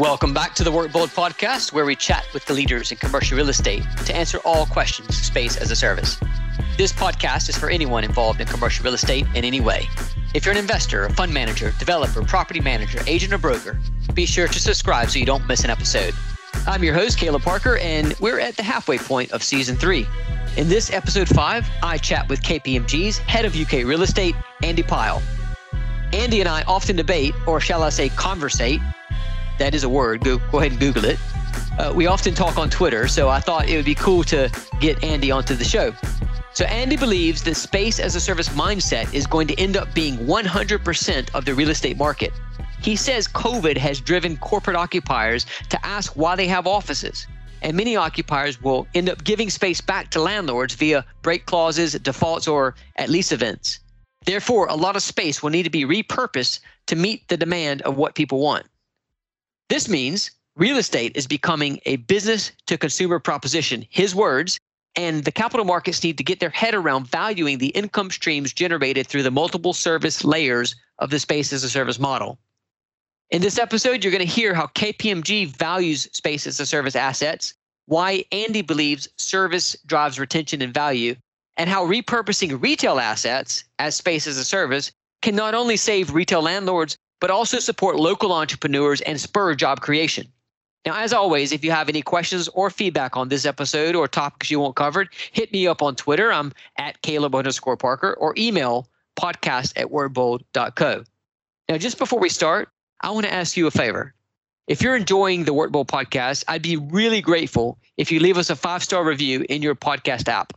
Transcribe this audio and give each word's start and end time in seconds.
Welcome 0.00 0.32
back 0.32 0.54
to 0.54 0.64
the 0.64 0.72
Workbold 0.72 1.14
podcast, 1.14 1.74
where 1.74 1.84
we 1.84 1.94
chat 1.94 2.26
with 2.32 2.46
the 2.46 2.54
leaders 2.54 2.90
in 2.90 2.96
commercial 2.96 3.36
real 3.36 3.50
estate 3.50 3.82
to 4.06 4.16
answer 4.16 4.38
all 4.46 4.64
questions 4.64 5.14
space 5.14 5.58
as 5.58 5.70
a 5.70 5.76
service. 5.76 6.16
This 6.78 6.90
podcast 6.90 7.50
is 7.50 7.58
for 7.58 7.68
anyone 7.68 8.02
involved 8.02 8.40
in 8.40 8.46
commercial 8.46 8.82
real 8.82 8.94
estate 8.94 9.26
in 9.34 9.44
any 9.44 9.60
way. 9.60 9.86
If 10.32 10.46
you're 10.46 10.54
an 10.54 10.58
investor, 10.58 11.04
a 11.04 11.12
fund 11.12 11.34
manager, 11.34 11.74
developer, 11.78 12.22
property 12.22 12.60
manager, 12.60 13.00
agent, 13.06 13.34
or 13.34 13.36
broker, 13.36 13.78
be 14.14 14.24
sure 14.24 14.48
to 14.48 14.58
subscribe 14.58 15.10
so 15.10 15.18
you 15.18 15.26
don't 15.26 15.46
miss 15.46 15.64
an 15.64 15.70
episode. 15.70 16.14
I'm 16.66 16.82
your 16.82 16.94
host, 16.94 17.18
Caleb 17.18 17.42
Parker, 17.42 17.76
and 17.76 18.14
we're 18.20 18.40
at 18.40 18.56
the 18.56 18.62
halfway 18.62 18.96
point 18.96 19.32
of 19.32 19.42
season 19.42 19.76
three. 19.76 20.06
In 20.56 20.70
this 20.70 20.90
episode 20.90 21.28
five, 21.28 21.68
I 21.82 21.98
chat 21.98 22.26
with 22.26 22.40
KPMG's 22.40 23.18
head 23.18 23.44
of 23.44 23.54
UK 23.54 23.84
real 23.84 24.00
estate, 24.00 24.34
Andy 24.62 24.82
Pyle. 24.82 25.22
Andy 26.14 26.40
and 26.40 26.48
I 26.48 26.62
often 26.62 26.96
debate, 26.96 27.34
or 27.46 27.60
shall 27.60 27.82
I 27.82 27.90
say, 27.90 28.08
conversate. 28.08 28.80
That 29.60 29.74
is 29.74 29.84
a 29.84 29.90
word. 29.90 30.24
Go, 30.24 30.38
go 30.50 30.60
ahead 30.60 30.70
and 30.72 30.80
Google 30.80 31.04
it. 31.04 31.18
Uh, 31.78 31.92
we 31.94 32.06
often 32.06 32.32
talk 32.32 32.56
on 32.56 32.70
Twitter, 32.70 33.06
so 33.06 33.28
I 33.28 33.40
thought 33.40 33.68
it 33.68 33.76
would 33.76 33.84
be 33.84 33.94
cool 33.94 34.24
to 34.24 34.50
get 34.80 35.04
Andy 35.04 35.30
onto 35.30 35.54
the 35.54 35.64
show. 35.64 35.92
So, 36.54 36.64
Andy 36.64 36.96
believes 36.96 37.42
the 37.42 37.54
space 37.54 38.00
as 38.00 38.16
a 38.16 38.20
service 38.20 38.48
mindset 38.48 39.12
is 39.12 39.26
going 39.26 39.46
to 39.48 39.60
end 39.60 39.76
up 39.76 39.92
being 39.92 40.16
100% 40.16 41.34
of 41.34 41.44
the 41.44 41.54
real 41.54 41.68
estate 41.68 41.98
market. 41.98 42.32
He 42.80 42.96
says 42.96 43.28
COVID 43.28 43.76
has 43.76 44.00
driven 44.00 44.38
corporate 44.38 44.76
occupiers 44.76 45.44
to 45.68 45.86
ask 45.86 46.16
why 46.16 46.36
they 46.36 46.46
have 46.46 46.66
offices. 46.66 47.26
And 47.60 47.76
many 47.76 47.96
occupiers 47.96 48.62
will 48.62 48.86
end 48.94 49.10
up 49.10 49.24
giving 49.24 49.50
space 49.50 49.82
back 49.82 50.10
to 50.12 50.22
landlords 50.22 50.74
via 50.74 51.04
break 51.20 51.44
clauses, 51.44 51.92
defaults, 51.92 52.48
or 52.48 52.76
at 52.96 53.10
lease 53.10 53.30
events. 53.30 53.80
Therefore, 54.24 54.68
a 54.68 54.74
lot 54.74 54.96
of 54.96 55.02
space 55.02 55.42
will 55.42 55.50
need 55.50 55.64
to 55.64 55.70
be 55.70 55.84
repurposed 55.84 56.60
to 56.86 56.96
meet 56.96 57.28
the 57.28 57.36
demand 57.36 57.82
of 57.82 57.98
what 57.98 58.14
people 58.14 58.40
want. 58.40 58.64
This 59.70 59.88
means 59.88 60.32
real 60.56 60.78
estate 60.78 61.12
is 61.14 61.28
becoming 61.28 61.78
a 61.86 61.96
business 61.96 62.50
to 62.66 62.76
consumer 62.76 63.20
proposition, 63.20 63.86
his 63.88 64.16
words, 64.16 64.58
and 64.96 65.22
the 65.22 65.30
capital 65.30 65.64
markets 65.64 66.02
need 66.02 66.18
to 66.18 66.24
get 66.24 66.40
their 66.40 66.50
head 66.50 66.74
around 66.74 67.06
valuing 67.06 67.58
the 67.58 67.68
income 67.68 68.10
streams 68.10 68.52
generated 68.52 69.06
through 69.06 69.22
the 69.22 69.30
multiple 69.30 69.72
service 69.72 70.24
layers 70.24 70.74
of 70.98 71.10
the 71.10 71.20
space 71.20 71.52
as 71.52 71.62
a 71.62 71.70
service 71.70 72.00
model. 72.00 72.36
In 73.30 73.42
this 73.42 73.60
episode, 73.60 74.02
you're 74.02 74.10
going 74.10 74.26
to 74.26 74.34
hear 74.34 74.54
how 74.54 74.66
KPMG 74.66 75.56
values 75.56 76.08
space 76.12 76.48
as 76.48 76.58
a 76.58 76.66
service 76.66 76.96
assets, 76.96 77.54
why 77.86 78.24
Andy 78.32 78.62
believes 78.62 79.08
service 79.18 79.76
drives 79.86 80.18
retention 80.18 80.62
and 80.62 80.74
value, 80.74 81.14
and 81.56 81.70
how 81.70 81.86
repurposing 81.86 82.60
retail 82.60 82.98
assets 82.98 83.62
as 83.78 83.94
space 83.94 84.26
as 84.26 84.36
a 84.36 84.44
service 84.44 84.90
can 85.22 85.36
not 85.36 85.54
only 85.54 85.76
save 85.76 86.12
retail 86.12 86.42
landlords, 86.42 86.98
but 87.20 87.30
also 87.30 87.58
support 87.58 87.96
local 87.96 88.32
entrepreneurs 88.32 89.00
and 89.02 89.20
spur 89.20 89.54
job 89.54 89.80
creation. 89.80 90.26
Now, 90.86 90.96
as 90.96 91.12
always, 91.12 91.52
if 91.52 91.62
you 91.62 91.70
have 91.70 91.90
any 91.90 92.00
questions 92.00 92.48
or 92.48 92.70
feedback 92.70 93.16
on 93.16 93.28
this 93.28 93.44
episode 93.44 93.94
or 93.94 94.08
topics 94.08 94.50
you 94.50 94.60
want 94.60 94.76
covered, 94.76 95.10
hit 95.32 95.52
me 95.52 95.66
up 95.66 95.82
on 95.82 95.94
Twitter. 95.94 96.32
I'm 96.32 96.52
at 96.78 97.02
Caleb 97.02 97.34
underscore 97.34 97.76
Parker 97.76 98.14
or 98.14 98.34
email 98.38 98.88
podcast 99.20 99.74
at 99.76 99.88
workbold.co. 99.88 101.04
Now, 101.68 101.76
just 101.76 101.98
before 101.98 102.18
we 102.18 102.30
start, 102.30 102.70
I 103.02 103.10
want 103.10 103.26
to 103.26 103.32
ask 103.32 103.56
you 103.56 103.66
a 103.66 103.70
favor. 103.70 104.14
If 104.66 104.80
you're 104.80 104.96
enjoying 104.96 105.44
the 105.44 105.52
Workbold 105.52 105.88
podcast, 105.88 106.44
I'd 106.48 106.62
be 106.62 106.76
really 106.76 107.20
grateful 107.20 107.78
if 107.96 108.10
you 108.10 108.20
leave 108.20 108.38
us 108.38 108.50
a 108.50 108.56
five 108.56 108.82
star 108.82 109.04
review 109.04 109.44
in 109.48 109.62
your 109.62 109.74
podcast 109.74 110.28
app. 110.28 110.52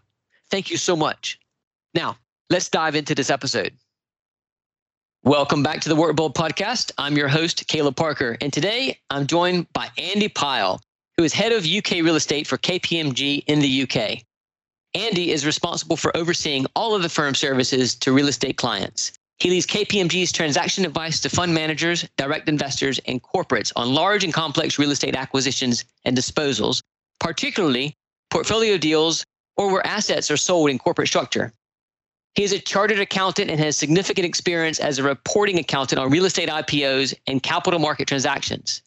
Thank 0.50 0.70
you 0.70 0.78
so 0.78 0.96
much. 0.96 1.40
Now, 1.94 2.18
let's 2.50 2.70
dive 2.70 2.96
into 2.96 3.16
this 3.16 3.30
episode. 3.30 3.74
Welcome 5.26 5.64
back 5.64 5.80
to 5.80 5.88
the 5.88 5.96
Workbold 5.96 6.34
podcast. 6.34 6.92
I'm 6.98 7.16
your 7.16 7.30
host, 7.30 7.66
Caleb 7.70 7.96
Parker, 7.96 8.36
and 8.42 8.52
today 8.52 9.00
I'm 9.10 9.26
joined 9.26 9.72
by 9.72 9.88
Andy 9.98 10.28
Pyle, 10.28 10.82
who 11.16 11.24
is 11.24 11.32
head 11.32 11.54
of 11.54 11.66
UK 11.66 11.92
real 12.04 12.18
estate 12.18 12.46
for 12.46 12.58
KPMG 12.58 13.46
in 13.48 13.60
the 13.60 13.84
UK. 13.84 14.24
Andy 14.94 15.32
is 15.32 15.46
responsible 15.46 15.96
for 15.96 16.16
overseeing 16.18 16.66
all 16.76 16.94
of 16.94 17.04
the 17.04 17.08
firm 17.08 17.36
services 17.36 17.96
to 17.96 18.12
real 18.12 18.28
estate 18.28 18.58
clients. 18.58 19.14
He 19.38 19.50
leads 19.50 19.66
KPMG's 19.66 20.34
transaction 20.34 20.84
advice 20.84 21.22
to 21.22 21.30
fund 21.30 21.54
managers, 21.54 22.06
direct 22.18 22.50
investors, 22.50 23.00
and 23.08 23.24
corporates 23.24 23.72
on 23.78 23.94
large 23.94 24.26
and 24.26 24.34
complex 24.34 24.78
real 24.78 24.92
estate 24.92 25.16
acquisitions 25.16 25.86
and 26.04 26.18
disposals, 26.18 26.82
particularly 27.22 27.96
portfolio 28.30 28.78
deals 28.78 29.24
or 29.56 29.72
where 29.72 29.88
assets 29.88 30.30
are 30.30 30.36
sold 30.36 30.70
in 30.70 30.78
corporate 30.78 31.08
structure. 31.08 31.54
He 32.36 32.44
is 32.44 32.52
a 32.52 32.60
chartered 32.60 33.00
accountant 33.00 33.52
and 33.52 33.60
has 33.60 33.78
significant 33.78 34.26
experience 34.26 34.80
as 34.80 34.98
a 34.98 35.04
reporting 35.04 35.60
accountant 35.60 36.00
on 36.00 36.10
real 36.10 36.26
estate 36.26 36.50
IPOs 36.50 37.14
and 37.28 37.44
capital 37.44 37.80
market 37.80 38.08
transactions. 38.08 38.82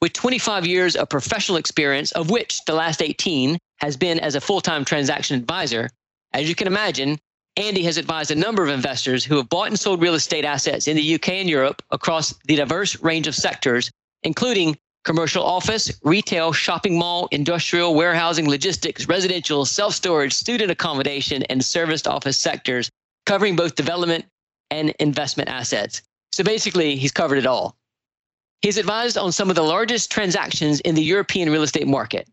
With 0.00 0.14
25 0.14 0.66
years 0.66 0.96
of 0.96 1.08
professional 1.08 1.58
experience, 1.58 2.12
of 2.12 2.30
which 2.30 2.64
the 2.64 2.74
last 2.74 3.02
18 3.02 3.58
has 3.78 3.96
been 3.96 4.18
as 4.20 4.34
a 4.34 4.40
full 4.40 4.60
time 4.60 4.84
transaction 4.84 5.38
advisor, 5.38 5.90
as 6.32 6.48
you 6.48 6.54
can 6.54 6.66
imagine, 6.66 7.18
Andy 7.56 7.82
has 7.84 7.96
advised 7.96 8.30
a 8.30 8.34
number 8.34 8.62
of 8.62 8.68
investors 8.68 9.24
who 9.24 9.36
have 9.36 9.48
bought 9.48 9.68
and 9.68 9.78
sold 9.78 10.02
real 10.02 10.14
estate 10.14 10.44
assets 10.44 10.88
in 10.88 10.96
the 10.96 11.14
UK 11.14 11.30
and 11.30 11.48
Europe 11.48 11.82
across 11.90 12.34
the 12.44 12.56
diverse 12.56 13.00
range 13.02 13.26
of 13.26 13.34
sectors, 13.34 13.90
including 14.22 14.76
commercial 15.06 15.44
office, 15.44 15.90
retail, 16.02 16.52
shopping 16.52 16.98
mall, 16.98 17.28
industrial, 17.30 17.94
warehousing, 17.94 18.48
logistics, 18.48 19.08
residential, 19.08 19.64
self 19.64 19.94
storage, 19.94 20.34
student 20.34 20.70
accommodation, 20.70 21.44
and 21.44 21.64
serviced 21.64 22.06
office 22.06 22.36
sectors, 22.36 22.90
covering 23.24 23.56
both 23.56 23.76
development 23.76 24.26
and 24.70 24.90
investment 24.98 25.48
assets. 25.48 26.02
So 26.32 26.44
basically, 26.44 26.96
he's 26.96 27.12
covered 27.12 27.38
it 27.38 27.46
all. 27.46 27.76
He's 28.62 28.78
advised 28.78 29.16
on 29.16 29.30
some 29.30 29.48
of 29.48 29.56
the 29.56 29.62
largest 29.62 30.10
transactions 30.10 30.80
in 30.80 30.96
the 30.96 31.04
European 31.04 31.50
real 31.50 31.62
estate 31.62 31.86
market. 31.86 32.28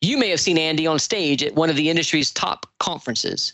You 0.00 0.18
may 0.18 0.28
have 0.30 0.40
seen 0.40 0.58
Andy 0.58 0.86
on 0.86 0.98
stage 0.98 1.42
at 1.42 1.54
one 1.54 1.70
of 1.70 1.76
the 1.76 1.88
industry's 1.88 2.32
top 2.32 2.66
conferences. 2.80 3.52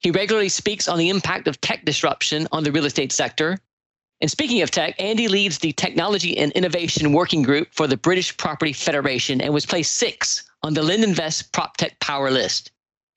He 0.00 0.12
regularly 0.12 0.48
speaks 0.48 0.86
on 0.86 0.98
the 0.98 1.08
impact 1.08 1.48
of 1.48 1.60
tech 1.60 1.84
disruption 1.84 2.46
on 2.52 2.62
the 2.62 2.70
real 2.70 2.84
estate 2.84 3.10
sector, 3.10 3.58
and 4.24 4.30
speaking 4.30 4.62
of 4.62 4.70
tech, 4.70 4.94
Andy 4.98 5.28
leads 5.28 5.58
the 5.58 5.72
Technology 5.72 6.38
and 6.38 6.50
Innovation 6.52 7.12
Working 7.12 7.42
Group 7.42 7.68
for 7.72 7.86
the 7.86 7.98
British 7.98 8.34
Property 8.34 8.72
Federation 8.72 9.42
and 9.42 9.52
was 9.52 9.66
placed 9.66 9.98
six 9.98 10.44
on 10.62 10.72
the 10.72 10.80
LendInvest 10.80 11.50
PropTech 11.50 12.00
Power 12.00 12.30
list. 12.30 12.70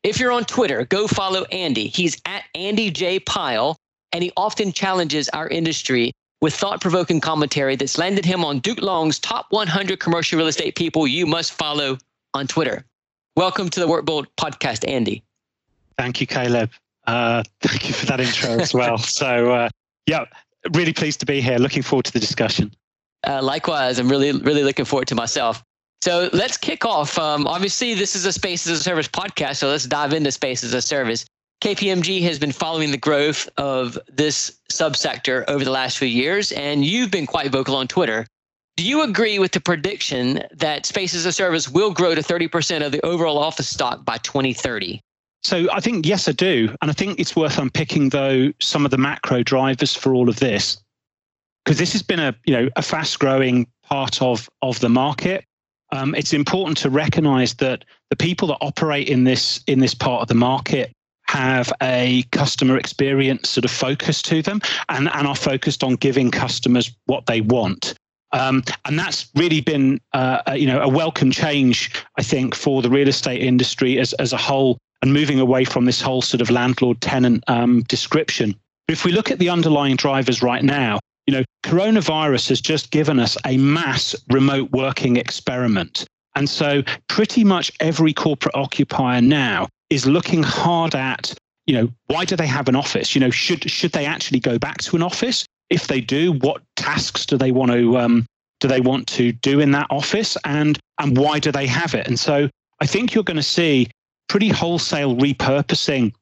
If 0.04 0.20
you're 0.20 0.34
on 0.34 0.44
Twitter, 0.44 0.84
go 0.84 1.08
follow 1.08 1.46
Andy. 1.46 1.88
He's 1.88 2.22
at 2.26 2.44
Andy 2.56 2.92
J. 2.92 3.22
Pyle, 3.22 3.78
and 4.12 4.22
he 4.22 4.34
often 4.36 4.74
challenges 4.74 5.30
our 5.30 5.48
industry 5.48 6.12
with 6.42 6.54
thought 6.54 6.82
provoking 6.82 7.22
commentary 7.22 7.78
that's 7.78 7.98
landed 7.98 8.26
him 8.26 8.44
on 8.44 8.60
Duke 8.60 8.82
Long's 8.82 9.18
top 9.18 9.46
100 9.52 10.02
commercial 10.02 10.38
real 10.38 10.48
estate 10.48 10.76
people 10.76 11.08
you 11.08 11.26
must 11.26 11.54
follow 11.54 11.98
on 12.34 12.48
Twitter. 12.48 12.84
Welcome 13.38 13.70
to 13.70 13.80
the 13.80 13.88
Workbold 13.88 14.26
podcast, 14.36 14.86
Andy. 14.86 15.24
Thank 15.98 16.20
you, 16.20 16.28
Caleb. 16.28 16.70
Uh, 17.06 17.44
thank 17.62 17.88
you 17.88 17.94
for 17.94 18.08
that 18.08 18.20
intro 18.20 18.60
as 18.60 18.74
well. 18.74 18.98
so, 18.98 19.54
uh, 19.54 19.70
yeah, 20.06 20.26
really 20.74 20.94
pleased 20.94 21.20
to 21.22 21.26
be 21.26 21.42
here. 21.42 21.58
Looking 21.58 21.84
forward 21.84 22.06
to 22.06 22.14
the 22.14 22.20
discussion. 22.20 22.74
Uh, 23.26 23.42
likewise, 23.42 24.00
I'm 24.00 24.10
really, 24.10 24.32
really 24.32 24.64
looking 24.64 24.86
forward 24.86 25.08
to 25.10 25.16
myself. 25.16 25.64
So 26.02 26.30
let's 26.32 26.58
kick 26.58 26.86
off. 26.86 27.18
Um, 27.18 27.48
obviously, 27.48 27.94
this 27.94 28.16
is 28.16 28.26
a 28.26 28.32
Space 28.32 28.68
as 28.68 28.80
a 28.80 28.84
Service 28.84 29.08
podcast, 29.08 29.58
so 29.58 29.70
let's 29.70 29.86
dive 29.86 30.14
into 30.14 30.32
Space 30.32 30.64
as 30.64 30.74
a 30.74 30.82
Service. 30.82 31.26
KPMG 31.62 32.22
has 32.22 32.38
been 32.38 32.52
following 32.52 32.92
the 32.92 32.98
growth 32.98 33.50
of 33.58 33.98
this 34.08 34.60
subsector 34.72 35.44
over 35.48 35.66
the 35.66 35.72
last 35.72 35.98
few 35.98 36.08
years, 36.08 36.52
and 36.52 36.86
you've 36.86 37.10
been 37.10 37.26
quite 37.26 37.52
vocal 37.52 37.76
on 37.76 37.88
Twitter. 37.88 38.28
Do 38.76 38.84
you 38.84 39.02
agree 39.02 39.40
with 39.40 39.54
the 39.54 39.60
prediction 39.60 40.44
that 40.54 40.86
Space 40.86 41.16
as 41.16 41.26
a 41.26 41.34
Service 41.34 41.68
will 41.68 41.92
grow 41.92 42.14
to 42.14 42.22
30% 42.22 42.86
of 42.86 42.92
the 42.92 43.04
overall 43.04 43.40
office 43.40 43.68
stock 43.68 44.06
by 44.06 44.20
2030? 44.20 45.02
So 45.48 45.66
I 45.72 45.80
think 45.80 46.06
yes, 46.06 46.28
I 46.28 46.34
do, 46.34 46.76
and 46.82 46.92
I 46.92 46.94
think 46.94 47.22
it's 47.22 47.34
worth 47.34 47.58
unpicking 47.58 48.10
though 48.10 48.52
some 48.60 48.84
of 48.84 48.92
the 48.92 48.98
macro 48.98 49.44
drivers 49.44 49.96
for 49.96 50.14
all 50.14 50.28
of 50.28 50.42
this, 50.42 50.78
because 51.64 51.78
this 51.78 51.94
has 51.94 52.04
been 52.04 52.20
a 52.20 52.36
you 52.46 52.54
know 52.54 52.70
a 52.76 52.82
fast 52.82 53.18
growing 53.18 53.66
part 53.82 54.22
of 54.22 54.50
of 54.62 54.82
the 54.82 54.90
market. 54.90 55.46
Um, 55.94 56.14
it's 56.16 56.34
important 56.34 56.78
to 56.80 56.90
recognise 56.90 57.54
that 57.56 57.86
the 58.10 58.18
people 58.18 58.50
that 58.50 58.58
operate 58.60 59.08
in 59.08 59.24
this 59.24 59.64
in 59.68 59.80
this 59.80 59.94
part 59.94 60.22
of 60.22 60.28
the 60.28 60.36
market 60.36 60.92
have 61.28 61.72
a 61.82 62.24
customer 62.34 62.78
experience 62.78 63.50
sort 63.50 63.64
of 63.64 63.72
focus 63.72 64.22
to 64.24 64.42
them 64.42 64.60
and, 64.90 65.10
and 65.14 65.28
are 65.28 65.36
focused 65.36 65.82
on 65.82 65.96
giving 65.96 66.30
customers 66.30 66.94
what 67.06 67.26
they 67.26 67.40
want. 67.40 67.94
Um, 68.34 68.64
and 68.84 69.00
that's 69.00 69.30
really 69.36 69.62
been, 69.62 70.02
uh, 70.12 70.42
a, 70.48 70.58
you 70.58 70.68
know, 70.68 70.82
a 70.82 70.90
welcome 70.90 71.32
change, 71.32 71.94
I 72.18 72.24
think, 72.24 72.54
for 72.54 72.82
the 72.82 72.90
real 72.90 73.08
estate 73.08 73.42
industry 73.42 73.98
as, 73.98 74.12
as 74.14 74.34
a 74.34 74.38
whole 74.38 74.78
and 75.08 75.14
moving 75.14 75.40
away 75.40 75.64
from 75.64 75.86
this 75.86 76.02
whole 76.02 76.22
sort 76.22 76.42
of 76.42 76.50
landlord 76.50 77.00
tenant 77.00 77.42
um, 77.48 77.82
description. 77.84 78.54
If 78.90 79.06
we 79.06 79.14
look 79.14 79.32
at 79.32 79.40
the 79.40 79.48
underlying 79.48 79.96
drivers 79.96 80.44
right 80.44 80.62
now, 80.62 81.00
you 81.26 81.34
know, 81.34 81.44
coronavirus 81.64 82.50
has 82.50 82.60
just 82.60 82.92
given 82.92 83.18
us 83.18 83.38
a 83.46 83.58
mass 83.58 84.16
remote 84.30 84.70
working 84.72 85.16
experiment. 85.16 86.06
And 86.36 86.50
so 86.50 86.84
pretty 87.08 87.46
much 87.46 87.72
every 87.80 88.12
corporate 88.12 88.54
occupier 88.56 89.22
now 89.22 89.70
is 89.90 90.06
looking 90.06 90.44
hard 90.44 90.94
at, 90.94 91.34
you 91.68 91.74
know, 91.74 91.90
why 92.08 92.26
do 92.26 92.36
they 92.36 92.48
have 92.48 92.68
an 92.68 92.76
office? 92.76 93.16
You 93.16 93.22
know, 93.22 93.30
should 93.30 93.70
should 93.72 93.94
they 93.94 94.06
actually 94.06 94.42
go 94.42 94.60
back 94.60 94.80
to 94.80 94.98
an 94.98 95.04
office? 95.04 95.46
If 95.70 95.88
they 95.88 96.02
do, 96.02 96.34
what 96.34 96.62
tasks 96.76 97.26
do 97.26 97.38
they 97.38 97.54
want 97.54 97.72
to 97.72 97.98
um, 97.98 98.26
do 98.60 98.68
they 98.68 98.82
want 98.82 99.08
to 99.08 99.32
do 99.32 99.62
in 99.62 99.72
that 99.72 99.88
office 99.90 100.38
and 100.44 100.78
and 101.00 101.18
why 101.18 101.40
do 101.40 101.52
they 101.52 101.68
have 101.68 101.94
it? 101.94 102.08
And 102.08 102.20
so 102.20 102.50
I 102.82 102.86
think 102.86 103.14
you're 103.14 103.24
going 103.24 103.38
to 103.38 103.44
see 103.44 103.90
pretty 104.28 104.50
wholesale 104.50 105.16
repurposing 105.16 106.14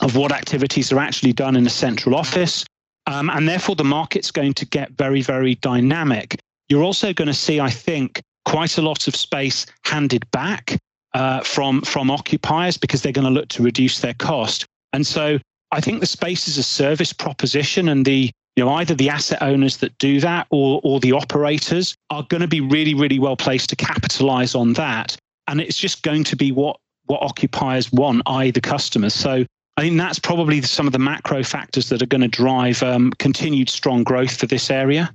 of 0.00 0.16
what 0.16 0.32
activities 0.32 0.92
are 0.92 0.98
actually 0.98 1.32
done 1.32 1.56
in 1.56 1.66
a 1.66 1.70
central 1.70 2.14
office. 2.14 2.64
Um, 3.06 3.30
and 3.30 3.48
therefore, 3.48 3.76
the 3.76 3.84
market's 3.84 4.30
going 4.30 4.54
to 4.54 4.66
get 4.66 4.92
very, 4.92 5.22
very 5.22 5.56
dynamic. 5.56 6.38
You're 6.68 6.84
also 6.84 7.12
going 7.12 7.28
to 7.28 7.34
see, 7.34 7.60
I 7.60 7.70
think, 7.70 8.22
quite 8.44 8.78
a 8.78 8.82
lot 8.82 9.08
of 9.08 9.16
space 9.16 9.66
handed 9.84 10.28
back 10.30 10.78
uh, 11.14 11.40
from 11.40 11.82
from 11.82 12.10
occupiers 12.10 12.76
because 12.76 13.02
they're 13.02 13.12
going 13.12 13.26
to 13.26 13.32
look 13.32 13.48
to 13.48 13.62
reduce 13.62 14.00
their 14.00 14.14
cost. 14.14 14.64
And 14.92 15.06
so, 15.06 15.38
I 15.72 15.80
think 15.80 16.00
the 16.00 16.06
space 16.06 16.46
is 16.46 16.56
a 16.56 16.62
service 16.62 17.12
proposition 17.12 17.88
and 17.88 18.04
the 18.04 18.30
you 18.56 18.64
know 18.64 18.70
either 18.74 18.94
the 18.94 19.08
asset 19.08 19.42
owners 19.42 19.78
that 19.78 19.96
do 19.98 20.20
that 20.20 20.46
or 20.50 20.80
or 20.84 21.00
the 21.00 21.12
operators 21.12 21.94
are 22.10 22.22
going 22.28 22.42
to 22.42 22.48
be 22.48 22.60
really, 22.60 22.94
really 22.94 23.18
well 23.18 23.36
placed 23.36 23.70
to 23.70 23.76
capitalize 23.76 24.54
on 24.54 24.74
that. 24.74 25.16
And 25.48 25.60
it's 25.60 25.78
just 25.78 26.02
going 26.02 26.22
to 26.24 26.36
be 26.36 26.52
what 26.52 26.78
what 27.10 27.22
occupiers 27.22 27.92
want, 27.92 28.22
i.e., 28.26 28.52
the 28.52 28.60
customers. 28.60 29.12
So 29.12 29.44
I 29.76 29.82
think 29.82 29.98
that's 29.98 30.20
probably 30.20 30.62
some 30.62 30.86
of 30.86 30.92
the 30.92 30.98
macro 30.98 31.42
factors 31.42 31.88
that 31.88 32.00
are 32.00 32.06
going 32.06 32.20
to 32.20 32.28
drive 32.28 32.82
um, 32.82 33.10
continued 33.18 33.68
strong 33.68 34.04
growth 34.04 34.36
for 34.36 34.46
this 34.46 34.70
area. 34.70 35.12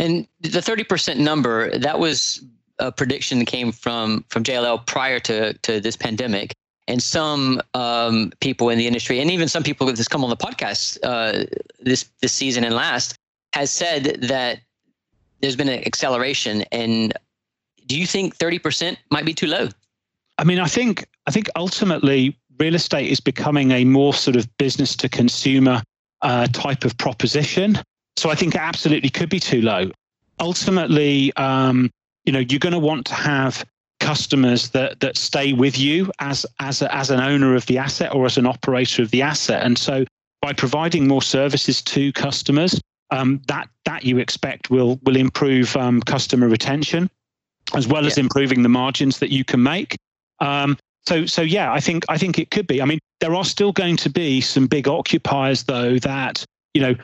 And 0.00 0.26
the 0.40 0.58
30% 0.58 1.18
number, 1.18 1.78
that 1.78 2.00
was 2.00 2.44
a 2.80 2.90
prediction 2.90 3.38
that 3.38 3.46
came 3.46 3.70
from, 3.70 4.24
from 4.28 4.42
JLL 4.42 4.84
prior 4.86 5.20
to, 5.20 5.52
to 5.52 5.80
this 5.80 5.96
pandemic. 5.96 6.52
And 6.88 7.00
some 7.00 7.62
um, 7.74 8.32
people 8.40 8.68
in 8.68 8.76
the 8.76 8.86
industry, 8.86 9.20
and 9.20 9.30
even 9.30 9.48
some 9.48 9.62
people 9.62 9.86
that 9.86 9.96
has 9.96 10.08
come 10.08 10.24
on 10.24 10.30
the 10.30 10.36
podcast 10.36 10.98
uh, 11.04 11.44
this, 11.78 12.10
this 12.20 12.32
season 12.32 12.64
and 12.64 12.74
last, 12.74 13.14
has 13.52 13.70
said 13.70 14.18
that 14.22 14.58
there's 15.40 15.56
been 15.56 15.68
an 15.68 15.86
acceleration. 15.86 16.62
And 16.72 17.14
do 17.86 17.96
you 17.96 18.06
think 18.06 18.36
30% 18.36 18.96
might 19.10 19.24
be 19.24 19.32
too 19.32 19.46
low? 19.46 19.68
I 20.38 20.44
mean, 20.44 20.58
I 20.58 20.66
think 20.66 21.06
I 21.26 21.30
think 21.30 21.48
ultimately 21.56 22.36
real 22.58 22.74
estate 22.74 23.10
is 23.10 23.20
becoming 23.20 23.72
a 23.72 23.84
more 23.84 24.14
sort 24.14 24.36
of 24.36 24.48
business 24.58 24.96
to 24.96 25.08
consumer 25.08 25.82
uh, 26.22 26.46
type 26.48 26.84
of 26.84 26.96
proposition. 26.98 27.78
So 28.16 28.30
I 28.30 28.34
think 28.34 28.54
it 28.54 28.60
absolutely 28.60 29.10
could 29.10 29.28
be 29.28 29.40
too 29.40 29.60
low. 29.60 29.90
Ultimately, 30.40 31.32
um, 31.36 31.90
you 32.24 32.32
know, 32.32 32.40
you're 32.40 32.58
going 32.58 32.72
to 32.72 32.78
want 32.78 33.06
to 33.06 33.14
have 33.14 33.64
customers 34.00 34.70
that 34.70 35.00
that 35.00 35.16
stay 35.16 35.52
with 35.52 35.78
you 35.78 36.10
as 36.18 36.44
as 36.60 36.82
a, 36.82 36.94
as 36.94 37.10
an 37.10 37.20
owner 37.20 37.54
of 37.54 37.66
the 37.66 37.78
asset 37.78 38.14
or 38.14 38.26
as 38.26 38.36
an 38.36 38.46
operator 38.46 39.02
of 39.02 39.10
the 39.10 39.22
asset. 39.22 39.64
And 39.64 39.78
so 39.78 40.04
by 40.42 40.52
providing 40.52 41.08
more 41.08 41.22
services 41.22 41.80
to 41.82 42.12
customers, 42.12 42.80
um, 43.10 43.40
that 43.46 43.68
that 43.84 44.04
you 44.04 44.18
expect 44.18 44.70
will 44.70 44.98
will 45.04 45.16
improve 45.16 45.76
um, 45.76 46.00
customer 46.02 46.48
retention, 46.48 47.08
as 47.74 47.86
well 47.86 48.02
yeah. 48.02 48.08
as 48.08 48.18
improving 48.18 48.62
the 48.62 48.68
margins 48.68 49.18
that 49.20 49.30
you 49.30 49.44
can 49.44 49.62
make. 49.62 49.96
Um, 50.40 50.76
so 51.06 51.26
so 51.26 51.42
yeah, 51.42 51.72
I 51.72 51.80
think 51.80 52.04
I 52.08 52.18
think 52.18 52.38
it 52.38 52.50
could 52.50 52.66
be. 52.66 52.80
I 52.80 52.84
mean, 52.84 52.98
there 53.20 53.34
are 53.34 53.44
still 53.44 53.72
going 53.72 53.96
to 53.98 54.10
be 54.10 54.40
some 54.40 54.66
big 54.66 54.88
occupiers 54.88 55.64
though 55.64 55.98
that 55.98 56.44
you 56.72 56.80
know 56.80 56.94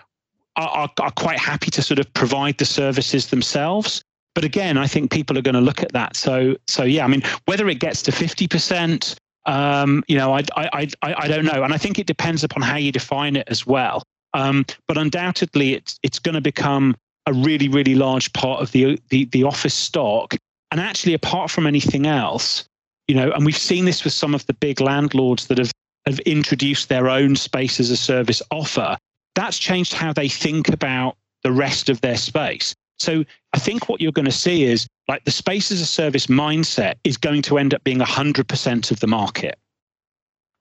are, 0.56 0.90
are 1.00 1.10
quite 1.12 1.38
happy 1.38 1.70
to 1.70 1.82
sort 1.82 1.98
of 1.98 2.12
provide 2.14 2.58
the 2.58 2.64
services 2.64 3.28
themselves. 3.28 4.02
But 4.34 4.44
again, 4.44 4.78
I 4.78 4.86
think 4.86 5.10
people 5.10 5.36
are 5.38 5.42
going 5.42 5.54
to 5.54 5.60
look 5.60 5.82
at 5.82 5.92
that. 5.92 6.16
So 6.16 6.56
so 6.66 6.84
yeah, 6.84 7.04
I 7.04 7.08
mean, 7.08 7.22
whether 7.46 7.68
it 7.68 7.78
gets 7.78 8.02
to 8.02 8.12
fifty 8.12 8.48
percent, 8.48 9.16
um, 9.46 10.02
you 10.08 10.16
know, 10.16 10.34
I, 10.34 10.44
I 10.56 10.88
I 11.02 11.14
I 11.18 11.28
don't 11.28 11.44
know, 11.44 11.62
and 11.62 11.74
I 11.74 11.78
think 11.78 11.98
it 11.98 12.06
depends 12.06 12.42
upon 12.44 12.62
how 12.62 12.76
you 12.76 12.92
define 12.92 13.36
it 13.36 13.48
as 13.48 13.66
well. 13.66 14.02
Um, 14.32 14.64
but 14.86 14.96
undoubtedly, 14.96 15.74
it's 15.74 15.98
it's 16.02 16.18
going 16.18 16.36
to 16.36 16.40
become 16.40 16.96
a 17.26 17.32
really 17.32 17.68
really 17.68 17.94
large 17.94 18.32
part 18.32 18.62
of 18.62 18.72
the 18.72 18.98
the, 19.10 19.26
the 19.26 19.44
office 19.44 19.74
stock. 19.74 20.36
And 20.72 20.80
actually, 20.80 21.14
apart 21.14 21.50
from 21.50 21.66
anything 21.66 22.06
else, 22.06 22.64
you 23.10 23.16
know, 23.16 23.32
and 23.32 23.44
we've 23.44 23.58
seen 23.58 23.86
this 23.86 24.04
with 24.04 24.12
some 24.12 24.36
of 24.36 24.46
the 24.46 24.54
big 24.54 24.80
landlords 24.80 25.48
that 25.48 25.58
have 25.58 25.72
have 26.06 26.20
introduced 26.20 26.88
their 26.88 27.08
own 27.08 27.34
space 27.34 27.80
as 27.80 27.90
a 27.90 27.96
service 27.96 28.40
offer. 28.52 28.96
That's 29.34 29.58
changed 29.58 29.92
how 29.92 30.12
they 30.12 30.28
think 30.28 30.68
about 30.68 31.16
the 31.42 31.50
rest 31.50 31.88
of 31.88 32.00
their 32.02 32.16
space. 32.16 32.72
So 33.00 33.24
I 33.52 33.58
think 33.58 33.88
what 33.88 34.00
you're 34.00 34.12
going 34.12 34.26
to 34.26 34.30
see 34.46 34.62
is 34.62 34.86
like 35.08 35.24
the 35.24 35.32
space 35.32 35.72
as 35.72 35.80
a 35.80 35.86
service 35.86 36.28
mindset 36.28 36.94
is 37.02 37.16
going 37.16 37.42
to 37.42 37.58
end 37.58 37.74
up 37.74 37.82
being 37.82 37.98
100% 37.98 38.90
of 38.92 39.00
the 39.00 39.06
market, 39.08 39.58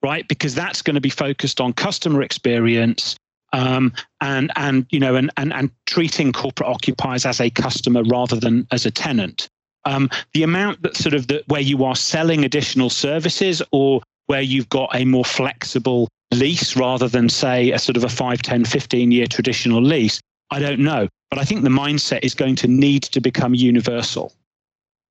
right? 0.02 0.26
Because 0.26 0.56
that's 0.56 0.82
going 0.82 0.96
to 0.96 1.00
be 1.00 1.08
focused 1.08 1.60
on 1.60 1.72
customer 1.72 2.20
experience 2.20 3.14
um, 3.52 3.92
and 4.20 4.50
and 4.56 4.86
you 4.90 4.98
know 4.98 5.14
and, 5.14 5.30
and 5.36 5.52
and 5.52 5.70
treating 5.86 6.32
corporate 6.32 6.68
occupiers 6.68 7.24
as 7.24 7.40
a 7.40 7.48
customer 7.48 8.02
rather 8.02 8.34
than 8.34 8.66
as 8.72 8.86
a 8.86 8.90
tenant 8.90 9.48
um, 9.84 10.10
the 10.34 10.42
amount 10.42 10.82
that 10.82 10.96
sort 10.96 11.14
of 11.14 11.26
the, 11.26 11.42
where 11.46 11.60
you 11.60 11.84
are 11.84 11.96
selling 11.96 12.44
additional 12.44 12.90
services 12.90 13.62
or 13.72 14.02
where 14.26 14.42
you've 14.42 14.68
got 14.68 14.94
a 14.94 15.04
more 15.04 15.24
flexible 15.24 16.08
lease 16.32 16.76
rather 16.76 17.08
than 17.08 17.28
say 17.28 17.72
a 17.72 17.78
sort 17.78 17.96
of 17.96 18.04
a 18.04 18.08
5 18.08 18.42
10 18.42 18.64
15 18.64 19.10
year 19.10 19.26
traditional 19.26 19.82
lease 19.82 20.20
i 20.52 20.60
don't 20.60 20.78
know 20.78 21.08
but 21.28 21.40
i 21.40 21.44
think 21.44 21.62
the 21.62 21.68
mindset 21.68 22.20
is 22.22 22.34
going 22.34 22.54
to 22.54 22.68
need 22.68 23.02
to 23.02 23.20
become 23.20 23.54
universal 23.54 24.32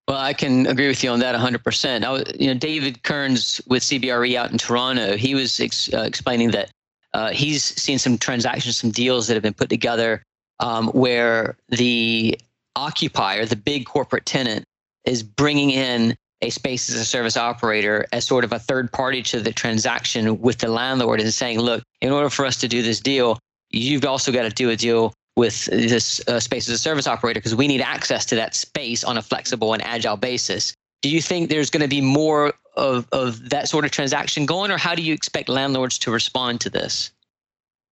well, 0.08 0.18
I 0.18 0.34
can 0.34 0.66
agree 0.66 0.88
with 0.88 1.04
you 1.04 1.12
on 1.12 1.20
that 1.20 1.36
100%. 1.36 2.04
I 2.04 2.10
was, 2.10 2.24
you 2.40 2.48
know, 2.48 2.56
David 2.56 3.04
Kearns 3.04 3.62
with 3.68 3.84
CBRE 3.84 4.34
out 4.34 4.52
in 4.52 4.58
Toronto, 4.58 5.16
he 5.16 5.36
was 5.36 5.60
ex, 5.60 5.94
uh, 5.94 6.00
explaining 6.00 6.50
that 6.50 6.72
uh, 7.14 7.30
he's 7.30 7.64
seen 7.64 8.00
some 8.00 8.18
transactions, 8.18 8.76
some 8.78 8.90
deals 8.90 9.28
that 9.28 9.36
have 9.36 9.44
been 9.44 9.54
put 9.54 9.70
together 9.70 10.24
um, 10.60 10.88
where 10.88 11.58
the 11.70 12.36
occupier, 12.80 13.46
the 13.46 13.56
big 13.56 13.86
corporate 13.86 14.26
tenant, 14.26 14.64
is 15.06 15.22
bringing 15.22 15.72
in 15.72 16.16
a 16.42 16.50
space 16.50 16.90
as 16.90 16.96
a 16.96 17.06
service 17.06 17.36
operator 17.36 18.06
as 18.14 18.26
sort 18.26 18.44
of 18.46 18.54
a 18.54 18.60
third 18.60 18.92
party 18.92 19.22
to 19.22 19.42
the 19.42 19.52
transaction 19.52 20.40
with 20.40 20.60
the 20.60 20.70
landlord 20.70 21.20
and 21.20 21.34
saying, 21.34 21.60
look, 21.60 21.84
in 22.02 22.12
order 22.12 22.30
for 22.30 22.46
us 22.46 22.58
to 22.58 22.68
do 22.68 22.82
this 22.82 23.00
deal, 23.02 23.38
you've 23.70 24.06
also 24.06 24.32
got 24.32 24.44
to 24.44 24.50
do 24.50 24.70
a 24.70 24.76
deal 24.76 25.14
with 25.36 25.66
this 25.66 26.22
uh, 26.28 26.40
space 26.40 26.68
as 26.70 26.76
a 26.76 26.78
service 26.78 27.08
operator 27.08 27.40
because 27.40 27.56
we 27.56 27.68
need 27.68 27.82
access 27.82 28.26
to 28.26 28.36
that 28.36 28.56
space 28.56 29.04
on 29.04 29.18
a 29.18 29.22
flexible 29.22 29.74
and 29.74 29.84
agile 29.84 30.18
basis. 30.18 30.74
Do 31.02 31.10
you 31.10 31.22
think 31.22 31.50
there's 31.50 31.70
going 31.70 31.82
to 31.82 31.90
be 31.90 32.02
more 32.02 32.54
of, 32.76 33.08
of 33.12 33.50
that 33.50 33.68
sort 33.68 33.86
of 33.86 33.92
transaction 33.92 34.46
going, 34.46 34.72
or 34.72 34.78
how 34.78 34.96
do 34.96 35.02
you 35.02 35.14
expect 35.14 35.50
landlords 35.50 35.98
to 36.00 36.12
respond 36.12 36.62
to 36.62 36.70
this? 36.70 37.12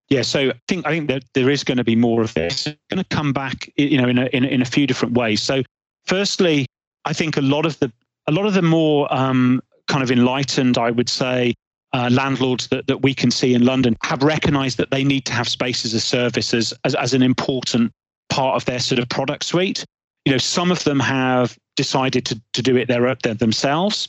Yeah, 0.08 0.22
so 0.22 0.50
I 0.50 0.60
think 0.68 0.86
I 0.86 0.90
think 0.90 1.08
that 1.08 1.24
there 1.34 1.50
is 1.50 1.64
going 1.64 1.78
to 1.78 1.84
be 1.84 1.96
more 1.96 2.22
of 2.22 2.32
this. 2.34 2.66
It's 2.66 2.78
going 2.90 3.02
to 3.02 3.16
come 3.16 3.32
back, 3.32 3.70
you 3.76 4.00
know, 4.00 4.08
in 4.08 4.18
a, 4.18 4.26
in 4.26 4.44
in 4.44 4.62
a 4.62 4.64
few 4.64 4.86
different 4.86 5.14
ways. 5.14 5.42
So, 5.42 5.62
firstly, 6.04 6.66
I 7.04 7.12
think 7.12 7.36
a 7.36 7.40
lot 7.40 7.66
of 7.66 7.78
the 7.80 7.92
a 8.28 8.32
lot 8.32 8.46
of 8.46 8.54
the 8.54 8.62
more 8.62 9.12
um, 9.12 9.60
kind 9.88 10.02
of 10.02 10.10
enlightened, 10.10 10.78
I 10.78 10.90
would 10.90 11.08
say, 11.08 11.54
uh, 11.92 12.08
landlords 12.10 12.68
that, 12.68 12.86
that 12.86 13.02
we 13.02 13.14
can 13.14 13.30
see 13.30 13.54
in 13.54 13.64
London 13.64 13.96
have 14.02 14.22
recognised 14.22 14.78
that 14.78 14.90
they 14.90 15.02
need 15.02 15.24
to 15.26 15.32
have 15.32 15.48
space 15.48 15.84
as 15.84 15.94
a 15.94 16.00
service 16.00 16.54
as, 16.54 16.74
as 16.84 16.94
as 16.94 17.14
an 17.14 17.22
important 17.22 17.90
part 18.28 18.56
of 18.56 18.64
their 18.64 18.78
sort 18.78 18.98
of 18.98 19.08
product 19.08 19.44
suite. 19.44 19.84
You 20.24 20.32
know, 20.32 20.38
some 20.38 20.70
of 20.70 20.84
them 20.84 21.00
have 21.00 21.56
decided 21.74 22.24
to 22.26 22.40
to 22.52 22.62
do 22.62 22.76
it 22.76 22.86
their, 22.86 23.14
their 23.22 23.34
themselves, 23.34 24.08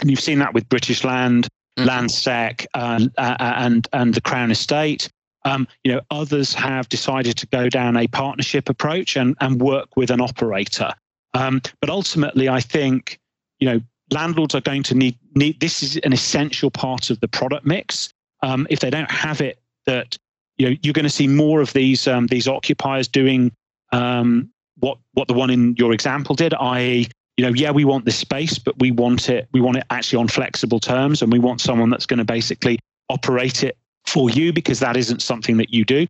and 0.00 0.10
you've 0.10 0.20
seen 0.20 0.38
that 0.38 0.54
with 0.54 0.68
British 0.70 1.04
Land, 1.04 1.48
mm-hmm. 1.78 1.88
Landsec, 1.88 2.66
uh, 2.74 3.00
uh, 3.18 3.36
and 3.40 3.86
and 3.92 4.14
the 4.14 4.22
Crown 4.22 4.50
Estate. 4.50 5.10
Um, 5.46 5.68
you 5.84 5.92
know, 5.92 6.00
others 6.10 6.52
have 6.54 6.88
decided 6.88 7.36
to 7.38 7.46
go 7.46 7.68
down 7.68 7.96
a 7.96 8.08
partnership 8.08 8.68
approach 8.68 9.16
and, 9.16 9.36
and 9.40 9.60
work 9.60 9.96
with 9.96 10.10
an 10.10 10.20
operator. 10.20 10.92
Um, 11.34 11.62
but 11.80 11.88
ultimately, 11.88 12.48
I 12.48 12.60
think, 12.60 13.20
you 13.60 13.68
know, 13.68 13.80
landlords 14.10 14.56
are 14.56 14.60
going 14.60 14.82
to 14.82 14.96
need, 14.96 15.16
need 15.34 15.60
this 15.60 15.84
is 15.84 15.98
an 15.98 16.12
essential 16.12 16.70
part 16.70 17.10
of 17.10 17.20
the 17.20 17.28
product 17.28 17.64
mix. 17.64 18.08
Um, 18.42 18.66
if 18.70 18.80
they 18.80 18.90
don't 18.90 19.10
have 19.10 19.40
it, 19.40 19.60
that 19.86 20.18
you 20.58 20.68
know, 20.68 20.76
you're 20.82 20.92
going 20.92 21.04
to 21.04 21.10
see 21.10 21.28
more 21.28 21.60
of 21.60 21.72
these 21.72 22.08
um, 22.08 22.26
these 22.26 22.48
occupiers 22.48 23.06
doing 23.06 23.52
um, 23.92 24.50
what 24.78 24.98
what 25.12 25.28
the 25.28 25.34
one 25.34 25.50
in 25.50 25.76
your 25.76 25.92
example 25.92 26.34
did, 26.34 26.54
i.e., 26.54 27.08
you 27.36 27.44
know, 27.44 27.52
yeah, 27.54 27.70
we 27.70 27.84
want 27.84 28.04
this 28.04 28.16
space, 28.16 28.58
but 28.58 28.78
we 28.78 28.90
want 28.90 29.28
it 29.28 29.48
we 29.52 29.60
want 29.60 29.76
it 29.76 29.84
actually 29.90 30.18
on 30.18 30.28
flexible 30.28 30.80
terms, 30.80 31.22
and 31.22 31.30
we 31.30 31.38
want 31.38 31.60
someone 31.60 31.90
that's 31.90 32.06
going 32.06 32.18
to 32.18 32.24
basically 32.24 32.78
operate 33.08 33.62
it 33.62 33.76
for 34.06 34.30
you 34.30 34.52
because 34.52 34.80
that 34.80 34.96
isn't 34.96 35.22
something 35.22 35.56
that 35.58 35.72
you 35.72 35.84
do. 35.84 36.06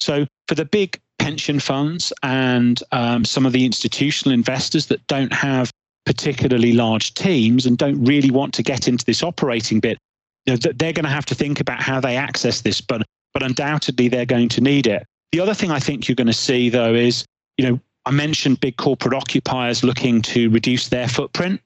So 0.00 0.26
for 0.48 0.54
the 0.54 0.64
big 0.64 1.00
pension 1.18 1.58
funds 1.58 2.12
and 2.22 2.80
um, 2.92 3.24
some 3.24 3.46
of 3.46 3.52
the 3.52 3.64
institutional 3.64 4.34
investors 4.34 4.86
that 4.86 5.06
don't 5.06 5.32
have 5.32 5.70
particularly 6.04 6.72
large 6.72 7.14
teams 7.14 7.66
and 7.66 7.76
don't 7.76 8.02
really 8.04 8.30
want 8.30 8.54
to 8.54 8.62
get 8.62 8.86
into 8.86 9.04
this 9.04 9.22
operating 9.22 9.80
bit, 9.80 9.98
you 10.44 10.52
know, 10.52 10.56
they're 10.56 10.92
going 10.92 11.04
to 11.04 11.10
have 11.10 11.26
to 11.26 11.34
think 11.34 11.60
about 11.60 11.80
how 11.80 12.00
they 12.00 12.16
access 12.16 12.60
this, 12.60 12.80
but 12.80 13.02
but 13.34 13.42
undoubtedly 13.42 14.08
they're 14.08 14.24
going 14.24 14.48
to 14.48 14.62
need 14.62 14.86
it. 14.86 15.04
The 15.32 15.40
other 15.40 15.52
thing 15.52 15.70
I 15.70 15.78
think 15.78 16.08
you're 16.08 16.14
going 16.14 16.26
to 16.26 16.32
see 16.32 16.70
though 16.70 16.94
is, 16.94 17.26
you 17.58 17.68
know, 17.68 17.80
I 18.06 18.12
mentioned 18.12 18.60
big 18.60 18.76
corporate 18.76 19.12
occupiers 19.12 19.82
looking 19.82 20.22
to 20.22 20.48
reduce 20.50 20.88
their 20.88 21.08
footprint. 21.08 21.60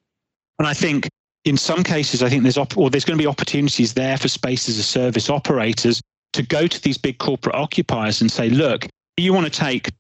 And 0.59 0.67
I 0.67 0.75
think 0.75 1.09
in 1.45 1.57
some 1.57 1.83
cases, 1.83 2.23
I 2.23 2.29
think 2.29 2.43
there's 2.43 2.59
op- 2.59 2.77
or 2.77 2.91
there's 2.91 3.05
going 3.05 3.19
to 3.19 3.23
be 3.23 3.27
opportunities 3.27 3.95
there 3.95 4.17
for 4.17 4.29
space 4.29 4.69
as 4.69 4.79
a 4.79 4.83
service 4.83 5.31
operators 5.31 6.03
to 6.33 6.43
go 6.43 6.67
to 6.67 6.83
these 6.83 6.99
big 6.99 7.19
corporate 7.19 7.57
occupiers 7.57 8.21
and 8.21 8.31
say, 8.31 8.51
look, 8.51 8.87
you 9.17 9.33
want 9.33 9.53
to 9.53 9.59
take 9.59 9.91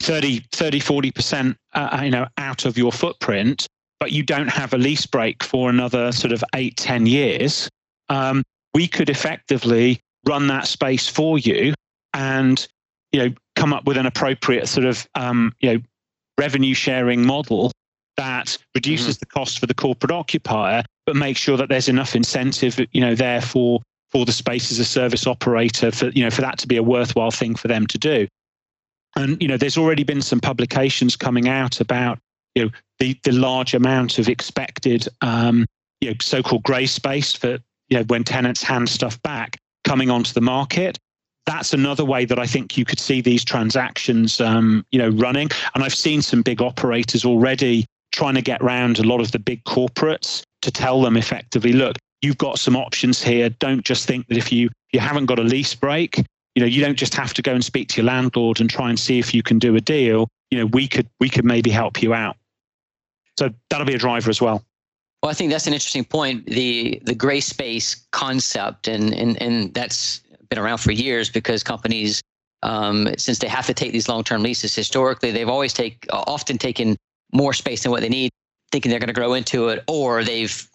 30, 0.00 0.44
30 0.52 0.80
40% 0.80 1.56
uh, 1.74 2.00
you 2.04 2.10
know, 2.10 2.26
out 2.38 2.64
of 2.64 2.76
your 2.76 2.92
footprint, 2.92 3.66
but 3.98 4.12
you 4.12 4.22
don't 4.22 4.48
have 4.48 4.74
a 4.74 4.78
lease 4.78 5.06
break 5.06 5.42
for 5.42 5.70
another 5.70 6.12
sort 6.12 6.32
of 6.32 6.44
eight, 6.54 6.76
10 6.76 7.06
years, 7.06 7.68
um, 8.08 8.42
we 8.74 8.86
could 8.86 9.08
effectively 9.08 10.00
run 10.26 10.48
that 10.48 10.66
space 10.66 11.08
for 11.08 11.38
you 11.38 11.72
and 12.12 12.68
you 13.12 13.20
know 13.20 13.34
come 13.54 13.72
up 13.72 13.86
with 13.86 13.96
an 13.96 14.06
appropriate 14.06 14.68
sort 14.68 14.86
of 14.86 15.06
um, 15.14 15.54
you 15.60 15.72
know 15.72 15.80
revenue 16.38 16.74
sharing 16.74 17.24
model 17.24 17.72
that 18.46 18.58
reduces 18.74 19.16
mm-hmm. 19.16 19.20
the 19.20 19.26
cost 19.26 19.58
for 19.58 19.66
the 19.66 19.74
corporate 19.74 20.12
occupier 20.12 20.84
but 21.04 21.16
make 21.16 21.36
sure 21.36 21.56
that 21.56 21.68
there's 21.68 21.88
enough 21.88 22.14
incentive 22.14 22.80
you 22.92 23.00
know 23.00 23.14
there 23.14 23.40
for 23.40 23.80
for 24.10 24.24
the 24.24 24.32
space 24.32 24.70
as 24.70 24.78
a 24.78 24.84
service 24.84 25.26
operator 25.26 25.90
for 25.90 26.08
you 26.10 26.22
know 26.22 26.30
for 26.30 26.42
that 26.42 26.58
to 26.58 26.66
be 26.66 26.76
a 26.76 26.82
worthwhile 26.82 27.30
thing 27.30 27.54
for 27.54 27.68
them 27.68 27.86
to 27.86 27.98
do 27.98 28.26
and 29.16 29.40
you 29.40 29.48
know 29.48 29.56
there's 29.56 29.78
already 29.78 30.04
been 30.04 30.22
some 30.22 30.40
publications 30.40 31.16
coming 31.16 31.48
out 31.48 31.80
about 31.80 32.18
you 32.54 32.64
know 32.64 32.70
the 32.98 33.18
the 33.24 33.32
large 33.32 33.74
amount 33.74 34.18
of 34.18 34.28
expected 34.28 35.08
um, 35.22 35.66
you 36.00 36.10
know 36.10 36.16
so-called 36.20 36.62
grey 36.62 36.86
space 36.86 37.32
for 37.32 37.58
you 37.88 37.98
know 37.98 38.04
when 38.04 38.24
tenants 38.24 38.62
hand 38.62 38.88
stuff 38.88 39.20
back 39.22 39.56
coming 39.84 40.10
onto 40.10 40.32
the 40.32 40.40
market 40.40 40.98
that's 41.46 41.72
another 41.72 42.04
way 42.04 42.24
that 42.24 42.38
I 42.38 42.46
think 42.46 42.76
you 42.76 42.84
could 42.84 42.98
see 42.98 43.20
these 43.20 43.44
transactions, 43.44 44.40
um, 44.40 44.84
you 44.90 44.98
know, 44.98 45.10
running. 45.10 45.48
And 45.74 45.84
I've 45.84 45.94
seen 45.94 46.20
some 46.20 46.42
big 46.42 46.60
operators 46.60 47.24
already 47.24 47.86
trying 48.16 48.34
to 48.34 48.42
get 48.42 48.62
around 48.62 48.98
a 48.98 49.02
lot 49.02 49.20
of 49.20 49.30
the 49.30 49.38
big 49.38 49.62
corporates 49.64 50.42
to 50.62 50.70
tell 50.70 51.02
them 51.02 51.16
effectively, 51.16 51.72
look, 51.72 51.96
you've 52.22 52.38
got 52.38 52.58
some 52.58 52.74
options 52.74 53.22
here. 53.22 53.50
Don't 53.50 53.84
just 53.84 54.06
think 54.06 54.26
that 54.28 54.38
if 54.38 54.50
you 54.50 54.70
you 54.92 55.00
haven't 55.00 55.26
got 55.26 55.38
a 55.38 55.42
lease 55.42 55.74
break, 55.74 56.18
you 56.54 56.60
know, 56.60 56.66
you 56.66 56.80
don't 56.80 56.96
just 56.96 57.14
have 57.14 57.34
to 57.34 57.42
go 57.42 57.52
and 57.52 57.64
speak 57.64 57.88
to 57.88 57.96
your 57.98 58.06
landlord 58.06 58.60
and 58.60 58.70
try 58.70 58.88
and 58.88 58.98
see 58.98 59.18
if 59.18 59.34
you 59.34 59.42
can 59.42 59.58
do 59.58 59.76
a 59.76 59.80
deal. 59.80 60.28
You 60.50 60.58
know, 60.58 60.66
we 60.66 60.88
could 60.88 61.08
we 61.20 61.28
could 61.28 61.44
maybe 61.44 61.70
help 61.70 62.02
you 62.02 62.14
out. 62.14 62.36
So 63.38 63.50
that'll 63.68 63.86
be 63.86 63.94
a 63.94 63.98
driver 63.98 64.30
as 64.30 64.40
well. 64.40 64.64
Well, 65.22 65.30
I 65.30 65.34
think 65.34 65.50
that's 65.50 65.66
an 65.66 65.74
interesting 65.74 66.04
point. 66.04 66.46
The 66.46 67.00
the 67.04 67.14
grey 67.14 67.40
space 67.40 68.06
concept, 68.12 68.88
and 68.88 69.12
and 69.14 69.40
and 69.42 69.74
that's 69.74 70.22
been 70.48 70.58
around 70.58 70.78
for 70.78 70.92
years 70.92 71.28
because 71.28 71.62
companies, 71.62 72.22
um, 72.62 73.08
since 73.18 73.40
they 73.40 73.48
have 73.48 73.66
to 73.66 73.74
take 73.74 73.92
these 73.92 74.08
long 74.08 74.24
term 74.24 74.42
leases, 74.42 74.74
historically 74.74 75.32
they've 75.32 75.48
always 75.48 75.74
take 75.74 76.06
often 76.10 76.56
taken 76.56 76.96
more 77.36 77.52
space 77.52 77.82
than 77.82 77.92
what 77.92 78.00
they 78.00 78.08
need, 78.08 78.30
thinking 78.72 78.90
they're 78.90 78.98
going 78.98 79.08
to 79.08 79.14
grow 79.14 79.34
into 79.34 79.68
it, 79.68 79.84
or 79.86 80.24
they've 80.24 80.68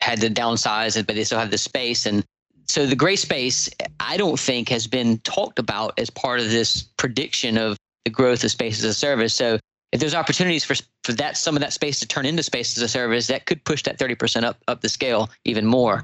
had 0.00 0.20
to 0.20 0.28
downsize 0.28 0.96
it, 0.96 1.06
but 1.06 1.16
they 1.16 1.24
still 1.24 1.38
have 1.38 1.50
the 1.50 1.58
space. 1.58 2.06
And 2.06 2.24
so 2.66 2.86
the 2.86 2.96
grey 2.96 3.16
space, 3.16 3.68
I 4.00 4.16
don't 4.16 4.38
think 4.38 4.68
has 4.68 4.86
been 4.86 5.18
talked 5.18 5.58
about 5.58 5.98
as 5.98 6.10
part 6.10 6.40
of 6.40 6.50
this 6.50 6.82
prediction 6.82 7.56
of 7.56 7.76
the 8.04 8.10
growth 8.10 8.44
of 8.44 8.50
space 8.50 8.78
as 8.78 8.84
a 8.84 8.94
service. 8.94 9.34
So 9.34 9.58
if 9.92 10.00
there's 10.00 10.14
opportunities 10.14 10.64
for 10.64 10.74
for 11.04 11.12
that 11.14 11.36
some 11.36 11.54
of 11.56 11.60
that 11.60 11.72
space 11.72 12.00
to 12.00 12.06
turn 12.06 12.26
into 12.26 12.42
space 12.42 12.76
as 12.76 12.82
a 12.82 12.88
service, 12.88 13.26
that 13.26 13.46
could 13.46 13.62
push 13.64 13.82
that 13.82 13.98
30% 13.98 14.44
up 14.44 14.56
up 14.68 14.80
the 14.80 14.88
scale 14.88 15.30
even 15.44 15.66
more. 15.66 16.02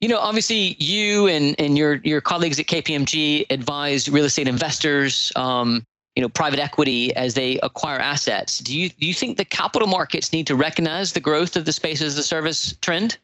You 0.00 0.08
know, 0.08 0.18
obviously, 0.18 0.76
you 0.78 1.26
and 1.26 1.54
and 1.58 1.76
your 1.76 1.96
your 2.04 2.20
colleagues 2.20 2.60
at 2.60 2.66
KPMG 2.66 3.46
advise 3.50 4.08
real 4.08 4.26
estate 4.26 4.46
investors, 4.46 5.32
um, 5.36 5.84
you 6.16 6.22
know, 6.22 6.28
private 6.30 6.58
equity 6.58 7.14
as 7.14 7.34
they 7.34 7.58
acquire 7.62 7.98
assets. 7.98 8.58
Do 8.58 8.76
you 8.76 8.88
do 8.88 9.06
you 9.06 9.14
think 9.14 9.36
the 9.36 9.44
capital 9.44 9.86
markets 9.86 10.32
need 10.32 10.46
to 10.46 10.56
recognize 10.56 11.12
the 11.12 11.20
growth 11.20 11.56
of 11.56 11.66
the 11.66 11.72
space 11.72 12.00
as 12.00 12.16
a 12.16 12.22
service 12.22 12.74
trend? 12.80 13.18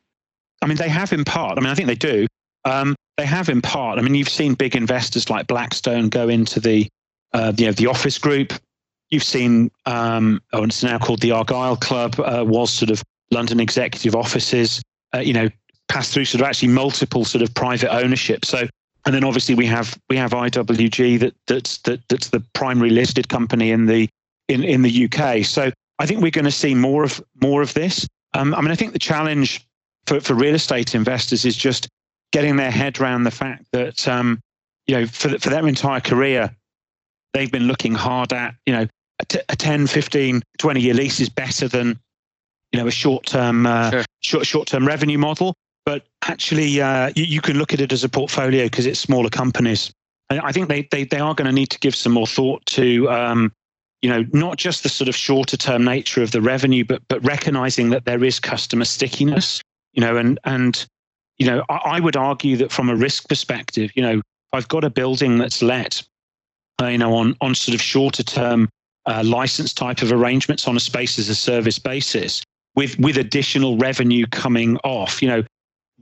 I 0.60 0.66
mean, 0.66 0.76
they 0.76 0.90
have 0.90 1.12
in 1.12 1.24
part. 1.24 1.58
I 1.58 1.60
mean, 1.62 1.70
I 1.70 1.74
think 1.74 1.88
they 1.88 1.94
do. 1.94 2.26
Um, 2.64 2.94
they 3.16 3.26
have 3.26 3.48
in 3.48 3.62
part. 3.62 3.98
I 3.98 4.02
mean, 4.02 4.14
you've 4.14 4.28
seen 4.28 4.54
big 4.54 4.76
investors 4.76 5.28
like 5.30 5.46
Blackstone 5.46 6.10
go 6.10 6.28
into 6.28 6.60
the 6.60 6.86
uh, 7.32 7.52
you 7.56 7.66
know 7.66 7.72
the 7.72 7.86
office 7.86 8.18
group. 8.18 8.52
You've 9.10 9.24
seen, 9.24 9.70
um, 9.84 10.40
oh, 10.52 10.64
it's 10.64 10.82
now 10.82 10.98
called 10.98 11.20
the 11.20 11.32
Argyll 11.32 11.76
Club, 11.76 12.18
uh, 12.18 12.44
was 12.46 12.70
sort 12.70 12.90
of 12.90 13.02
London 13.30 13.60
executive 13.60 14.14
offices. 14.14 14.82
Uh, 15.14 15.18
you 15.18 15.34
know, 15.34 15.48
pass 15.88 16.12
through 16.12 16.24
sort 16.24 16.40
of 16.40 16.46
actually 16.46 16.68
multiple 16.68 17.24
sort 17.24 17.42
of 17.42 17.52
private 17.54 17.94
ownership. 17.94 18.44
So 18.44 18.66
and 19.04 19.14
then 19.14 19.24
obviously 19.24 19.54
we 19.54 19.66
have 19.66 19.98
we 20.08 20.16
have 20.16 20.30
IWG 20.30 21.20
that 21.20 21.34
that's 21.46 21.78
that, 21.78 22.00
that's 22.08 22.28
the 22.28 22.40
primary 22.52 22.90
listed 22.90 23.28
company 23.28 23.70
in 23.70 23.86
the 23.86 24.08
in 24.48 24.62
in 24.62 24.82
the 24.82 25.04
UK. 25.04 25.44
So 25.44 25.70
I 25.98 26.06
think 26.06 26.20
we're 26.20 26.30
going 26.30 26.44
to 26.44 26.50
see 26.50 26.74
more 26.74 27.04
of 27.04 27.22
more 27.40 27.62
of 27.62 27.74
this. 27.74 28.06
Um, 28.34 28.54
I 28.54 28.60
mean, 28.60 28.70
I 28.70 28.74
think 28.74 28.92
the 28.92 28.98
challenge 28.98 29.66
for 30.06 30.20
for 30.20 30.34
real 30.34 30.54
estate 30.54 30.94
investors 30.94 31.44
is 31.44 31.56
just 31.56 31.88
getting 32.32 32.56
their 32.56 32.70
head 32.70 33.00
around 33.00 33.24
the 33.24 33.30
fact 33.30 33.64
that 33.72 34.06
um, 34.08 34.40
you 34.86 34.94
know 34.94 35.06
for 35.06 35.28
for 35.38 35.50
their 35.50 35.66
entire 35.66 36.00
career 36.00 36.54
they've 37.32 37.52
been 37.52 37.66
looking 37.66 37.94
hard 37.94 38.32
at 38.32 38.54
you 38.66 38.72
know 38.72 38.86
a, 39.20 39.24
t- 39.26 39.40
a 39.48 39.56
10 39.56 39.86
15 39.86 40.42
20 40.58 40.80
year 40.80 40.94
lease 40.94 41.20
is 41.20 41.28
better 41.28 41.68
than 41.68 41.98
you 42.72 42.80
know 42.80 42.86
a 42.86 42.90
short 42.90 43.26
term 43.26 43.66
uh, 43.66 43.90
sure. 43.90 44.04
short 44.20 44.46
short 44.46 44.68
term 44.68 44.86
revenue 44.86 45.18
model 45.18 45.54
but 45.84 46.04
actually 46.26 46.80
uh, 46.80 47.10
you, 47.16 47.24
you, 47.24 47.40
can 47.40 47.58
look 47.58 47.72
at 47.72 47.80
it 47.80 47.92
as 47.92 48.04
a 48.04 48.08
portfolio 48.08 48.64
because 48.64 48.86
it's 48.86 49.00
smaller 49.00 49.30
companies. 49.30 49.92
And 50.30 50.40
I 50.40 50.52
think 50.52 50.68
they, 50.68 50.88
they, 50.90 51.04
they 51.04 51.18
are 51.18 51.34
going 51.34 51.46
to 51.46 51.52
need 51.52 51.70
to 51.70 51.78
give 51.78 51.94
some 51.94 52.12
more 52.12 52.26
thought 52.26 52.64
to, 52.66 53.10
um, 53.10 53.52
you 54.00 54.08
know, 54.08 54.24
not 54.32 54.56
just 54.56 54.82
the 54.82 54.88
sort 54.88 55.08
of 55.08 55.16
shorter 55.16 55.56
term 55.56 55.84
nature 55.84 56.22
of 56.22 56.32
the 56.32 56.40
revenue, 56.40 56.84
but 56.84 57.02
but 57.08 57.24
recognizing 57.24 57.90
that 57.90 58.04
there 58.04 58.24
is 58.24 58.40
customer 58.40 58.84
stickiness, 58.84 59.62
you 59.92 60.00
know, 60.00 60.16
and 60.16 60.38
and 60.44 60.86
you 61.38 61.46
know, 61.46 61.64
I, 61.68 61.76
I 61.76 62.00
would 62.00 62.16
argue 62.16 62.56
that 62.58 62.72
from 62.72 62.88
a 62.88 62.96
risk 62.96 63.28
perspective, 63.28 63.90
you 63.94 64.02
know, 64.02 64.22
I've 64.52 64.68
got 64.68 64.84
a 64.84 64.90
building 64.90 65.38
that's 65.38 65.62
let, 65.62 66.02
uh, 66.80 66.86
you 66.86 66.98
know, 66.98 67.14
on 67.14 67.36
on 67.40 67.54
sort 67.54 67.74
of 67.74 67.82
shorter 67.82 68.22
term 68.22 68.68
uh, 69.06 69.22
license 69.24 69.72
type 69.72 70.02
of 70.02 70.12
arrangements 70.12 70.66
on 70.66 70.76
a 70.76 70.80
space 70.80 71.18
as 71.18 71.28
a 71.28 71.34
service 71.34 71.78
basis 71.78 72.42
with 72.74 72.98
with 72.98 73.16
additional 73.16 73.76
revenue 73.76 74.26
coming 74.26 74.76
off. 74.78 75.22
You 75.22 75.28
know, 75.28 75.44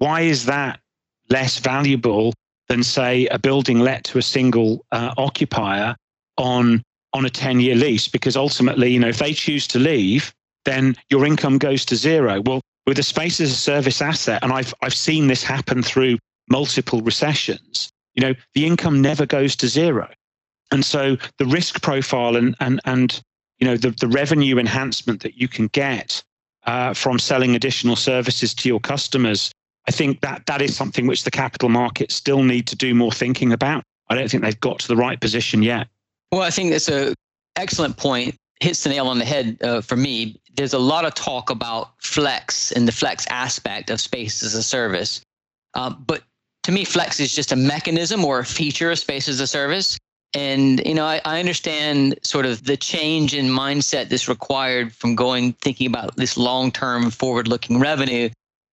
why 0.00 0.22
is 0.22 0.46
that 0.46 0.80
less 1.28 1.58
valuable 1.58 2.32
than, 2.68 2.82
say, 2.82 3.26
a 3.26 3.38
building 3.38 3.80
let 3.80 4.02
to 4.04 4.18
a 4.18 4.22
single 4.22 4.84
uh, 4.92 5.14
occupier 5.16 5.94
on 6.36 6.82
on 7.12 7.26
a 7.26 7.30
10 7.30 7.60
year 7.60 7.74
lease? 7.74 8.08
Because 8.08 8.36
ultimately, 8.36 8.90
you 8.90 8.98
know, 8.98 9.08
if 9.08 9.18
they 9.18 9.34
choose 9.34 9.66
to 9.68 9.78
leave, 9.78 10.32
then 10.64 10.96
your 11.10 11.26
income 11.26 11.58
goes 11.58 11.84
to 11.84 11.96
zero. 11.96 12.40
Well, 12.40 12.62
with 12.86 12.98
a 12.98 13.02
space 13.02 13.40
as 13.40 13.52
a 13.52 13.56
service 13.56 14.00
asset, 14.00 14.42
and 14.42 14.52
I've 14.52 14.72
I've 14.82 14.94
seen 14.94 15.26
this 15.26 15.42
happen 15.42 15.82
through 15.82 16.18
multiple 16.48 17.02
recessions, 17.02 17.90
you 18.14 18.22
know, 18.22 18.34
the 18.54 18.66
income 18.66 19.02
never 19.02 19.26
goes 19.26 19.54
to 19.56 19.68
zero. 19.68 20.08
And 20.72 20.82
so 20.82 21.18
the 21.36 21.46
risk 21.46 21.82
profile 21.82 22.36
and 22.36 22.56
and 22.60 22.80
and 22.86 23.20
you 23.58 23.66
know 23.66 23.76
the, 23.76 23.90
the 23.90 24.08
revenue 24.08 24.58
enhancement 24.58 25.20
that 25.22 25.36
you 25.36 25.46
can 25.46 25.66
get 25.66 26.22
uh, 26.64 26.94
from 26.94 27.18
selling 27.18 27.54
additional 27.54 27.96
services 27.96 28.54
to 28.54 28.68
your 28.68 28.80
customers 28.80 29.52
I 29.88 29.92
think 29.92 30.20
that 30.20 30.46
that 30.46 30.62
is 30.62 30.76
something 30.76 31.06
which 31.06 31.24
the 31.24 31.30
capital 31.30 31.68
markets 31.68 32.14
still 32.14 32.42
need 32.42 32.66
to 32.68 32.76
do 32.76 32.94
more 32.94 33.12
thinking 33.12 33.52
about. 33.52 33.82
I 34.08 34.14
don't 34.14 34.30
think 34.30 34.42
they've 34.42 34.60
got 34.60 34.80
to 34.80 34.88
the 34.88 34.96
right 34.96 35.20
position 35.20 35.62
yet. 35.62 35.88
Well, 36.32 36.42
I 36.42 36.50
think 36.50 36.70
that's 36.70 36.88
a 36.88 37.14
excellent 37.56 37.96
point. 37.96 38.34
Hits 38.60 38.82
the 38.82 38.90
nail 38.90 39.08
on 39.08 39.18
the 39.18 39.24
head 39.24 39.56
uh, 39.62 39.80
for 39.80 39.96
me. 39.96 40.38
There's 40.54 40.74
a 40.74 40.78
lot 40.78 41.04
of 41.04 41.14
talk 41.14 41.48
about 41.48 41.90
flex 42.02 42.72
and 42.72 42.86
the 42.86 42.92
flex 42.92 43.26
aspect 43.30 43.88
of 43.88 44.00
space 44.00 44.42
as 44.42 44.54
a 44.54 44.62
service, 44.62 45.22
uh, 45.74 45.90
but 45.90 46.22
to 46.64 46.72
me, 46.72 46.84
flex 46.84 47.20
is 47.20 47.34
just 47.34 47.52
a 47.52 47.56
mechanism 47.56 48.24
or 48.24 48.40
a 48.40 48.44
feature 48.44 48.90
of 48.90 48.98
space 48.98 49.28
as 49.28 49.40
a 49.40 49.46
service. 49.46 49.96
And 50.34 50.84
you 50.86 50.94
know, 50.94 51.06
I, 51.06 51.20
I 51.24 51.40
understand 51.40 52.18
sort 52.22 52.46
of 52.46 52.64
the 52.64 52.76
change 52.76 53.34
in 53.34 53.46
mindset 53.46 54.08
that's 54.08 54.28
required 54.28 54.92
from 54.92 55.16
going 55.16 55.54
thinking 55.54 55.86
about 55.86 56.16
this 56.16 56.36
long-term, 56.36 57.10
forward-looking 57.10 57.80
revenue 57.80 58.28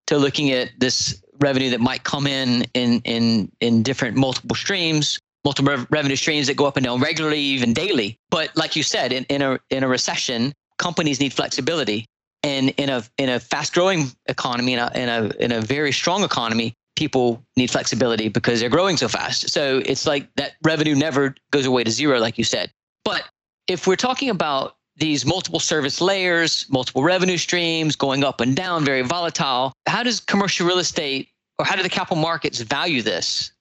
to 0.08 0.18
looking 0.18 0.52
at 0.52 0.72
this 0.80 1.22
revenue 1.40 1.70
that 1.70 1.80
might 1.80 2.04
come 2.04 2.28
in 2.28 2.66
in 2.74 3.02
in 3.02 3.52
in 3.62 3.84
different 3.84 4.18
multiple 4.18 4.56
streams 4.56 5.20
multiple 5.48 5.72
rev- 5.72 5.88
revenue 5.90 6.16
streams 6.18 6.48
that 6.48 6.58
go 6.58 6.66
up 6.66 6.76
and 6.76 6.86
down 6.86 7.00
regularly 7.00 7.40
even 7.40 7.74
daily. 7.74 8.20
But 8.30 8.56
like 8.58 8.76
you 8.76 8.84
said 8.84 9.14
in, 9.14 9.24
in 9.26 9.42
a 9.42 9.60
in 9.70 9.84
a 9.84 9.88
recession 9.88 10.54
companies 10.78 11.20
need 11.20 11.34
flexibility. 11.34 12.06
And 12.44 12.70
in 12.72 12.90
a 12.90 13.04
in 13.18 13.30
a 13.30 13.40
fast 13.40 13.74
growing 13.74 14.12
economy 14.28 14.74
in 14.74 14.80
a, 14.80 14.92
in 14.94 15.10
a 15.10 15.32
in 15.40 15.52
a 15.52 15.62
very 15.62 15.92
strong 15.92 16.24
economy 16.24 16.74
people 16.96 17.44
need 17.56 17.70
flexibility 17.70 18.28
because 18.28 18.60
they're 18.60 18.70
growing 18.70 18.98
so 18.98 19.08
fast. 19.08 19.50
So 19.50 19.82
it's 19.86 20.06
like 20.08 20.28
that 20.36 20.54
revenue 20.64 20.96
never 20.96 21.36
goes 21.52 21.66
away 21.66 21.84
to 21.84 21.92
zero 21.92 22.20
like 22.20 22.38
you 22.38 22.44
said. 22.44 22.72
But 23.06 23.24
if 23.68 23.88
we're 23.88 23.96
talking 23.96 24.30
about 24.30 24.76
these 24.98 25.25
multiple 25.25 25.60
service 25.60 26.01
layers, 26.01 26.66
multiple 26.70 27.04
revenue 27.04 27.38
streams 27.38 27.96
going 27.96 28.24
up 28.24 28.42
and 28.42 28.56
down, 28.56 28.84
very 28.84 29.04
volatile. 29.04 29.74
How 29.86 30.04
does 30.04 30.20
commercial 30.20 30.68
real 30.68 30.80
estate 30.80 31.30
or 31.60 31.66
how 31.66 31.75
do 31.75 31.84
the 31.84 31.89
capital 31.89 32.18
markets 32.18 32.60
value 32.62 33.01
this? 33.01 33.51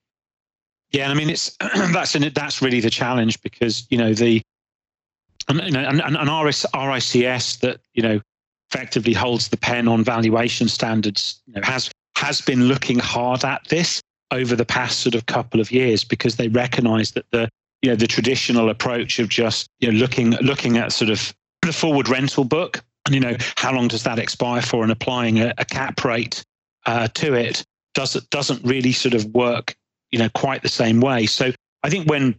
Yeah, 0.91 1.11
I 1.11 1.15
mean 1.15 1.31
it's 1.31 1.57
that's 1.61 2.13
that's 2.35 2.63
really 2.63 2.81
the 2.81 2.91
challenge 2.91 3.41
because 3.43 3.87
you 3.91 3.99
know 3.99 4.15
the 4.15 4.43
know, 5.53 5.63
and, 5.63 6.01
and 6.01 6.47
RS, 6.47 6.67
RICS 6.75 7.61
that 7.61 7.81
you 7.95 8.03
know 8.03 8.21
effectively 8.71 9.13
holds 9.13 9.49
the 9.49 9.57
pen 9.57 9.89
on 9.89 10.03
valuation 10.03 10.69
standards 10.69 11.41
you 11.47 11.55
know, 11.55 11.61
has 11.63 11.91
has 12.17 12.41
been 12.41 12.65
looking 12.65 12.99
hard 12.99 13.45
at 13.45 13.67
this 13.69 14.01
over 14.33 14.57
the 14.57 14.65
past 14.65 15.01
sort 15.01 15.15
of 15.15 15.27
couple 15.27 15.61
of 15.61 15.71
years 15.71 16.03
because 16.03 16.37
they 16.37 16.49
recognise 16.49 17.13
that 17.13 17.31
the 17.31 17.49
you 17.87 17.93
know 17.93 17.97
the 17.97 18.09
traditional 18.09 18.69
approach 18.69 19.21
of 19.21 19.29
just 19.29 19.71
you 19.79 19.93
know 19.93 19.97
looking 19.97 20.33
looking 20.43 20.77
at 20.77 20.93
sort 20.93 21.09
of 21.09 21.33
the 21.63 21.73
forward 21.73 22.09
rental 22.09 22.43
book 22.43 22.83
and 23.07 23.15
you 23.15 23.21
know 23.21 23.37
how 23.57 23.73
long 23.73 23.87
does 23.87 24.03
that 24.03 24.19
expire 24.19 24.61
for 24.61 24.83
and 24.83 24.91
applying 24.91 25.39
a, 25.39 25.55
a 25.59 25.65
cap 25.65 26.05
rate 26.05 26.45
uh, 26.87 27.07
to 27.15 27.35
it 27.35 27.65
does 27.95 28.15
doesn't 28.31 28.61
really 28.65 28.91
sort 28.91 29.15
of 29.15 29.25
work 29.27 29.77
you 30.11 30.19
know 30.19 30.29
quite 30.31 30.63
the 30.63 30.69
same 30.69 31.01
way. 31.01 31.27
So 31.27 31.53
i 31.85 31.89
think 31.89 32.11
when 32.11 32.35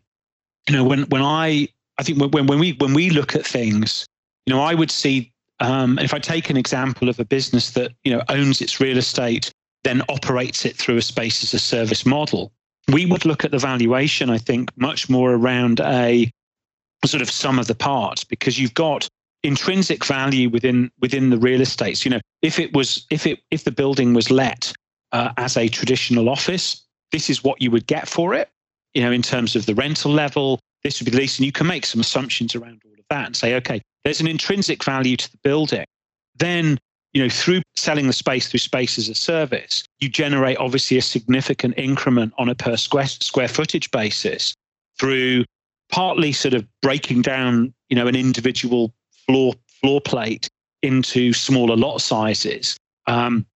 you 0.67 0.75
know 0.75 0.83
when 0.83 1.03
when 1.03 1.21
i 1.21 1.65
i 1.97 2.03
think 2.03 2.19
when 2.19 2.45
when 2.45 2.59
we 2.59 2.73
when 2.73 2.93
we 2.93 3.09
look 3.09 3.33
at 3.33 3.45
things 3.45 4.05
you 4.45 4.53
know 4.53 4.59
i 4.59 4.73
would 4.73 4.91
see 4.91 5.31
um, 5.61 5.97
if 5.99 6.13
i 6.13 6.19
take 6.19 6.49
an 6.49 6.57
example 6.57 7.07
of 7.07 7.21
a 7.21 7.25
business 7.25 7.71
that 7.71 7.93
you 8.03 8.11
know 8.11 8.21
owns 8.27 8.61
its 8.61 8.81
real 8.81 8.97
estate 8.97 9.53
then 9.85 10.01
operates 10.09 10.65
it 10.65 10.75
through 10.75 10.97
a 10.97 11.01
space 11.01 11.41
as 11.41 11.53
a 11.53 11.59
service 11.59 12.05
model 12.05 12.51
we 12.91 13.05
would 13.05 13.25
look 13.25 13.43
at 13.43 13.51
the 13.51 13.57
valuation 13.57 14.29
i 14.29 14.37
think 14.37 14.71
much 14.77 15.09
more 15.09 15.33
around 15.33 15.79
a 15.81 16.29
sort 17.05 17.21
of 17.21 17.29
sum 17.29 17.59
of 17.59 17.67
the 17.67 17.75
parts 17.75 18.23
because 18.23 18.59
you've 18.59 18.73
got 18.73 19.07
intrinsic 19.43 20.03
value 20.05 20.49
within 20.49 20.91
within 20.99 21.29
the 21.29 21.37
real 21.37 21.61
estate. 21.61 21.97
So, 21.97 22.09
you 22.09 22.15
know, 22.15 22.21
if 22.41 22.59
it 22.59 22.73
was 22.73 23.05
if 23.09 23.25
it 23.25 23.39
if 23.51 23.63
the 23.63 23.71
building 23.71 24.13
was 24.13 24.29
let 24.31 24.73
uh, 25.11 25.31
as 25.37 25.57
a 25.57 25.67
traditional 25.67 26.29
office, 26.29 26.83
this 27.11 27.29
is 27.29 27.43
what 27.43 27.61
you 27.61 27.71
would 27.71 27.87
get 27.87 28.07
for 28.07 28.33
it. 28.33 28.49
You 28.93 29.01
know, 29.01 29.11
in 29.11 29.21
terms 29.21 29.55
of 29.55 29.65
the 29.65 29.75
rental 29.75 30.11
level, 30.11 30.59
this 30.83 30.99
would 30.99 31.05
be 31.05 31.11
the 31.11 31.17
lease, 31.17 31.37
and 31.37 31.45
you 31.45 31.51
can 31.51 31.67
make 31.67 31.85
some 31.85 32.01
assumptions 32.01 32.55
around 32.55 32.81
all 32.85 32.93
of 32.93 33.05
that 33.09 33.25
and 33.25 33.35
say, 33.35 33.55
okay, 33.55 33.81
there's 34.03 34.21
an 34.21 34.27
intrinsic 34.27 34.83
value 34.83 35.17
to 35.17 35.31
the 35.31 35.37
building. 35.43 35.85
Then, 36.35 36.79
you 37.17 37.23
know, 37.23 37.29
through 37.29 37.63
selling 37.75 38.05
the 38.05 38.13
space 38.13 38.47
through 38.47 38.59
space 38.59 38.99
as 38.99 39.09
a 39.09 39.15
service, 39.15 39.83
you 39.97 40.07
generate 40.07 40.55
obviously 40.57 40.99
a 40.99 41.01
significant 41.01 41.73
increment 41.75 42.31
on 42.37 42.47
a 42.47 42.53
per 42.53 42.77
square 42.77 43.07
square 43.07 43.47
footage 43.47 43.89
basis 43.89 44.53
through 44.99 45.43
partly 45.89 46.31
sort 46.31 46.53
of 46.53 46.63
breaking 46.83 47.23
down, 47.23 47.73
you 47.89 47.95
know, 47.95 48.05
an 48.05 48.15
individual 48.15 48.93
floor 49.25 49.55
floor 49.81 49.99
plate 49.99 50.47
into 50.83 51.33
smaller 51.33 51.75
lot 51.75 51.97
sizes, 51.97 52.77
um, 53.07 53.47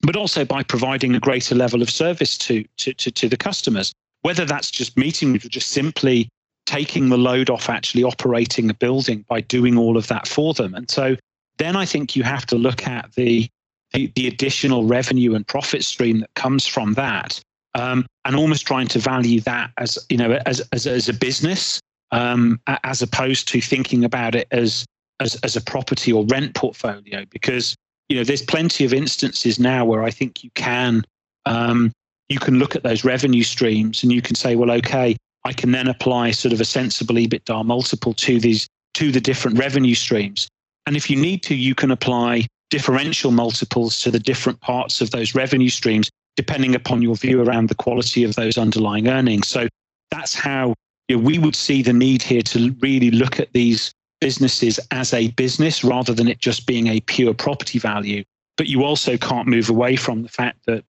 but 0.00 0.16
also 0.16 0.44
by 0.44 0.64
providing 0.64 1.14
a 1.14 1.20
greater 1.20 1.54
level 1.54 1.82
of 1.82 1.90
service 1.90 2.36
to, 2.36 2.64
to, 2.78 2.92
to, 2.94 3.12
to 3.12 3.28
the 3.28 3.36
customers. 3.36 3.92
Whether 4.22 4.44
that's 4.44 4.72
just 4.72 4.96
meeting 4.96 5.38
just 5.38 5.68
simply 5.68 6.28
taking 6.66 7.10
the 7.10 7.18
load 7.18 7.48
off 7.48 7.68
actually 7.68 8.02
operating 8.02 8.70
a 8.70 8.74
building 8.74 9.24
by 9.28 9.40
doing 9.40 9.78
all 9.78 9.96
of 9.96 10.08
that 10.08 10.26
for 10.26 10.52
them. 10.52 10.74
And 10.74 10.90
so 10.90 11.14
then 11.58 11.76
I 11.76 11.84
think 11.84 12.16
you 12.16 12.22
have 12.22 12.46
to 12.46 12.56
look 12.56 12.86
at 12.86 13.12
the 13.14 13.48
the, 13.92 14.10
the 14.16 14.26
additional 14.26 14.84
revenue 14.86 15.36
and 15.36 15.46
profit 15.46 15.84
stream 15.84 16.18
that 16.18 16.34
comes 16.34 16.66
from 16.66 16.94
that, 16.94 17.40
um, 17.76 18.06
and 18.24 18.34
almost 18.34 18.66
trying 18.66 18.88
to 18.88 18.98
value 18.98 19.40
that 19.42 19.70
as 19.78 19.98
you 20.08 20.16
know 20.16 20.32
as 20.46 20.60
as, 20.72 20.86
as 20.86 21.08
a 21.08 21.12
business, 21.12 21.80
um, 22.10 22.60
as 22.82 23.02
opposed 23.02 23.48
to 23.48 23.60
thinking 23.60 24.04
about 24.04 24.34
it 24.34 24.48
as 24.50 24.84
as, 25.20 25.36
as 25.36 25.56
a 25.56 25.60
property 25.60 26.12
or 26.12 26.24
rent 26.26 26.54
portfolio 26.54 27.24
because 27.30 27.76
you 28.08 28.16
know 28.16 28.24
there's 28.24 28.42
plenty 28.42 28.84
of 28.84 28.92
instances 28.92 29.58
now 29.58 29.84
where 29.84 30.02
I 30.02 30.10
think 30.10 30.42
you 30.42 30.50
can 30.54 31.04
um, 31.46 31.92
you 32.28 32.38
can 32.38 32.58
look 32.58 32.74
at 32.74 32.82
those 32.82 33.04
revenue 33.04 33.42
streams 33.42 34.02
and 34.02 34.12
you 34.12 34.22
can 34.22 34.34
say, 34.34 34.56
well, 34.56 34.70
okay, 34.70 35.16
I 35.44 35.52
can 35.52 35.72
then 35.72 35.88
apply 35.88 36.30
sort 36.30 36.52
of 36.52 36.60
a 36.60 36.64
sensible 36.64 37.16
EBITDA 37.16 37.64
multiple 37.64 38.14
to 38.14 38.40
these 38.40 38.66
to 38.94 39.10
the 39.10 39.20
different 39.20 39.58
revenue 39.58 39.94
streams. 39.94 40.48
And 40.86 40.96
if 40.96 41.08
you 41.08 41.16
need 41.16 41.42
to, 41.44 41.54
you 41.54 41.74
can 41.74 41.90
apply 41.90 42.46
differential 42.70 43.30
multiples 43.30 44.00
to 44.00 44.10
the 44.10 44.18
different 44.18 44.60
parts 44.60 45.00
of 45.00 45.10
those 45.10 45.34
revenue 45.34 45.68
streams, 45.68 46.10
depending 46.36 46.74
upon 46.74 47.02
your 47.02 47.16
view 47.16 47.42
around 47.42 47.68
the 47.68 47.74
quality 47.74 48.24
of 48.24 48.34
those 48.34 48.58
underlying 48.58 49.08
earnings. 49.08 49.48
So 49.48 49.68
that's 50.10 50.34
how 50.34 50.74
you 51.08 51.16
know, 51.16 51.22
we 51.22 51.38
would 51.38 51.54
see 51.54 51.82
the 51.82 51.92
need 51.92 52.22
here 52.22 52.42
to 52.42 52.74
really 52.80 53.10
look 53.10 53.38
at 53.38 53.52
these 53.52 53.92
businesses 54.20 54.80
as 54.90 55.12
a 55.12 55.28
business 55.32 55.84
rather 55.84 56.14
than 56.14 56.28
it 56.28 56.38
just 56.38 56.66
being 56.66 56.86
a 56.86 57.00
pure 57.00 57.34
property 57.34 57.78
value. 57.78 58.24
But 58.56 58.68
you 58.68 58.84
also 58.84 59.16
can't 59.16 59.48
move 59.48 59.68
away 59.68 59.96
from 59.96 60.22
the 60.22 60.28
fact 60.28 60.60
that 60.66 60.84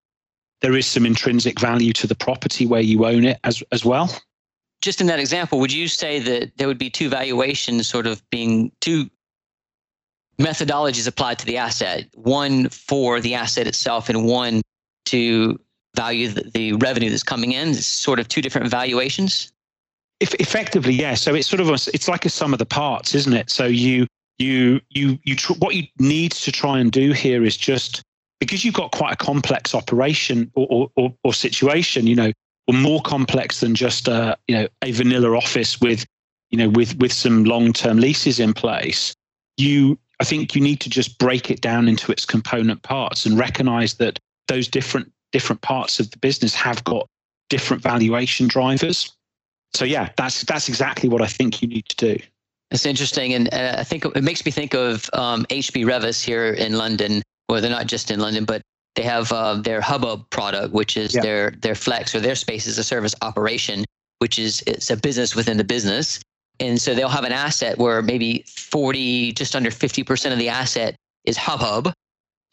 there 0.61 0.75
is 0.75 0.85
some 0.85 1.05
intrinsic 1.05 1.59
value 1.59 1.93
to 1.93 2.07
the 2.07 2.15
property 2.15 2.65
where 2.65 2.81
you 2.81 3.05
own 3.05 3.25
it 3.25 3.39
as, 3.43 3.61
as 3.71 3.83
well. 3.83 4.09
Just 4.81 5.01
in 5.01 5.07
that 5.07 5.19
example, 5.19 5.59
would 5.59 5.73
you 5.73 5.87
say 5.87 6.19
that 6.19 6.57
there 6.57 6.67
would 6.67 6.77
be 6.77 6.89
two 6.89 7.09
valuations 7.09 7.87
sort 7.87 8.07
of 8.07 8.27
being 8.29 8.71
two 8.81 9.09
methodologies 10.37 11.07
applied 11.07 11.39
to 11.39 11.45
the 11.45 11.57
asset, 11.57 12.05
one 12.15 12.69
for 12.69 13.19
the 13.19 13.35
asset 13.35 13.67
itself 13.67 14.09
and 14.09 14.25
one 14.25 14.61
to 15.05 15.59
value 15.95 16.27
the, 16.27 16.49
the 16.53 16.73
revenue 16.73 17.09
that's 17.09 17.23
coming 17.23 17.53
in, 17.53 17.69
it's 17.69 17.85
sort 17.85 18.19
of 18.19 18.27
two 18.27 18.41
different 18.41 18.67
valuations? 18.67 19.51
If, 20.19 20.33
effectively, 20.35 20.93
yeah. 20.93 21.15
So 21.15 21.33
it's 21.33 21.47
sort 21.47 21.61
of 21.61 21.69
a, 21.69 21.73
it's 21.93 22.07
like 22.07 22.25
a 22.25 22.29
sum 22.29 22.53
of 22.53 22.59
the 22.59 22.65
parts, 22.65 23.15
isn't 23.15 23.33
it? 23.33 23.49
So 23.49 23.65
you 23.65 24.07
you 24.37 24.81
you 24.89 25.17
you 25.23 25.35
tr- 25.35 25.53
what 25.59 25.75
you 25.75 25.83
need 25.99 26.31
to 26.33 26.51
try 26.51 26.79
and 26.79 26.91
do 26.91 27.11
here 27.11 27.43
is 27.43 27.55
just 27.57 28.01
because 28.39 28.63
you've 28.63 28.73
got 28.73 28.91
quite 28.91 29.13
a 29.13 29.17
complex 29.17 29.75
operation 29.75 30.51
or 30.55 30.89
or, 30.95 31.13
or 31.23 31.33
situation, 31.33 32.07
you 32.07 32.15
know, 32.15 32.31
or 32.67 32.73
more 32.73 33.01
complex 33.01 33.59
than 33.59 33.75
just 33.75 34.07
a 34.07 34.37
you 34.47 34.55
know 34.55 34.67
a 34.81 34.91
vanilla 34.91 35.35
office 35.35 35.81
with 35.81 36.05
you 36.49 36.57
know 36.57 36.69
with 36.69 36.97
with 36.97 37.11
some 37.11 37.43
long 37.43 37.73
term 37.73 37.97
leases 37.97 38.39
in 38.39 38.53
place. 38.53 39.13
You 39.57 39.97
I 40.19 40.23
think 40.23 40.55
you 40.55 40.61
need 40.61 40.79
to 40.81 40.89
just 40.89 41.17
break 41.17 41.51
it 41.51 41.61
down 41.61 41.87
into 41.87 42.11
its 42.11 42.25
component 42.25 42.81
parts 42.83 43.25
and 43.25 43.37
recognize 43.37 43.95
that 43.95 44.19
those 44.47 44.67
different 44.67 45.11
different 45.31 45.61
parts 45.61 45.99
of 45.99 46.11
the 46.11 46.17
business 46.17 46.55
have 46.55 46.83
got 46.83 47.07
different 47.49 47.83
valuation 47.83 48.47
drivers 48.47 49.15
so 49.75 49.85
yeah, 49.85 50.09
that's 50.15 50.43
that's 50.43 50.69
exactly 50.69 51.09
what 51.09 51.21
I 51.21 51.27
think 51.27 51.61
you 51.61 51.67
need 51.67 51.85
to 51.89 51.95
do. 51.95 52.23
It's 52.71 52.85
interesting, 52.85 53.33
and 53.33 53.53
uh, 53.53 53.75
I 53.77 53.83
think 53.83 54.05
it 54.05 54.23
makes 54.23 54.45
me 54.45 54.51
think 54.51 54.73
of 54.73 55.09
um, 55.13 55.45
HB 55.45 55.85
Reavis 55.85 56.23
here 56.23 56.53
in 56.53 56.77
London. 56.77 57.21
Well, 57.49 57.61
they're 57.61 57.69
not 57.69 57.85
just 57.85 58.09
in 58.09 58.19
London, 58.19 58.45
but 58.45 58.61
they 58.95 59.03
have 59.03 59.31
uh, 59.31 59.55
their 59.55 59.81
Hubhub 59.81 60.29
product, 60.29 60.73
which 60.73 60.97
is 60.97 61.13
their 61.13 61.51
their 61.51 61.75
Flex 61.75 62.15
or 62.15 62.21
their 62.21 62.35
Space 62.35 62.67
as 62.67 62.77
a 62.77 62.83
Service 62.83 63.13
operation, 63.21 63.83
which 64.19 64.39
is 64.39 64.63
it's 64.65 64.89
a 64.89 64.97
business 64.97 65.35
within 65.35 65.57
the 65.57 65.63
business. 65.63 66.21
And 66.59 66.81
so 66.81 66.95
they'll 66.95 67.09
have 67.09 67.23
an 67.25 67.31
asset 67.31 67.77
where 67.77 68.01
maybe 68.01 68.43
40, 68.47 69.33
just 69.33 69.55
under 69.55 69.69
50% 69.69 70.31
of 70.31 70.39
the 70.39 70.49
asset 70.49 70.95
is 71.25 71.37
Hubhub, 71.37 71.91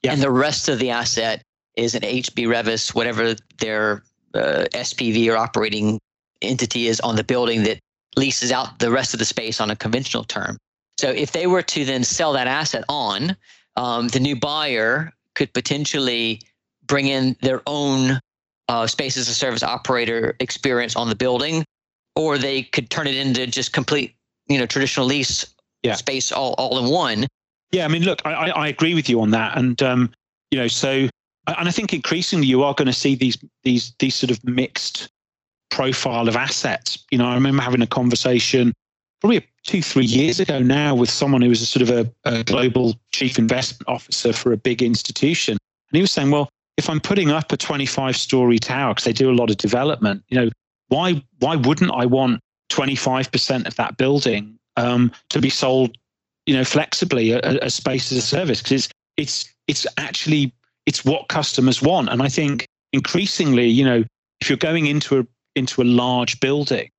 and 0.04 0.20
the 0.20 0.30
rest 0.30 0.68
of 0.68 0.78
the 0.78 0.90
asset 0.90 1.42
is 1.76 1.94
an 1.94 2.02
HB 2.02 2.46
Reavis, 2.46 2.94
whatever 2.94 3.34
their 3.58 4.02
uh, 4.34 4.66
SPV 4.72 5.32
or 5.32 5.36
operating 5.36 6.00
entity 6.40 6.88
is 6.88 7.00
on 7.00 7.16
the 7.16 7.24
building 7.24 7.62
that 7.62 7.78
leases 8.16 8.50
out 8.50 8.78
the 8.78 8.90
rest 8.90 9.14
of 9.14 9.18
the 9.18 9.24
space 9.24 9.60
on 9.60 9.70
a 9.70 9.76
conventional 9.76 10.24
term. 10.24 10.56
So 10.98 11.10
if 11.10 11.32
they 11.32 11.46
were 11.46 11.62
to 11.62 11.84
then 11.84 12.04
sell 12.04 12.32
that 12.34 12.46
asset 12.46 12.84
on, 12.88 13.36
um, 13.76 14.08
the 14.08 14.20
new 14.20 14.36
buyer 14.36 15.12
could 15.34 15.52
potentially 15.54 16.40
bring 16.86 17.06
in 17.06 17.36
their 17.40 17.62
own 17.66 18.20
uh, 18.68 18.86
space 18.86 19.16
as 19.16 19.28
a 19.28 19.34
service 19.34 19.62
operator 19.62 20.36
experience 20.40 20.96
on 20.96 21.08
the 21.08 21.14
building, 21.14 21.64
or 22.16 22.38
they 22.38 22.62
could 22.62 22.90
turn 22.90 23.06
it 23.06 23.16
into 23.16 23.46
just 23.46 23.72
complete, 23.72 24.14
you 24.48 24.58
know, 24.58 24.66
traditional 24.66 25.06
lease 25.06 25.46
yeah. 25.82 25.94
space 25.94 26.32
all, 26.32 26.54
all 26.58 26.78
in 26.78 26.90
one. 26.90 27.26
Yeah, 27.70 27.84
I 27.84 27.88
mean, 27.88 28.02
look, 28.02 28.20
I, 28.24 28.50
I 28.50 28.68
agree 28.68 28.94
with 28.94 29.08
you 29.08 29.20
on 29.22 29.30
that, 29.30 29.56
and 29.56 29.82
um, 29.82 30.12
you 30.50 30.58
know, 30.58 30.68
so 30.68 31.08
and 31.46 31.68
I 31.68 31.70
think 31.70 31.92
increasingly 31.92 32.46
you 32.46 32.62
are 32.62 32.74
going 32.74 32.86
to 32.86 32.92
see 32.92 33.14
these 33.14 33.38
these 33.64 33.94
these 33.98 34.14
sort 34.14 34.30
of 34.30 34.44
mixed 34.44 35.08
profile 35.70 36.28
of 36.28 36.36
assets. 36.36 37.04
You 37.10 37.18
know, 37.18 37.26
I 37.26 37.34
remember 37.34 37.62
having 37.62 37.82
a 37.82 37.86
conversation 37.86 38.74
probably 39.20 39.46
two, 39.64 39.82
three 39.82 40.04
years 40.04 40.40
ago 40.40 40.58
now 40.58 40.94
with 40.94 41.08
someone 41.08 41.42
who 41.42 41.48
was 41.48 41.62
a 41.62 41.66
sort 41.66 41.88
of 41.88 41.90
a, 41.90 42.12
a 42.24 42.44
global 42.44 42.94
chief 43.12 43.38
investment 43.38 43.88
officer 43.88 44.32
for 44.32 44.52
a 44.52 44.56
big 44.56 44.82
institution. 44.82 45.52
And 45.52 45.96
he 45.96 46.00
was 46.00 46.10
saying, 46.10 46.30
well, 46.30 46.48
if 46.76 46.90
I'm 46.90 47.00
putting 47.00 47.30
up 47.30 47.52
a 47.52 47.56
25 47.56 48.16
story 48.16 48.58
tower, 48.58 48.92
because 48.92 49.04
they 49.04 49.12
do 49.12 49.30
a 49.30 49.32
lot 49.32 49.50
of 49.50 49.58
development, 49.58 50.24
you 50.28 50.40
know, 50.40 50.50
why, 50.92 51.22
why 51.38 51.56
wouldn't 51.56 51.90
I 51.92 52.06
want 52.06 52.40
25% 52.70 53.66
of 53.66 53.74
that 53.76 53.96
building 53.96 54.58
um, 54.76 55.12
to 55.30 55.40
be 55.40 55.50
sold, 55.50 55.96
you 56.46 56.54
know, 56.54 56.64
flexibly 56.64 57.32
as 57.32 57.74
space 57.74 58.12
as 58.12 58.18
a 58.18 58.22
service? 58.22 58.62
Because 58.62 58.72
it's, 58.72 58.88
it's, 59.16 59.54
it's 59.68 59.86
actually, 59.96 60.52
it's 60.86 61.04
what 61.04 61.28
customers 61.28 61.80
want. 61.80 62.08
And 62.08 62.22
I 62.22 62.28
think 62.28 62.66
increasingly, 62.92 63.66
you 63.66 63.84
know, 63.84 64.04
if 64.40 64.50
you're 64.50 64.56
going 64.56 64.86
into 64.86 65.20
a 65.20 65.26
into 65.54 65.82
a 65.82 65.84
large 65.84 66.40
building, 66.40 66.90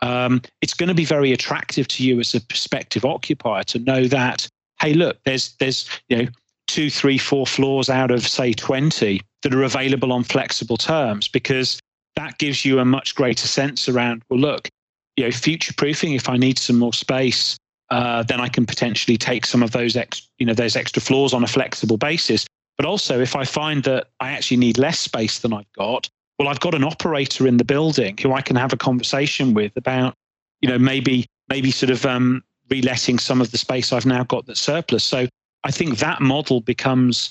um, 0.00 0.42
it's 0.62 0.74
going 0.74 0.88
to 0.88 0.94
be 0.94 1.04
very 1.04 1.32
attractive 1.32 1.86
to 1.88 2.04
you 2.04 2.18
as 2.20 2.34
a 2.34 2.40
prospective 2.40 3.04
occupier 3.04 3.62
to 3.64 3.78
know 3.78 4.06
that, 4.08 4.48
hey, 4.80 4.94
look, 4.94 5.18
there's 5.24 5.54
there's 5.60 5.88
you 6.08 6.16
know 6.16 6.28
two, 6.66 6.90
three, 6.90 7.18
four 7.18 7.46
floors 7.46 7.88
out 7.88 8.10
of 8.10 8.26
say 8.26 8.52
20 8.52 9.20
that 9.42 9.54
are 9.54 9.62
available 9.62 10.12
on 10.12 10.24
flexible 10.24 10.76
terms 10.76 11.28
because 11.28 11.78
that 12.16 12.38
gives 12.38 12.64
you 12.64 12.78
a 12.78 12.84
much 12.84 13.14
greater 13.14 13.46
sense 13.46 13.88
around, 13.88 14.22
well, 14.28 14.40
look, 14.40 14.68
you 15.16 15.24
know, 15.24 15.30
future 15.30 15.74
proofing, 15.76 16.14
if 16.14 16.28
I 16.28 16.36
need 16.36 16.58
some 16.58 16.78
more 16.78 16.92
space, 16.92 17.56
uh, 17.90 18.22
then 18.22 18.40
I 18.40 18.48
can 18.48 18.64
potentially 18.64 19.16
take 19.16 19.44
some 19.44 19.62
of 19.62 19.72
those 19.72 19.96
ex, 19.96 20.28
you 20.38 20.46
know, 20.46 20.54
those 20.54 20.76
extra 20.76 21.02
floors 21.02 21.34
on 21.34 21.44
a 21.44 21.46
flexible 21.46 21.98
basis. 21.98 22.46
But 22.78 22.86
also, 22.86 23.20
if 23.20 23.36
I 23.36 23.44
find 23.44 23.84
that 23.84 24.08
I 24.20 24.32
actually 24.32 24.56
need 24.56 24.78
less 24.78 24.98
space 24.98 25.40
than 25.40 25.52
I've 25.52 25.70
got, 25.76 26.08
well, 26.38 26.48
I've 26.48 26.60
got 26.60 26.74
an 26.74 26.84
operator 26.84 27.46
in 27.46 27.58
the 27.58 27.64
building 27.64 28.16
who 28.16 28.32
I 28.32 28.40
can 28.40 28.56
have 28.56 28.72
a 28.72 28.76
conversation 28.76 29.52
with 29.52 29.76
about, 29.76 30.14
you 30.60 30.68
know, 30.68 30.78
maybe 30.78 31.26
maybe 31.48 31.70
sort 31.70 31.90
of 31.90 32.06
um, 32.06 32.42
reletting 32.68 33.18
some 33.18 33.40
of 33.42 33.50
the 33.50 33.58
space 33.58 33.92
I've 33.92 34.06
now 34.06 34.24
got 34.24 34.46
that's 34.46 34.60
surplus. 34.60 35.04
So 35.04 35.28
I 35.64 35.70
think 35.70 35.98
that 35.98 36.22
model 36.22 36.62
becomes 36.62 37.30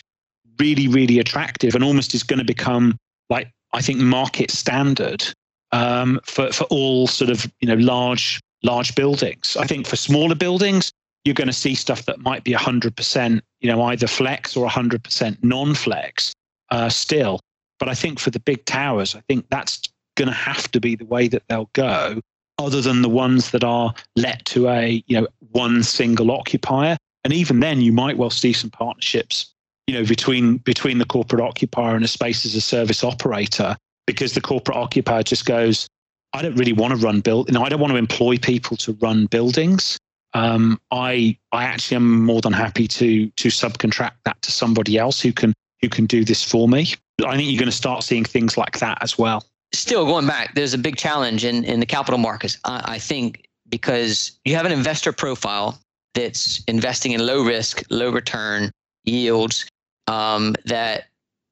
really, 0.60 0.88
really 0.88 1.17
attractive 1.17 1.74
and 1.74 1.84
almost 1.84 2.13
is 2.13 2.24
going 2.24 2.39
to 2.39 2.46
become 2.46 2.98
like 3.30 3.50
I 3.73 3.81
think 3.81 3.99
market 3.99 4.51
standard 4.51 5.23
um, 5.71 6.19
for 6.25 6.51
for 6.51 6.65
all 6.65 7.07
sort 7.07 7.29
of 7.29 7.51
you 7.60 7.67
know 7.67 7.75
large 7.75 8.39
large 8.63 8.95
buildings. 8.95 9.57
I 9.57 9.65
think 9.65 9.88
for 9.88 9.95
smaller 9.95 10.36
buildings, 10.36 10.91
you're 11.25 11.36
going 11.36 11.47
to 11.47 11.53
see 11.53 11.75
stuff 11.75 12.05
that 12.05 12.19
might 12.19 12.43
be 12.43 12.51
100%, 12.51 13.41
you 13.60 13.71
know, 13.71 13.81
either 13.84 14.07
flex 14.07 14.55
or 14.55 14.67
100% 14.67 15.43
non-flex 15.43 16.34
uh, 16.69 16.89
still. 16.89 17.39
But 17.79 17.89
I 17.89 17.93
think 17.93 18.19
for 18.19 18.29
the 18.29 18.39
big 18.39 18.65
towers, 18.65 19.15
I 19.15 19.21
think 19.21 19.47
that's 19.49 19.81
going 20.15 20.27
to 20.27 20.34
have 20.34 20.69
to 20.71 20.79
be 20.79 20.95
the 20.95 21.05
way 21.05 21.27
that 21.27 21.43
they'll 21.47 21.69
go, 21.73 22.21
other 22.57 22.81
than 22.81 23.01
the 23.01 23.10
ones 23.10 23.51
that 23.51 23.63
are 23.63 23.93
let 24.15 24.45
to 24.45 24.69
a, 24.69 25.03
you 25.07 25.19
know, 25.19 25.27
one 25.51 25.84
single 25.84 26.31
occupier. 26.31 26.97
And 27.23 27.34
even 27.34 27.60
then, 27.60 27.81
you 27.81 27.91
might 27.91 28.17
well 28.17 28.29
see 28.29 28.53
some 28.53 28.69
partnerships, 28.69 29.53
you 29.88 29.96
know, 29.96 30.06
between 30.06 30.58
between 30.58 30.98
the 30.98 31.06
corporate 31.06 31.41
occupier 31.41 31.96
and 31.96 32.06
a 32.06 32.08
space 32.08 32.46
as 32.46 32.56
a 32.56 32.62
service 32.62 33.04
operator, 33.04 33.76
because 34.08 34.34
the 34.34 34.41
corporate 34.41 34.78
occupier 34.78 35.24
just 35.24 35.46
goes, 35.46 35.88
I 36.34 36.41
don't 36.41 36.56
really 36.56 36.74
want 36.74 36.91
to 36.91 37.06
run 37.06 37.22
build, 37.22 37.50
you 37.50 37.54
know, 37.54 37.63
I 37.63 37.70
don't 37.70 37.80
want 37.80 37.91
to 37.91 37.98
employ 37.98 38.38
people 38.38 38.78
to 38.78 38.94
run 39.02 39.26
buildings 39.26 39.98
um, 40.34 40.80
I 40.91 41.38
I 41.52 41.65
actually 41.65 41.98
am 41.98 42.24
more 42.24 42.41
than 42.41 42.54
happy 42.54 42.88
to 42.88 43.28
to 43.28 43.48
subcontract 43.50 44.15
that 44.26 44.41
to 44.41 44.52
somebody 44.52 44.98
else 44.98 45.20
who 45.20 45.34
can 45.34 45.54
who 45.82 45.89
can 45.89 46.06
do 46.06 46.24
this 46.24 46.44
for 46.44 46.67
me. 46.67 46.94
I 47.26 47.36
think 47.36 47.52
you're 47.52 47.60
going 47.60 47.65
to 47.65 47.76
start 47.76 48.04
seeing 48.04 48.24
things 48.24 48.58
like 48.58 48.80
that 48.80 48.98
as 49.02 49.17
well. 49.17 49.46
Still 49.74 50.06
going 50.06 50.28
back, 50.28 50.56
there's 50.56 50.74
a 50.74 50.78
big 50.78 50.96
challenge 50.96 51.44
in 51.44 51.63
in 51.65 51.80
the 51.80 51.86
capital 51.86 52.17
markets. 52.17 52.58
I, 52.63 52.82
I 52.86 53.00
think 53.00 53.46
because 53.70 54.39
you 54.46 54.56
have 54.56 54.65
an 54.65 54.72
investor 54.72 55.12
profile 55.12 55.80
that's 56.13 56.63
investing 56.65 57.13
in 57.13 57.26
low 57.26 57.44
risk, 57.44 57.84
low 57.89 58.12
return 58.12 58.72
yields. 59.06 59.66
Um, 60.08 60.56
that 60.66 61.06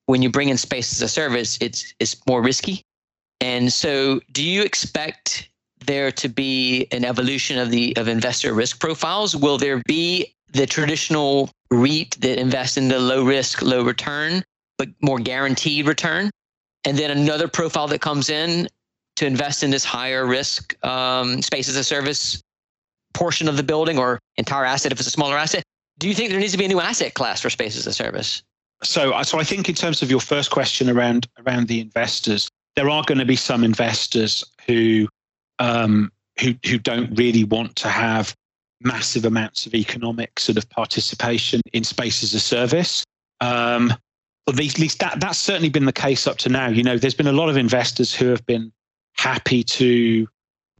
when 0.07 0.21
you 0.21 0.29
bring 0.29 0.49
in 0.49 0.57
space 0.57 0.91
as 0.91 1.01
a 1.01 1.07
service, 1.07 1.57
it's 1.61 1.93
it's 1.99 2.15
more 2.27 2.41
risky. 2.41 2.81
And 3.41 3.71
so, 3.71 4.19
do 4.31 4.43
you 4.43 4.63
expect 4.63 5.49
there 5.85 6.11
to 6.11 6.27
be 6.27 6.87
an 6.91 7.05
evolution 7.05 7.57
of 7.57 7.71
the 7.71 7.95
of 7.97 8.07
investor 8.07 8.53
risk 8.53 8.79
profiles? 8.79 9.35
Will 9.35 9.57
there 9.57 9.81
be 9.85 10.33
the 10.51 10.65
traditional 10.65 11.49
REIT 11.71 12.17
that 12.21 12.39
invests 12.39 12.77
in 12.77 12.87
the 12.87 12.99
low 12.99 13.23
risk, 13.23 13.61
low 13.61 13.83
return, 13.83 14.43
but 14.77 14.89
more 15.01 15.19
guaranteed 15.19 15.87
return? 15.87 16.31
And 16.85 16.97
then 16.97 17.11
another 17.11 17.47
profile 17.47 17.87
that 17.89 18.01
comes 18.01 18.29
in 18.29 18.67
to 19.17 19.25
invest 19.25 19.63
in 19.63 19.69
this 19.69 19.83
higher 19.83 20.25
risk 20.25 20.75
um, 20.85 21.41
space 21.41 21.67
as 21.69 21.75
a 21.75 21.83
service 21.83 22.41
portion 23.13 23.47
of 23.47 23.57
the 23.57 23.63
building 23.63 23.97
or 23.97 24.19
entire 24.37 24.65
asset 24.65 24.91
if 24.91 24.99
it's 24.99 25.07
a 25.07 25.11
smaller 25.11 25.37
asset. 25.37 25.63
Do 25.99 26.07
you 26.07 26.15
think 26.15 26.31
there 26.31 26.39
needs 26.39 26.53
to 26.53 26.57
be 26.57 26.65
a 26.65 26.69
new 26.69 26.79
asset 26.79 27.13
class 27.13 27.41
for 27.41 27.49
space 27.49 27.77
as 27.77 27.85
a 27.85 27.93
service? 27.93 28.41
So, 28.83 29.21
so 29.23 29.37
I 29.37 29.43
think 29.43 29.67
in 29.67 29.75
terms 29.75 30.01
of 30.01 30.09
your 30.09 30.21
first 30.21 30.49
question 30.49 30.89
around 30.89 31.27
around 31.45 31.67
the 31.67 31.81
investors, 31.81 32.49
there 32.75 32.89
are 32.89 33.03
going 33.05 33.17
to 33.17 33.25
be 33.25 33.35
some 33.35 33.63
investors 33.63 34.43
who 34.65 35.09
um, 35.59 36.11
who 36.39 36.55
who 36.65 36.79
don't 36.79 37.13
really 37.17 37.43
want 37.43 37.75
to 37.77 37.89
have 37.89 38.33
massive 38.81 39.25
amounts 39.25 39.65
of 39.65 39.75
economic 39.75 40.39
sort 40.39 40.57
of 40.57 40.69
participation 40.69 41.61
in 41.73 41.83
space 41.83 42.23
as 42.23 42.33
a 42.33 42.39
service. 42.39 43.03
Um, 43.41 43.93
at 44.47 44.55
least 44.55 44.99
that 44.99 45.19
that's 45.19 45.37
certainly 45.37 45.69
been 45.69 45.85
the 45.85 45.93
case 45.93 46.25
up 46.25 46.37
to 46.39 46.49
now. 46.49 46.69
You 46.69 46.83
know, 46.83 46.97
there's 46.97 47.13
been 47.13 47.27
a 47.27 47.33
lot 47.33 47.49
of 47.49 47.57
investors 47.57 48.13
who 48.13 48.27
have 48.27 48.45
been 48.45 48.71
happy 49.17 49.63
to 49.63 50.27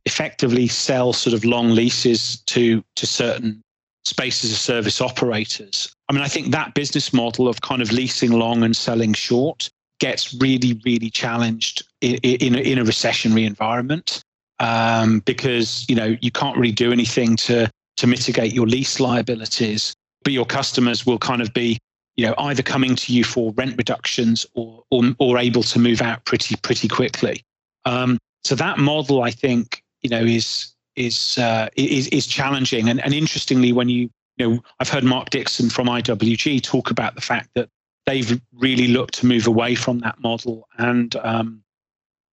effectively 0.06 0.68
sell 0.68 1.12
sort 1.12 1.34
of 1.34 1.44
long 1.44 1.72
leases 1.72 2.42
to 2.48 2.82
to 2.96 3.06
certain 3.06 3.62
space 4.06 4.44
as 4.44 4.52
a 4.52 4.56
service 4.56 5.02
operators. 5.02 5.94
I 6.10 6.14
mean, 6.14 6.22
I 6.22 6.28
think 6.28 6.52
that 6.52 6.74
business 6.74 7.14
model 7.14 7.48
of 7.48 7.62
kind 7.62 7.82
of 7.82 7.92
leasing 7.92 8.32
long 8.32 8.64
and 8.64 8.76
selling 8.76 9.14
short 9.14 9.70
gets 10.00 10.34
really, 10.34 10.80
really 10.86 11.10
challenged 11.10 11.84
in, 12.02 12.16
in, 12.24 12.56
in 12.56 12.78
a 12.80 12.84
recessionary 12.84 13.46
environment 13.46 14.22
um, 14.60 15.20
because 15.20 15.86
you 15.90 15.96
know 15.96 16.16
you 16.22 16.32
can't 16.32 16.58
really 16.58 16.72
do 16.72 16.92
anything 16.92 17.36
to 17.36 17.70
to 17.98 18.08
mitigate 18.08 18.54
your 18.54 18.68
lease 18.68 19.00
liabilities, 19.00 19.94
but 20.24 20.34
your 20.34 20.46
customers 20.46 21.06
will 21.06 21.20
kind 21.20 21.42
of 21.42 21.54
be 21.54 21.78
you 22.16 22.26
know 22.26 22.34
either 22.40 22.64
coming 22.64 22.96
to 22.96 23.14
you 23.14 23.24
for 23.24 23.52
rent 23.54 23.76
reductions 23.78 24.46
or 24.54 24.84
or, 24.90 25.04
or 25.20 25.38
able 25.38 25.64
to 25.64 25.80
move 25.80 26.02
out 26.02 26.24
pretty 26.26 26.56
pretty 26.58 26.88
quickly. 26.88 27.42
Um, 27.86 28.18
so 28.44 28.56
that 28.56 28.78
model, 28.78 29.22
I 29.24 29.32
think, 29.32 29.84
you 30.02 30.10
know, 30.10 30.24
is 30.24 30.74
is 31.00 31.38
uh, 31.38 31.70
is 31.76 32.08
is 32.10 32.28
challenging. 32.28 32.90
And, 32.90 33.04
and 33.04 33.14
interestingly, 33.14 33.72
when 33.74 33.90
you 33.90 34.10
you 34.38 34.50
know, 34.50 34.64
I've 34.80 34.90
heard 34.90 35.04
Mark 35.04 35.30
Dixon 35.30 35.70
from 35.70 35.88
IWG 35.88 36.64
talk 36.64 36.92
about 36.92 37.16
the 37.16 37.22
fact 37.22 37.50
that 37.56 37.70
they've 38.06 38.42
really 38.54 38.88
looked 38.88 39.16
to 39.16 39.26
move 39.26 39.48
away 39.48 39.76
from 39.76 40.00
that 40.00 40.20
model 40.20 40.68
and 40.78 41.16
um, 41.18 41.62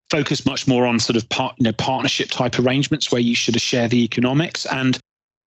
focus 0.09 0.46
much 0.46 0.68
more 0.68 0.87
on 0.87 1.00
sort 1.00 1.16
of 1.16 1.29
part, 1.29 1.55
you 1.59 1.64
know, 1.64 1.72
partnership 1.72 2.31
type 2.31 2.59
arrangements 2.59 3.11
where 3.11 3.20
you 3.20 3.35
should 3.35 3.61
share 3.61 3.88
the 3.88 4.02
economics. 4.05 4.66
And 4.66 4.98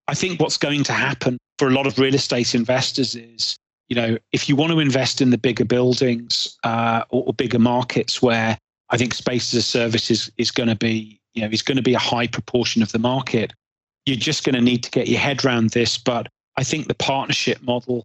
I 0.07 0.13
think 0.13 0.39
what's 0.39 0.57
going 0.57 0.83
to 0.83 0.93
happen 0.93 1.37
for 1.57 1.67
a 1.67 1.71
lot 1.71 1.87
of 1.87 1.97
real 1.97 2.13
estate 2.13 2.53
investors 2.53 3.15
is, 3.15 3.57
you 3.87 3.95
know, 3.95 4.17
if 4.31 4.49
you 4.49 4.55
want 4.55 4.71
to 4.71 4.79
invest 4.79 5.21
in 5.21 5.29
the 5.29 5.37
bigger 5.37 5.65
buildings 5.65 6.57
uh, 6.63 7.03
or, 7.09 7.27
or, 7.27 7.33
bigger 7.33 7.57
markets 7.57 8.21
where 8.21 8.57
I 8.89 8.97
think 8.97 9.13
space 9.13 9.53
as 9.53 9.59
a 9.59 9.63
service 9.63 10.11
is, 10.11 10.31
is 10.37 10.51
going 10.51 10.69
to 10.69 10.75
be, 10.75 11.18
you 11.33 11.41
know, 11.41 11.49
is 11.49 11.61
going 11.61 11.77
to 11.77 11.83
be 11.83 11.93
a 11.93 11.99
high 11.99 12.27
proportion 12.27 12.81
of 12.81 12.91
the 12.91 12.99
market, 12.99 13.53
you're 14.05 14.17
just 14.17 14.43
going 14.43 14.55
to 14.55 14.61
need 14.61 14.83
to 14.83 14.91
get 14.91 15.07
your 15.07 15.19
head 15.19 15.43
around 15.45 15.71
this. 15.71 15.97
But 15.97 16.27
I 16.57 16.63
think 16.63 16.87
the 16.87 16.95
partnership 16.95 17.61
model 17.61 18.03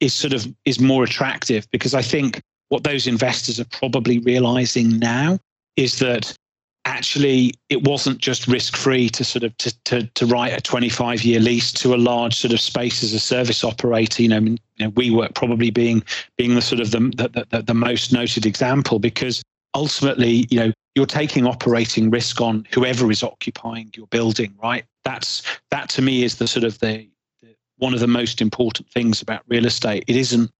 is 0.00 0.14
sort 0.14 0.32
of 0.32 0.46
is 0.64 0.80
more 0.80 1.04
attractive 1.04 1.68
because 1.70 1.94
I 1.94 2.02
think 2.02 2.40
what 2.68 2.84
those 2.84 3.06
investors 3.06 3.58
are 3.58 3.66
probably 3.66 4.18
realizing 4.18 4.98
now 4.98 5.38
is 5.76 5.98
that 6.00 6.36
actually 6.84 7.52
it 7.68 7.82
wasn't 7.82 8.18
just 8.18 8.46
risk 8.46 8.76
free 8.76 9.08
to 9.10 9.24
sort 9.24 9.42
of 9.42 9.56
to, 9.58 9.84
to, 9.84 10.02
to 10.14 10.26
write 10.26 10.56
a 10.56 10.60
25 10.60 11.22
year 11.22 11.40
lease 11.40 11.72
to 11.72 11.94
a 11.94 11.96
large 11.96 12.34
sort 12.34 12.52
of 12.52 12.60
space 12.60 13.02
as 13.02 13.12
a 13.12 13.20
service 13.20 13.62
operator 13.62 14.22
you 14.22 14.28
know, 14.28 14.38
you 14.38 14.56
know 14.78 15.28
probably 15.34 15.70
being 15.70 16.02
being 16.36 16.54
the 16.54 16.62
sort 16.62 16.80
of 16.80 16.90
the, 16.90 16.98
the, 16.98 17.46
the, 17.50 17.62
the 17.62 17.74
most 17.74 18.12
noted 18.12 18.46
example 18.46 18.98
because 18.98 19.42
ultimately 19.74 20.46
you 20.50 20.58
know 20.58 20.72
you're 20.98 21.06
taking 21.06 21.46
operating 21.46 22.10
risk 22.10 22.40
on 22.40 22.66
whoever 22.72 23.10
is 23.10 23.22
occupying 23.22 23.88
your 23.94 24.06
building 24.08 24.52
right 24.62 24.84
that's 25.04 25.42
that 25.70 25.88
to 25.88 26.02
me 26.02 26.24
is 26.24 26.36
the 26.36 26.46
sort 26.48 26.64
of 26.64 26.78
the, 26.80 27.08
the 27.40 27.54
one 27.76 27.94
of 27.94 28.00
the 28.00 28.06
most 28.06 28.40
important 28.40 28.88
things 28.90 29.22
about 29.22 29.42
real 29.48 29.64
estate 29.64 30.04
it 30.08 30.16
isn't 30.16 30.50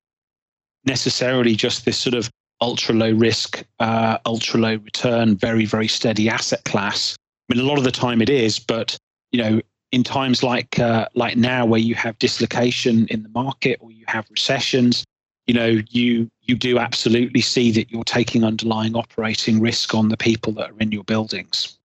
necessarily 0.85 1.55
just 1.55 1.85
this 1.85 1.98
sort 1.98 2.14
of 2.14 2.31
ultra 2.61 2.94
low 2.94 3.12
risk, 3.12 3.64
uh, 3.79 4.18
ultra 4.27 4.61
low 4.61 4.77
return, 4.77 5.37
very, 5.37 5.64
very 5.64 5.88
steady 5.88 6.29
asset 6.29 6.64
class. 6.64 7.16
I 7.48 7.55
mean, 7.55 7.64
a 7.64 7.68
lot 7.68 7.79
of 7.79 7.85
the 7.85 7.92
time 7.92 8.20
it 8.20 8.31
is, 8.31 8.59
but 8.59 8.96
you 9.33 9.42
know, 9.42 9.61
in 9.92 10.03
times 10.03 10.42
like 10.42 10.79
uh, 10.79 11.07
like 11.14 11.37
now, 11.37 11.64
where 11.64 11.81
you 11.81 11.94
have 11.94 12.18
dislocation 12.18 13.07
in 13.09 13.22
the 13.22 13.29
market 13.31 13.79
or 13.81 13.90
you 13.90 14.05
have 14.09 14.27
recessions, 14.31 15.05
you 15.48 15.54
know, 15.54 15.80
you 15.88 16.30
you 16.42 16.54
do 16.54 16.78
absolutely 16.78 17.40
see 17.40 17.72
that 17.72 17.90
you're 17.90 18.04
taking 18.04 18.44
underlying 18.44 18.94
operating 18.94 19.61
risk 19.61 19.94
on 19.94 20.11
the 20.11 20.16
people 20.16 20.52
that 20.52 20.70
are 20.70 20.78
in 20.78 20.92
your 20.92 21.04
buildings. 21.04 21.78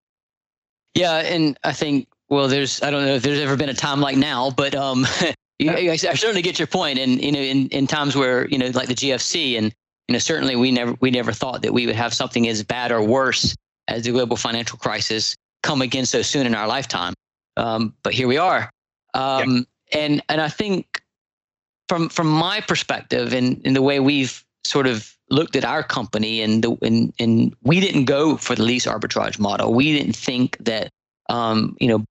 Yeah, 0.94 1.20
and 1.20 1.58
I 1.64 1.72
think 1.72 2.08
well, 2.30 2.50
there's 2.50 2.84
I 2.84 2.92
don't 2.92 3.06
know 3.06 3.16
if 3.16 3.24
there's 3.24 3.40
ever 3.40 3.56
been 3.56 3.70
a 3.70 3.74
time 3.74 4.02
like 4.02 4.18
now, 4.18 4.52
but 4.52 4.76
um, 4.76 5.08
I, 5.62 5.90
I 5.92 5.96
certainly 5.96 6.42
get 6.42 6.60
your 6.60 6.68
point. 6.68 7.00
And 7.00 7.24
you 7.24 7.32
know, 7.32 7.40
in 7.40 7.70
in 7.70 7.88
times 7.88 8.18
where 8.18 8.48
you 8.50 8.58
know, 8.58 8.68
like 8.68 8.90
the 8.90 8.96
GFC 8.96 9.58
and 9.58 9.74
you 10.10 10.14
know, 10.14 10.20
certainly 10.20 10.58
we 10.58 10.70
never 10.70 10.96
we 11.00 11.10
never 11.10 11.32
thought 11.32 11.62
that 11.62 11.74
we 11.74 11.86
would 11.86 11.96
have 11.96 12.14
something 12.14 12.48
as 12.50 12.64
bad 12.64 12.92
or 12.92 13.02
worse 13.02 13.56
as 13.88 14.04
the 14.04 14.12
global 14.12 14.36
financial 14.36 14.78
crisis 14.78 15.38
come 15.62 15.82
again 15.82 16.06
so 16.06 16.22
soon 16.22 16.46
in 16.46 16.54
our 16.54 16.68
lifetime. 16.68 17.14
Um, 17.56 17.94
but 18.04 18.14
here 18.14 18.28
we 18.28 18.38
are, 18.38 18.70
um, 19.14 19.66
and 19.94 20.22
and 20.28 20.42
I 20.42 20.50
think 20.50 21.03
from 21.90 22.10
from 22.10 22.28
my 22.28 22.62
perspective 22.62 23.34
and 23.34 23.62
in 23.66 23.74
the 23.74 23.82
way 23.82 24.00
we've 24.00 24.44
sort 24.64 24.88
of 24.88 25.16
looked 25.30 25.56
at 25.56 25.66
our 25.66 25.84
company 25.84 26.42
and 26.42 26.64
the 26.64 26.78
and, 26.82 27.14
and 27.20 27.56
we 27.64 27.80
didn't 27.80 28.06
go 28.06 28.38
for 28.38 28.56
the 28.56 28.64
lease 28.64 28.86
arbitrage 28.86 29.40
model. 29.40 29.74
We 29.74 29.98
didn't 29.98 30.16
think 30.16 30.58
that 30.60 30.90
um, 31.30 31.76
you 31.80 31.88
know 31.88 32.04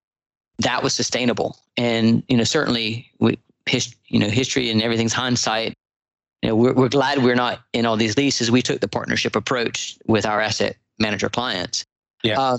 that 0.58 0.82
was 0.82 0.94
sustainable. 0.94 1.58
And 1.76 2.22
you 2.28 2.36
know 2.36 2.44
certainly 2.44 3.10
with 3.18 3.38
his, 3.66 3.94
you 4.08 4.18
know 4.18 4.28
history 4.28 4.70
and 4.70 4.82
everything's 4.82 5.12
hindsight 5.12 5.74
you 6.42 6.48
know, 6.48 6.56
we're, 6.56 6.72
we're 6.72 6.88
glad 6.88 7.22
we're 7.22 7.36
not 7.36 7.60
in 7.72 7.86
all 7.86 7.96
these 7.96 8.16
leases. 8.16 8.50
We 8.50 8.62
took 8.62 8.80
the 8.80 8.88
partnership 8.88 9.36
approach 9.36 9.96
with 10.06 10.26
our 10.26 10.40
asset 10.40 10.76
manager 10.98 11.28
clients. 11.28 11.84
Yeah. 12.22 12.38
Uh, 12.38 12.58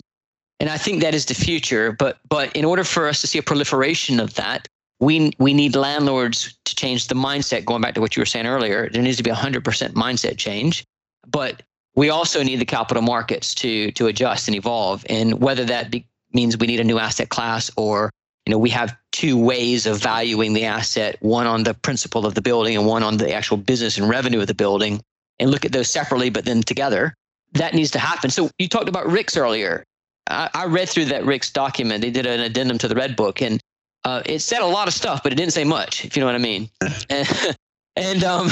and 0.60 0.70
I 0.70 0.78
think 0.78 1.02
that 1.02 1.14
is 1.14 1.26
the 1.26 1.34
future. 1.34 1.92
But 1.92 2.18
but 2.30 2.56
in 2.56 2.64
order 2.64 2.86
for 2.86 3.08
us 3.08 3.22
to 3.22 3.28
see 3.28 3.38
a 3.38 3.44
proliferation 3.44 4.20
of 4.20 4.36
that, 4.36 4.68
we 5.04 5.32
we 5.38 5.54
need 5.54 5.76
landlords 5.76 6.56
to 6.66 6.76
change 6.76 7.08
the 7.08 7.16
mindset. 7.16 7.66
Going 7.66 7.82
back 7.82 7.94
to 7.96 8.02
what 8.02 8.16
you 8.16 8.22
were 8.22 8.26
saying 8.26 8.48
earlier, 8.48 8.90
there 8.90 9.02
needs 9.02 9.18
to 9.18 9.24
be 9.24 9.30
a 9.30 9.36
hundred 9.36 9.64
percent 9.64 9.96
mindset 9.96 10.38
change. 10.38 10.84
But 11.28 11.64
we 11.96 12.10
also 12.10 12.44
need 12.44 12.58
the 12.58 12.66
capital 12.66 13.04
markets 13.04 13.54
to 13.56 13.92
to 13.92 14.08
adjust 14.08 14.48
and 14.48 14.56
evolve. 14.56 15.06
And 15.10 15.42
whether 15.42 15.66
that 15.66 15.92
be 15.92 16.06
means 16.34 16.58
we 16.58 16.68
need 16.68 16.80
a 16.80 16.84
new 16.84 16.98
asset 16.98 17.30
class 17.30 17.70
or 17.78 18.10
you 18.46 18.52
know 18.52 18.58
we 18.58 18.70
have 18.70 18.96
two 19.12 19.38
ways 19.38 19.86
of 19.86 20.00
valuing 20.00 20.54
the 20.54 20.66
asset 20.66 21.18
one 21.22 21.48
on 21.48 21.64
the 21.64 21.74
principle 21.74 22.26
of 22.26 22.34
the 22.34 22.42
building 22.42 22.76
and 22.76 22.86
one 22.86 23.04
on 23.04 23.18
the 23.18 23.32
actual 23.34 23.58
business 23.58 23.98
and 23.98 24.10
revenue 24.10 24.42
of 24.42 24.48
the 24.48 24.54
building 24.54 25.00
and 25.40 25.52
look 25.52 25.64
at 25.66 25.72
those 25.72 25.90
separately 25.90 26.30
but 26.30 26.44
then 26.46 26.62
together 26.64 27.14
that 27.54 27.74
needs 27.74 27.92
to 27.92 28.00
happen 28.00 28.30
so 28.30 28.50
you 28.58 28.68
talked 28.68 28.90
about 28.90 29.06
RICS 29.06 29.38
earlier 29.38 29.84
i, 30.30 30.50
I 30.54 30.66
read 30.66 30.90
through 30.90 31.06
that 31.06 31.24
RICS 31.24 31.54
document 31.54 32.02
they 32.02 32.12
did 32.12 32.26
an 32.26 32.40
addendum 32.40 32.80
to 32.80 32.88
the 32.88 32.96
red 32.96 33.16
book 33.16 33.42
and 33.42 33.62
uh, 34.06 34.22
it 34.26 34.40
said 34.40 34.62
a 34.62 34.66
lot 34.66 34.88
of 34.88 34.94
stuff 34.94 35.22
but 35.24 35.32
it 35.32 35.36
didn't 35.36 35.54
say 35.54 35.64
much 35.64 36.06
if 36.06 36.16
you 36.16 36.20
know 36.20 36.26
what 36.26 36.36
i 36.36 36.40
mean 36.40 36.70
and, 37.10 37.56
and 37.96 38.24
um, 38.24 38.50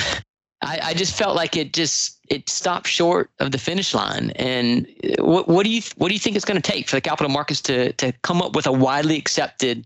I, 0.62 0.80
I, 0.84 0.94
just 0.94 1.18
felt 1.18 1.36
like 1.36 1.58
it 1.58 1.74
just 1.74 2.20
it 2.30 2.48
stopped 2.50 2.88
short 2.88 3.30
of 3.40 3.52
the 3.52 3.58
finish 3.58 3.94
line. 3.94 4.32
And 4.36 4.88
what, 5.20 5.48
what 5.48 5.64
do 5.64 5.72
you 5.72 5.82
what 5.98 6.10
do 6.10 6.14
you 6.14 6.20
think 6.20 6.36
it's 6.36 6.46
going 6.46 6.62
to 6.62 6.72
take 6.72 6.88
for 6.88 6.96
the 6.96 7.02
capital 7.02 7.30
markets 7.30 7.62
to 7.62 7.94
to 7.94 8.12
come 8.22 8.42
up 8.42 8.56
with 8.56 8.68
a 8.68 8.72
widely 8.72 9.18
accepted 9.18 9.86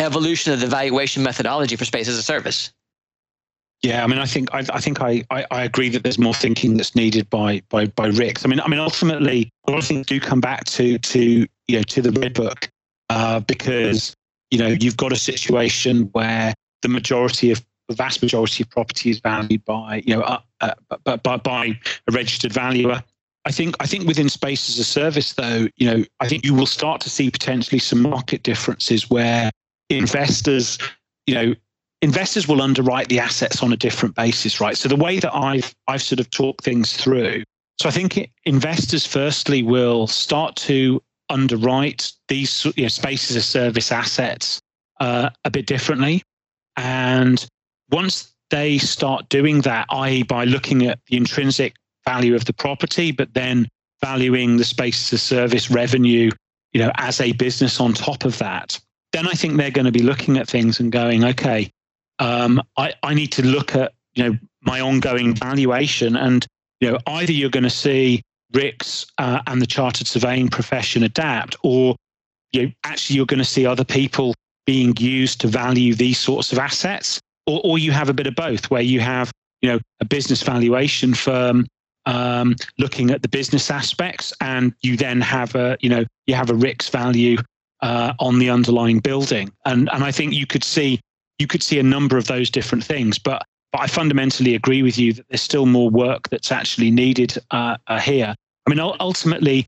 evolution 0.00 0.52
of 0.52 0.60
the 0.60 0.66
valuation 0.66 1.22
methodology 1.22 1.76
for 1.76 1.84
space 1.84 2.08
as 2.08 2.16
a 2.16 2.22
service? 2.22 2.72
Yeah, 3.82 4.02
I 4.02 4.06
mean, 4.06 4.18
I 4.18 4.24
think 4.24 4.48
I, 4.54 4.64
I 4.72 4.80
think 4.80 5.02
I, 5.02 5.24
I, 5.30 5.46
I, 5.50 5.64
agree 5.64 5.90
that 5.90 6.02
there's 6.02 6.18
more 6.18 6.32
thinking 6.32 6.76
that's 6.78 6.94
needed 6.94 7.28
by 7.28 7.60
by 7.68 7.86
by 7.86 8.08
RICS. 8.08 8.46
I 8.46 8.48
mean, 8.48 8.60
I 8.60 8.68
mean, 8.68 8.80
ultimately, 8.80 9.50
a 9.66 9.72
lot 9.72 9.78
of 9.78 9.86
things 9.86 10.06
do 10.06 10.18
come 10.20 10.40
back 10.40 10.64
to 10.64 10.98
to 10.98 11.46
you 11.68 11.76
know 11.76 11.82
to 11.82 12.00
the 12.00 12.12
red 12.12 12.32
book 12.32 12.70
uh, 13.10 13.40
because 13.40 14.16
you 14.50 14.58
know 14.58 14.68
you've 14.68 14.96
got 14.96 15.12
a 15.12 15.16
situation 15.16 16.02
where 16.12 16.54
the 16.82 16.88
majority 16.88 17.50
of 17.50 17.64
the 17.88 17.94
vast 17.94 18.22
majority 18.22 18.62
of 18.62 18.70
property 18.70 19.10
is 19.10 19.20
valued 19.20 19.64
by 19.64 20.02
you 20.06 20.16
know 20.16 20.22
uh, 20.22 20.40
uh, 20.60 21.16
by, 21.18 21.36
by, 21.36 21.66
a 22.08 22.12
registered 22.12 22.52
valuer. 22.52 23.02
I 23.44 23.52
think 23.52 23.76
I 23.80 23.86
think 23.86 24.06
within 24.06 24.28
space 24.28 24.68
as 24.70 24.78
a 24.78 24.84
service, 24.84 25.34
though, 25.34 25.68
you 25.76 25.86
know, 25.86 26.04
I 26.20 26.28
think 26.28 26.44
you 26.44 26.54
will 26.54 26.66
start 26.66 27.00
to 27.02 27.10
see 27.10 27.30
potentially 27.30 27.78
some 27.78 28.00
market 28.00 28.42
differences 28.42 29.10
where 29.10 29.50
investors, 29.90 30.78
you 31.26 31.34
know, 31.34 31.54
investors 32.00 32.48
will 32.48 32.62
underwrite 32.62 33.08
the 33.08 33.18
assets 33.18 33.62
on 33.62 33.72
a 33.72 33.76
different 33.76 34.14
basis, 34.14 34.60
right? 34.60 34.76
So 34.76 34.88
the 34.88 34.96
way 34.96 35.18
that 35.18 35.34
I've 35.34 35.74
I've 35.88 36.02
sort 36.02 36.20
of 36.20 36.30
talked 36.30 36.64
things 36.64 36.96
through. 36.96 37.42
So 37.80 37.88
I 37.88 37.92
think 37.92 38.30
investors 38.44 39.04
firstly 39.04 39.62
will 39.62 40.06
start 40.06 40.56
to 40.56 41.02
underwrite 41.28 42.12
these 42.28 42.64
you 42.76 42.82
know, 42.82 42.86
as 42.86 43.44
service 43.44 43.92
assets 43.92 44.60
uh, 45.00 45.30
a 45.44 45.50
bit 45.50 45.66
differently, 45.66 46.22
and 46.76 47.46
once 47.90 48.34
they 48.50 48.78
start 48.78 49.28
doing 49.28 49.60
that, 49.62 49.86
i.e., 49.90 50.22
by 50.22 50.44
looking 50.44 50.86
at 50.86 50.98
the 51.06 51.16
intrinsic 51.16 51.74
value 52.04 52.34
of 52.34 52.44
the 52.44 52.52
property, 52.52 53.10
but 53.10 53.32
then 53.34 53.66
valuing 54.00 54.56
the 54.56 54.64
space 54.64 55.12
as 55.12 55.20
a 55.20 55.22
service 55.22 55.70
revenue, 55.70 56.30
you 56.72 56.80
know, 56.80 56.90
as 56.96 57.20
a 57.20 57.32
business 57.32 57.80
on 57.80 57.92
top 57.92 58.24
of 58.24 58.38
that, 58.38 58.78
then 59.12 59.26
I 59.26 59.32
think 59.32 59.56
they're 59.56 59.70
going 59.70 59.86
to 59.86 59.92
be 59.92 60.02
looking 60.02 60.36
at 60.36 60.48
things 60.48 60.80
and 60.80 60.92
going, 60.92 61.24
okay, 61.24 61.70
um, 62.18 62.60
I, 62.76 62.92
I 63.02 63.14
need 63.14 63.32
to 63.32 63.42
look 63.42 63.74
at 63.74 63.92
you 64.14 64.24
know 64.24 64.38
my 64.62 64.80
ongoing 64.80 65.34
valuation, 65.34 66.16
and 66.16 66.46
you 66.80 66.90
know 66.90 66.98
either 67.06 67.32
you're 67.32 67.50
going 67.50 67.64
to 67.64 67.70
see 67.70 68.22
RICS 68.54 69.06
uh, 69.18 69.40
and 69.46 69.60
the 69.60 69.66
chartered 69.66 70.06
surveying 70.06 70.48
profession 70.48 71.02
adapt, 71.02 71.56
or 71.62 71.96
you 72.52 72.62
know, 72.62 72.72
actually 72.84 73.16
you're 73.16 73.26
going 73.26 73.38
to 73.38 73.44
see 73.44 73.66
other 73.66 73.84
people 73.84 74.34
being 74.66 74.96
used 74.96 75.40
to 75.40 75.48
value 75.48 75.94
these 75.94 76.18
sorts 76.18 76.52
of 76.52 76.58
assets 76.58 77.20
or, 77.46 77.60
or 77.64 77.78
you 77.78 77.92
have 77.92 78.08
a 78.08 78.14
bit 78.14 78.26
of 78.26 78.34
both, 78.34 78.70
where 78.70 78.82
you 78.82 79.00
have 79.00 79.30
you 79.60 79.70
know 79.70 79.78
a 80.00 80.04
business 80.04 80.42
valuation 80.42 81.14
firm 81.14 81.66
um, 82.06 82.54
looking 82.78 83.10
at 83.10 83.22
the 83.22 83.28
business 83.28 83.70
aspects, 83.70 84.32
and 84.40 84.74
you 84.82 84.96
then 84.96 85.20
have 85.20 85.54
a 85.54 85.76
you 85.80 85.88
know 85.88 86.04
you 86.26 86.34
have 86.34 86.50
a 86.50 86.54
RICS 86.54 86.90
value 86.90 87.38
uh, 87.82 88.12
on 88.18 88.38
the 88.38 88.50
underlying 88.50 89.00
building, 89.00 89.52
and 89.64 89.88
and 89.92 90.04
I 90.04 90.10
think 90.10 90.32
you 90.32 90.46
could 90.46 90.64
see 90.64 91.00
you 91.38 91.46
could 91.46 91.62
see 91.62 91.78
a 91.78 91.82
number 91.82 92.16
of 92.16 92.26
those 92.26 92.50
different 92.50 92.84
things, 92.84 93.18
but 93.18 93.44
but 93.72 93.82
I 93.82 93.86
fundamentally 93.88 94.54
agree 94.54 94.82
with 94.82 94.98
you 94.98 95.12
that 95.14 95.26
there's 95.28 95.42
still 95.42 95.66
more 95.66 95.90
work 95.90 96.28
that's 96.28 96.52
actually 96.52 96.90
needed 96.90 97.36
uh, 97.50 97.76
uh, 97.88 97.98
here. 97.98 98.34
I 98.66 98.70
mean, 98.70 98.80
ultimately, 98.80 99.66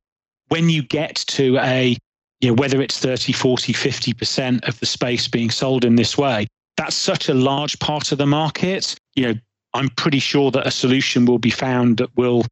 when 0.48 0.68
you 0.68 0.82
get 0.82 1.16
to 1.16 1.58
a 1.58 1.96
you 2.40 2.50
know, 2.50 2.54
whether 2.54 2.80
it's 2.82 2.98
30, 2.98 3.32
40, 3.32 3.72
50% 3.72 4.68
of 4.68 4.78
the 4.78 4.86
space 4.86 5.26
being 5.26 5.50
sold 5.50 5.84
in 5.84 5.96
this 5.96 6.18
way, 6.18 6.46
that's 6.76 6.94
such 6.94 7.28
a 7.28 7.34
large 7.34 7.78
part 7.78 8.12
of 8.12 8.18
the 8.18 8.26
market. 8.26 8.94
You 9.14 9.26
know, 9.26 9.34
I'm 9.74 9.88
pretty 9.90 10.18
sure 10.18 10.50
that 10.50 10.66
a 10.66 10.70
solution 10.70 11.24
will 11.24 11.38
be 11.38 11.50
found 11.50 11.96
that 11.96 12.14
will, 12.16 12.44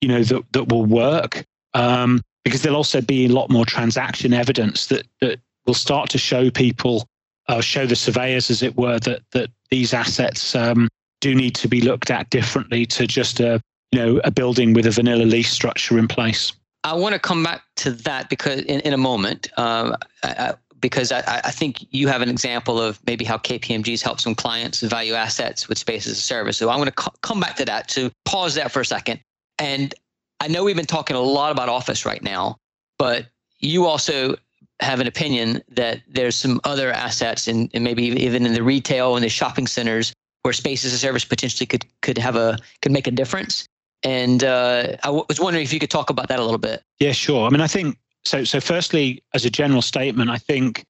you 0.00 0.08
know, 0.08 0.22
that, 0.22 0.52
that 0.52 0.68
will 0.68 0.84
work. 0.84 1.44
Um, 1.74 2.20
because 2.44 2.62
there'll 2.62 2.76
also 2.76 3.00
be 3.00 3.26
a 3.26 3.28
lot 3.28 3.50
more 3.50 3.64
transaction 3.64 4.34
evidence 4.34 4.86
that 4.86 5.06
that 5.20 5.40
will 5.64 5.74
start 5.74 6.10
to 6.10 6.18
show 6.18 6.50
people, 6.50 7.06
uh, 7.48 7.60
show 7.60 7.86
the 7.86 7.96
surveyors, 7.96 8.50
as 8.50 8.62
it 8.62 8.76
were, 8.76 8.98
that 9.00 9.22
that 9.30 9.48
these 9.70 9.94
assets 9.94 10.54
um, 10.54 10.88
do 11.20 11.34
need 11.34 11.54
to 11.54 11.68
be 11.68 11.80
looked 11.80 12.10
at 12.10 12.28
differently 12.30 12.84
to 12.86 13.06
just 13.06 13.38
a 13.40 13.60
you 13.92 14.00
know 14.00 14.20
a 14.24 14.30
building 14.30 14.72
with 14.72 14.86
a 14.86 14.90
vanilla 14.90 15.24
lease 15.24 15.50
structure 15.50 15.98
in 15.98 16.08
place. 16.08 16.52
I 16.84 16.94
want 16.94 17.14
to 17.14 17.20
come 17.20 17.44
back 17.44 17.62
to 17.76 17.92
that 17.92 18.28
because 18.28 18.62
in, 18.62 18.80
in 18.80 18.92
a 18.92 18.98
moment, 18.98 19.48
um, 19.56 19.94
I, 20.24 20.54
because 20.80 21.12
I, 21.12 21.22
I, 21.44 21.52
think 21.52 21.86
you 21.92 22.08
have 22.08 22.22
an 22.22 22.28
example 22.28 22.80
of 22.80 22.98
maybe 23.06 23.24
how 23.24 23.38
KPMG's 23.38 24.02
helped 24.02 24.20
some 24.20 24.34
clients 24.34 24.80
value 24.80 25.14
assets 25.14 25.68
with 25.68 25.78
space 25.78 26.08
as 26.08 26.18
a 26.18 26.20
service. 26.20 26.56
So 26.56 26.70
I'm 26.70 26.78
going 26.78 26.86
to 26.86 26.92
co- 26.92 27.14
come 27.22 27.38
back 27.38 27.54
to 27.56 27.64
that 27.66 27.86
to 27.90 28.10
pause 28.24 28.56
that 28.56 28.72
for 28.72 28.80
a 28.80 28.84
second. 28.84 29.20
And 29.60 29.94
I 30.40 30.48
know 30.48 30.64
we've 30.64 30.74
been 30.74 30.84
talking 30.84 31.14
a 31.14 31.20
lot 31.20 31.52
about 31.52 31.68
office 31.68 32.04
right 32.04 32.20
now, 32.20 32.56
but 32.98 33.26
you 33.60 33.86
also 33.86 34.34
have 34.80 34.98
an 34.98 35.06
opinion 35.06 35.62
that 35.68 36.00
there's 36.08 36.34
some 36.34 36.60
other 36.64 36.90
assets 36.90 37.46
and 37.46 37.70
maybe 37.72 38.06
even 38.06 38.44
in 38.44 38.52
the 38.52 38.62
retail 38.64 39.14
and 39.14 39.24
the 39.24 39.28
shopping 39.28 39.68
centers 39.68 40.12
where 40.42 40.52
space 40.52 40.84
as 40.84 40.92
a 40.92 40.98
service 40.98 41.24
potentially 41.24 41.66
could 41.66 41.86
could 42.00 42.18
have 42.18 42.34
a 42.34 42.58
could 42.80 42.90
make 42.90 43.06
a 43.06 43.12
difference. 43.12 43.66
And 44.04 44.42
uh, 44.42 44.96
I 45.04 45.06
w- 45.06 45.24
was 45.28 45.38
wondering 45.38 45.64
if 45.64 45.72
you 45.72 45.78
could 45.78 45.90
talk 45.90 46.10
about 46.10 46.28
that 46.28 46.38
a 46.38 46.42
little 46.42 46.58
bit. 46.58 46.82
Yeah, 46.98 47.12
sure. 47.12 47.46
I 47.46 47.50
mean, 47.50 47.60
I 47.60 47.68
think 47.68 47.96
so 48.24 48.44
so 48.44 48.60
firstly 48.60 49.22
as 49.34 49.44
a 49.44 49.50
general 49.50 49.82
statement 49.82 50.30
i 50.30 50.38
think 50.38 50.84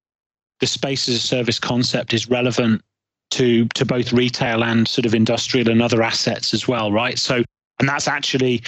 the 0.60 0.66
space 0.66 1.08
as 1.08 1.16
a 1.16 1.20
service 1.20 1.58
concept 1.58 2.12
is 2.12 2.28
relevant 2.28 2.82
to 3.30 3.66
to 3.68 3.84
both 3.84 4.12
retail 4.12 4.62
and 4.62 4.86
sort 4.86 5.06
of 5.06 5.14
industrial 5.14 5.70
and 5.70 5.82
other 5.82 6.02
assets 6.02 6.52
as 6.54 6.68
well 6.68 6.92
right 6.92 7.18
so 7.18 7.42
and 7.80 7.88
that's 7.88 8.08
actually 8.08 8.62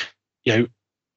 you 0.44 0.56
know 0.56 0.66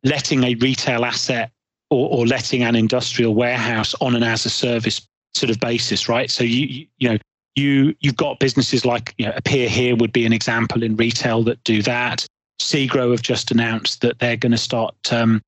letting 0.04 0.44
a 0.44 0.56
retail 0.56 1.06
asset 1.06 1.52
or, 1.90 2.10
or 2.10 2.28
letting 2.28 2.64
an 2.64 2.76
industrial 2.76 3.34
warehouse 3.34 3.96
on 4.02 4.16
an 4.16 4.24
as 4.24 4.46
a 4.46 4.50
service 4.50 5.08
sort 5.34 5.50
of 5.50 5.60
basis 5.60 6.10
right 6.10 6.30
so 6.30 6.44
you 6.44 6.86
you 6.98 7.10
know 7.10 7.18
you 7.56 7.96
you've 8.02 8.16
got 8.16 8.40
businesses 8.40 8.86
like 8.86 9.16
you 9.18 9.26
know 9.26 9.34
appear 9.36 9.70
here 9.70 9.96
would 9.96 10.12
be 10.12 10.26
an 10.26 10.34
example 10.34 10.84
in 10.84 10.96
retail 10.96 11.44
that 11.44 11.64
do 11.64 11.82
that 11.82 12.26
SEGRO 12.60 13.12
have 13.12 13.22
just 13.22 13.52
announced 13.52 14.02
that 14.02 14.20
they're 14.20 14.38
going 14.38 14.52
to 14.52 14.58
start 14.58 14.96
um, 15.12 15.42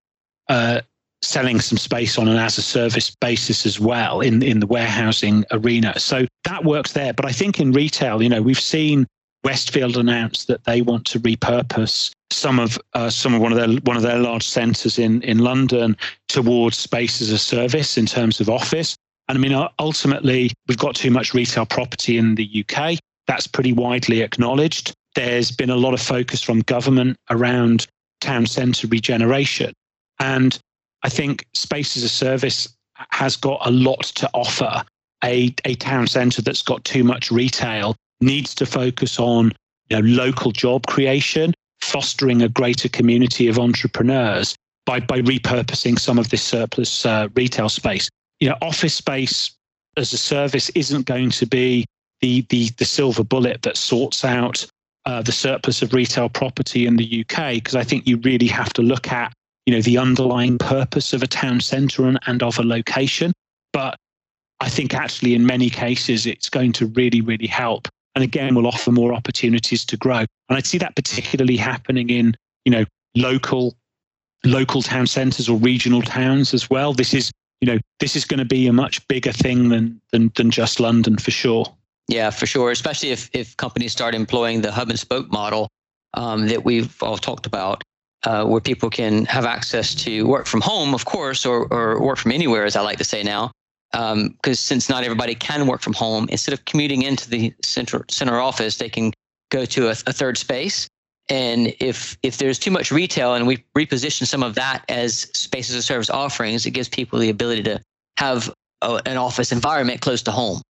uh, 0.48 0.82
selling 1.22 1.60
some 1.60 1.78
space 1.78 2.18
on 2.18 2.28
an 2.28 2.38
as 2.38 2.58
a 2.58 2.62
service 2.62 3.16
basis 3.20 3.66
as 3.66 3.80
well 3.80 4.22
in 4.22 4.42
in 4.42 4.60
the 4.60 4.68
warehousing 4.68 5.46
arena. 5.52 5.98
So 6.00 6.26
that 6.46 6.66
works 6.66 6.94
there. 6.94 7.14
But 7.14 7.26
I 7.26 7.32
think 7.32 7.60
in 7.60 7.72
retail, 7.72 8.22
you 8.22 8.30
know, 8.30 8.42
we've 8.42 8.60
seen 8.60 9.06
Westfield 9.44 9.98
announce 9.98 10.46
that 10.46 10.64
they 10.66 10.82
want 10.82 11.06
to 11.08 11.20
repurpose 11.20 12.12
some 12.32 12.60
of 12.60 12.80
uh, 12.94 13.10
some 13.10 13.34
of 13.34 13.42
one 13.42 13.52
of 13.52 13.58
their 13.58 13.80
one 13.82 13.98
of 13.98 14.04
their 14.04 14.20
large 14.20 14.46
centres 14.46 15.00
in 15.00 15.22
in 15.24 15.40
London 15.40 15.98
towards 16.28 16.78
space 16.78 17.22
as 17.22 17.32
a 17.32 17.40
service 17.40 17.98
in 17.98 18.06
terms 18.06 18.40
of 18.40 18.50
office. 18.50 18.96
And 19.28 19.38
I 19.38 19.42
mean, 19.42 19.68
ultimately, 19.78 20.52
we've 20.68 20.78
got 20.78 20.96
too 20.96 21.12
much 21.12 21.34
retail 21.34 21.66
property 21.66 22.18
in 22.18 22.36
the 22.36 22.66
UK. 22.66 22.98
That's 23.28 23.46
pretty 23.46 23.74
widely 23.74 24.22
acknowledged. 24.22 24.94
There's 25.16 25.52
been 25.52 25.70
a 25.70 25.76
lot 25.76 25.94
of 25.94 26.02
focus 26.02 26.42
from 26.42 26.60
government 26.62 27.18
around 27.30 27.88
town 28.22 28.46
centre 28.46 28.88
regeneration. 28.88 29.74
And 30.20 30.58
I 31.04 31.10
think 31.10 31.46
space 31.54 31.98
as 31.98 32.04
a 32.04 32.10
service 32.10 32.68
has 33.12 33.36
got 33.36 33.66
a 33.66 33.72
lot 33.72 34.04
to 34.04 34.30
offer. 34.34 34.84
A, 35.24 35.54
a 35.66 35.76
town 35.76 36.08
centre 36.08 36.42
that's 36.42 36.62
got 36.62 36.84
too 36.86 37.04
much 37.04 37.30
retail 37.30 37.96
needs 38.22 38.56
to 38.56 38.66
focus 38.66 39.20
on 39.20 39.52
you 39.90 40.02
know, 40.02 40.08
local 40.08 40.52
job 40.52 40.88
creation, 40.88 41.54
fostering 41.82 42.42
a 42.42 42.50
greater 42.50 42.88
community 42.88 43.48
of 43.48 43.60
entrepreneurs 43.60 44.56
by, 44.86 45.00
by 45.00 45.22
repurposing 45.22 46.00
some 46.00 46.18
of 46.18 46.30
this 46.30 46.42
surplus 46.42 47.06
uh, 47.06 47.28
retail 47.36 47.70
space. 47.70 48.10
You 48.40 48.50
know, 48.50 48.58
office 48.62 48.94
space 48.94 49.52
as 49.98 50.14
a 50.14 50.18
service 50.18 50.70
isn't 50.70 51.06
going 51.06 51.32
to 51.32 51.46
be 51.46 51.86
the, 52.22 52.46
the, 52.50 52.70
the 52.78 52.86
silver 52.86 53.24
bullet 53.24 53.62
that 53.64 53.78
sorts 53.78 54.24
out 54.24 54.66
uh, 55.10 55.24
the 55.24 55.32
surplus 55.32 55.82
of 55.82 55.92
retail 55.92 56.30
property 56.30 56.86
in 56.86 56.98
the 56.98 57.26
UK, 57.26 57.56
because 57.56 57.76
I 57.76 57.84
think 57.84 58.06
you 58.06 58.18
really 58.18 58.46
have 58.46 58.72
to 58.74 58.84
look 58.84 59.12
at 59.12 59.34
you 59.66 59.74
know, 59.74 59.82
the 59.82 59.98
underlying 59.98 60.60
purpose 60.60 61.14
of 61.14 61.24
a 61.24 61.28
town 61.28 61.62
centre 61.62 62.08
and, 62.08 62.20
and 62.28 62.44
of 62.44 62.60
a 62.60 62.64
location. 62.64 63.34
But 63.74 63.96
I 64.60 64.70
think 64.70 64.94
actually 64.94 65.34
in 65.34 65.48
many 65.48 65.72
cases 65.72 66.28
it's 66.28 66.48
going 66.48 66.74
to 66.74 66.86
really, 66.88 67.22
really 67.22 67.48
help. 67.48 67.88
And 68.14 68.24
again, 68.24 68.54
will 68.54 68.68
offer 68.68 68.92
more 68.92 69.12
opportunities 69.12 69.84
to 69.86 69.98
grow. 69.98 70.20
And 70.20 70.58
I 70.58 70.62
see 70.62 70.78
that 70.78 70.96
particularly 70.96 71.58
happening 71.58 72.12
in, 72.12 72.36
you 72.66 72.72
know, 72.72 72.86
local 73.16 73.76
local 74.46 74.84
town 74.84 75.08
centres 75.08 75.50
or 75.50 75.58
regional 75.58 76.04
towns 76.04 76.54
as 76.54 76.70
well. 76.70 76.94
This 76.94 77.16
is 77.16 77.32
you 77.62 77.68
know, 77.68 77.80
this 78.00 78.16
is 78.16 78.26
going 78.26 78.38
to 78.38 78.46
be 78.46 78.68
a 78.68 78.74
much 78.74 79.06
bigger 79.08 79.32
thing 79.32 79.70
than 79.70 80.00
than, 80.12 80.32
than 80.36 80.52
just 80.52 80.80
London 80.80 81.18
for 81.18 81.32
sure. 81.32 81.66
Yeah, 82.10 82.32
for 82.32 82.48
sure. 82.48 82.72
Especially 82.72 83.12
if 83.12 83.30
if 83.34 83.56
companies 83.58 83.92
start 83.92 84.16
employing 84.16 84.62
the 84.62 84.72
hub 84.72 84.90
and 84.90 85.00
spoke 85.00 85.32
model 85.32 85.70
um, 86.16 86.48
that 86.48 86.66
we've 86.66 87.02
all 87.04 87.18
talked 87.18 87.46
about, 87.46 87.84
uh, 88.24 88.46
where 88.46 88.60
people 88.60 88.90
can 88.90 89.26
have 89.26 89.46
access 89.46 89.94
to 90.04 90.26
work 90.26 90.48
from 90.48 90.62
home, 90.62 90.96
of 90.96 91.06
course, 91.06 91.46
or 91.46 91.72
or 91.72 92.02
work 92.02 92.18
from 92.18 92.32
anywhere, 92.32 92.66
as 92.66 92.76
I 92.76 92.82
like 92.82 92.98
to 92.98 93.04
say 93.04 93.22
now. 93.22 93.52
Because 93.92 94.60
um, 94.60 94.70
since 94.70 94.90
not 94.90 95.04
everybody 95.04 95.36
can 95.36 95.68
work 95.68 95.82
from 95.82 95.94
home, 95.94 96.28
instead 96.30 96.54
of 96.54 96.66
commuting 96.66 97.04
into 97.04 97.30
the 97.30 97.54
center 97.64 98.06
center 98.10 98.40
office, 98.40 98.78
they 98.78 98.90
can 98.90 99.14
go 99.52 99.66
to 99.66 99.88
a, 99.88 99.92
a 99.92 100.14
third 100.14 100.38
space 100.38 100.88
and 101.30 101.74
if 101.80 102.18
if 102.24 102.38
there's 102.38 102.58
too 102.58 102.72
much 102.72 102.92
retail 102.92 103.36
and 103.36 103.46
we 103.46 103.58
reposition 103.78 104.26
some 104.26 104.42
of 104.42 104.56
that 104.56 104.84
as 104.90 105.28
spaces 105.34 105.76
of 105.76 105.84
service 105.84 106.10
offerings, 106.10 106.66
it 106.66 106.72
gives 106.72 106.90
people 106.90 107.20
the 107.20 107.30
ability 107.30 107.64
to 107.64 107.80
have 108.18 108.52
a, 108.82 109.00
an 109.06 109.18
office 109.18 109.52
environment 109.52 110.02
close 110.02 110.24
to 110.24 110.32
home. 110.32 110.62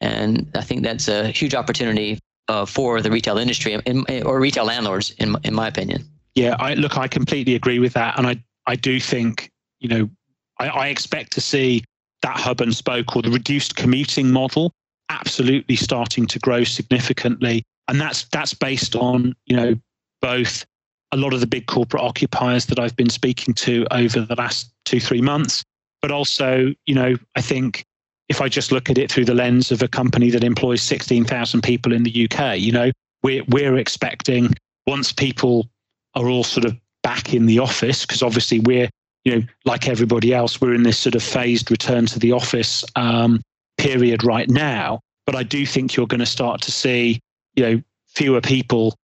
And 0.00 0.50
I 0.54 0.62
think 0.62 0.82
that's 0.82 1.08
a 1.08 1.28
huge 1.28 1.54
opportunity 1.54 2.18
uh, 2.48 2.66
for 2.66 3.00
the 3.00 3.10
retail 3.10 3.38
industry 3.38 3.78
in, 3.86 4.04
or 4.24 4.38
retail 4.40 4.64
landlords, 4.64 5.10
in 5.18 5.36
in 5.44 5.54
my 5.54 5.68
opinion. 5.68 6.04
Yeah, 6.34 6.56
I 6.58 6.74
look, 6.74 6.98
I 6.98 7.08
completely 7.08 7.54
agree 7.54 7.78
with 7.78 7.94
that, 7.94 8.18
and 8.18 8.26
I 8.26 8.42
I 8.66 8.76
do 8.76 9.00
think 9.00 9.50
you 9.80 9.88
know 9.88 10.10
I, 10.58 10.68
I 10.68 10.88
expect 10.88 11.32
to 11.32 11.40
see 11.40 11.84
that 12.22 12.36
hub 12.36 12.60
and 12.60 12.74
spoke 12.74 13.16
or 13.16 13.22
the 13.22 13.30
reduced 13.30 13.76
commuting 13.76 14.30
model 14.30 14.72
absolutely 15.08 15.76
starting 15.76 16.26
to 16.26 16.38
grow 16.40 16.64
significantly 16.64 17.62
and 17.86 18.00
that's 18.00 18.24
that's 18.30 18.52
based 18.52 18.96
on 18.96 19.34
you 19.46 19.54
know 19.54 19.74
both 20.20 20.66
a 21.12 21.16
lot 21.16 21.32
of 21.32 21.40
the 21.40 21.46
big 21.46 21.66
corporate 21.66 22.02
occupiers 22.02 22.66
that 22.66 22.78
I've 22.78 22.96
been 22.96 23.10
speaking 23.10 23.54
to 23.54 23.86
over 23.90 24.20
the 24.20 24.34
last 24.34 24.72
two, 24.84 25.00
three 25.00 25.22
months, 25.22 25.64
but 26.02 26.10
also, 26.10 26.74
you 26.86 26.94
know, 26.94 27.16
I 27.36 27.40
think 27.40 27.85
if 28.28 28.40
I 28.40 28.48
just 28.48 28.72
look 28.72 28.90
at 28.90 28.98
it 28.98 29.10
through 29.10 29.24
the 29.24 29.34
lens 29.34 29.70
of 29.70 29.82
a 29.82 29.88
company 29.88 30.30
that 30.30 30.44
employs 30.44 30.82
16,000 30.82 31.62
people 31.62 31.92
in 31.92 32.02
the 32.02 32.28
UK, 32.28 32.58
you 32.58 32.72
know, 32.72 32.90
we're, 33.22 33.44
we're 33.48 33.76
expecting 33.76 34.54
once 34.86 35.12
people 35.12 35.68
are 36.14 36.28
all 36.28 36.44
sort 36.44 36.64
of 36.64 36.76
back 37.02 37.34
in 37.34 37.46
the 37.46 37.58
office, 37.58 38.04
because 38.04 38.22
obviously 38.22 38.60
we're, 38.60 38.88
you 39.24 39.36
know, 39.36 39.46
like 39.64 39.88
everybody 39.88 40.34
else, 40.34 40.60
we're 40.60 40.74
in 40.74 40.82
this 40.82 40.98
sort 40.98 41.14
of 41.14 41.22
phased 41.22 41.70
return 41.70 42.06
to 42.06 42.18
the 42.18 42.32
office 42.32 42.84
um, 42.96 43.40
period 43.78 44.24
right 44.24 44.48
now. 44.48 45.00
But 45.24 45.34
I 45.34 45.42
do 45.42 45.66
think 45.66 45.96
you're 45.96 46.06
going 46.06 46.20
to 46.20 46.26
start 46.26 46.60
to 46.62 46.72
see, 46.72 47.20
you 47.54 47.62
know, 47.62 47.82
fewer 48.06 48.40
people 48.40 48.94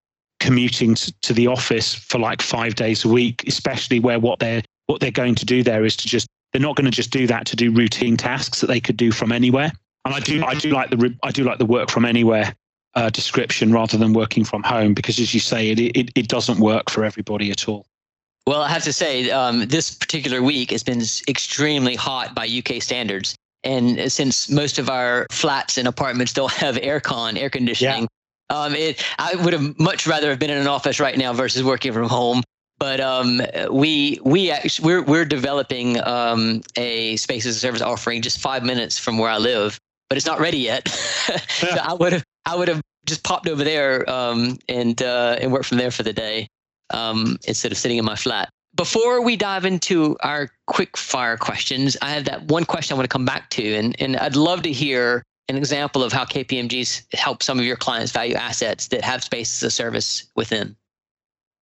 commuting 0.41 0.95
to 0.95 1.33
the 1.33 1.47
office 1.47 1.95
for 1.95 2.19
like 2.19 2.43
five 2.43 2.75
days 2.75 3.05
a 3.05 3.09
week, 3.09 3.45
especially 3.47 4.01
where 4.01 4.19
what 4.19 4.41
they're 4.41 4.63
what 4.87 5.01
they're 5.01 5.13
going 5.13 5.37
to 5.37 5.47
do 5.47 5.63
there 5.63 5.85
is 5.85 5.97
to 5.97 6.09
just 6.09 6.27
they're 6.53 6.63
not 6.63 6.77
going 6.77 6.85
to 6.85 6.91
just 6.91 7.11
do 7.11 7.27
that 7.27 7.47
to 7.47 7.57
do 7.57 7.73
routine 7.73 8.17
tasks 8.17 8.61
that 8.61 8.67
they 8.67 8.81
could 8.81 8.97
do 8.97 9.11
from 9.11 9.33
anywhere. 9.33 9.73
And 10.05 10.15
I 10.15 10.21
do 10.21 10.45
I 10.45 10.55
do 10.55 10.71
like 10.71 10.91
the 10.91 11.17
I 11.23 11.31
do 11.31 11.45
like 11.45 11.59
the 11.59 11.67
work 11.67 11.91
from 11.91 12.05
anywhere 12.05 12.55
uh, 12.95 13.11
description 13.11 13.73
rather 13.73 13.97
than 13.97 14.13
working 14.13 14.45
from 14.45 14.63
home 14.63 14.95
because, 14.95 15.19
as 15.19 15.33
you 15.33 15.41
say, 15.41 15.71
it 15.71 15.79
it, 15.79 16.11
it 16.15 16.29
doesn't 16.29 16.59
work 16.59 16.91
for 16.91 17.05
everybody 17.05 17.51
at 17.51 17.69
all. 17.69 17.87
Well, 18.47 18.63
I 18.63 18.69
have 18.69 18.83
to 18.85 18.93
say, 18.93 19.31
um, 19.31 19.67
this 19.67 19.95
particular 19.95 20.43
week 20.43 20.73
has 20.73 20.83
been 20.83 21.01
extremely 21.29 21.95
hot 21.95 22.35
by 22.35 22.49
UK 22.49 22.83
standards. 22.83 23.37
And 23.65 24.11
since 24.11 24.51
most 24.51 24.81
of 24.81 24.91
our 24.91 25.29
flats 25.31 25.79
and 25.79 25.87
apartments 25.87 26.33
don't 26.33 26.51
have 26.51 26.75
aircon, 26.77 27.39
air 27.39 27.49
conditioning, 27.49 28.09
um, 28.51 28.75
it, 28.75 29.05
I 29.19 29.37
would 29.37 29.53
have 29.53 29.79
much 29.79 30.09
rather 30.09 30.31
have 30.31 30.41
been 30.41 30.51
in 30.51 30.59
an 30.59 30.67
office 30.67 30.99
right 30.99 31.17
now 31.17 31.33
versus 31.33 31.63
working 31.63 31.93
from 31.93 32.09
home. 32.09 32.43
But 32.83 32.99
um, 33.01 33.41
we 33.71 34.19
we 34.25 34.51
actually 34.51 34.85
we're 34.85 35.03
we're 35.03 35.25
developing 35.25 36.03
um, 36.03 36.63
a 36.75 37.15
space 37.15 37.47
as 37.47 37.55
a 37.55 37.61
service 37.61 37.81
offering 37.81 38.23
just 38.23 38.41
five 38.41 38.65
minutes 38.65 38.99
from 38.99 39.19
where 39.19 39.31
I 39.31 39.39
live, 39.39 39.79
but 40.09 40.19
it's 40.19 40.27
not 40.27 40.41
ready 40.41 40.59
yet. 40.59 40.89
so 41.49 41.69
I 41.69 41.95
would 41.95 42.13
have 42.13 42.25
I 42.45 42.57
would 42.57 42.67
have 42.67 42.81
just 43.07 43.23
popped 43.23 43.47
over 43.47 43.63
there 43.63 44.11
um, 44.11 44.59
and 44.69 45.01
uh, 45.01 45.37
and 45.41 45.53
worked 45.53 45.67
from 45.67 45.79
there 45.79 45.93
for 45.93 46.03
the 46.03 46.13
day 46.13 46.49
um, 46.91 47.39
instead 47.47 47.71
of 47.71 47.79
sitting 47.79 47.99
in 47.99 48.05
my 48.05 48.17
flat. 48.17 48.49
Before 48.75 49.23
we 49.23 49.37
dive 49.37 49.65
into 49.65 50.17
our 50.25 50.51
quick 50.67 50.97
fire 50.97 51.37
questions, 51.37 51.97
I 52.03 52.11
have 52.11 52.25
that 52.25 52.43
one 52.47 52.65
question 52.65 52.95
I 52.95 52.97
want 52.97 53.09
to 53.09 53.13
come 53.13 53.25
back 53.25 53.49
to, 53.51 53.75
and 53.77 53.95
and 54.01 54.17
I'd 54.17 54.35
love 54.35 54.63
to 54.63 54.73
hear 54.73 55.23
an 55.49 55.57
example 55.57 56.03
of 56.03 56.13
how 56.13 56.25
KPMG's 56.25 57.05
helped 57.13 57.45
some 57.45 57.61
of 57.61 57.65
your 57.65 57.77
clients 57.77 58.11
value 58.11 58.35
assets 58.35 58.89
that 58.89 59.05
have 59.05 59.23
space 59.23 59.63
as 59.63 59.69
a 59.69 59.71
service 59.71 60.25
within? 60.35 60.75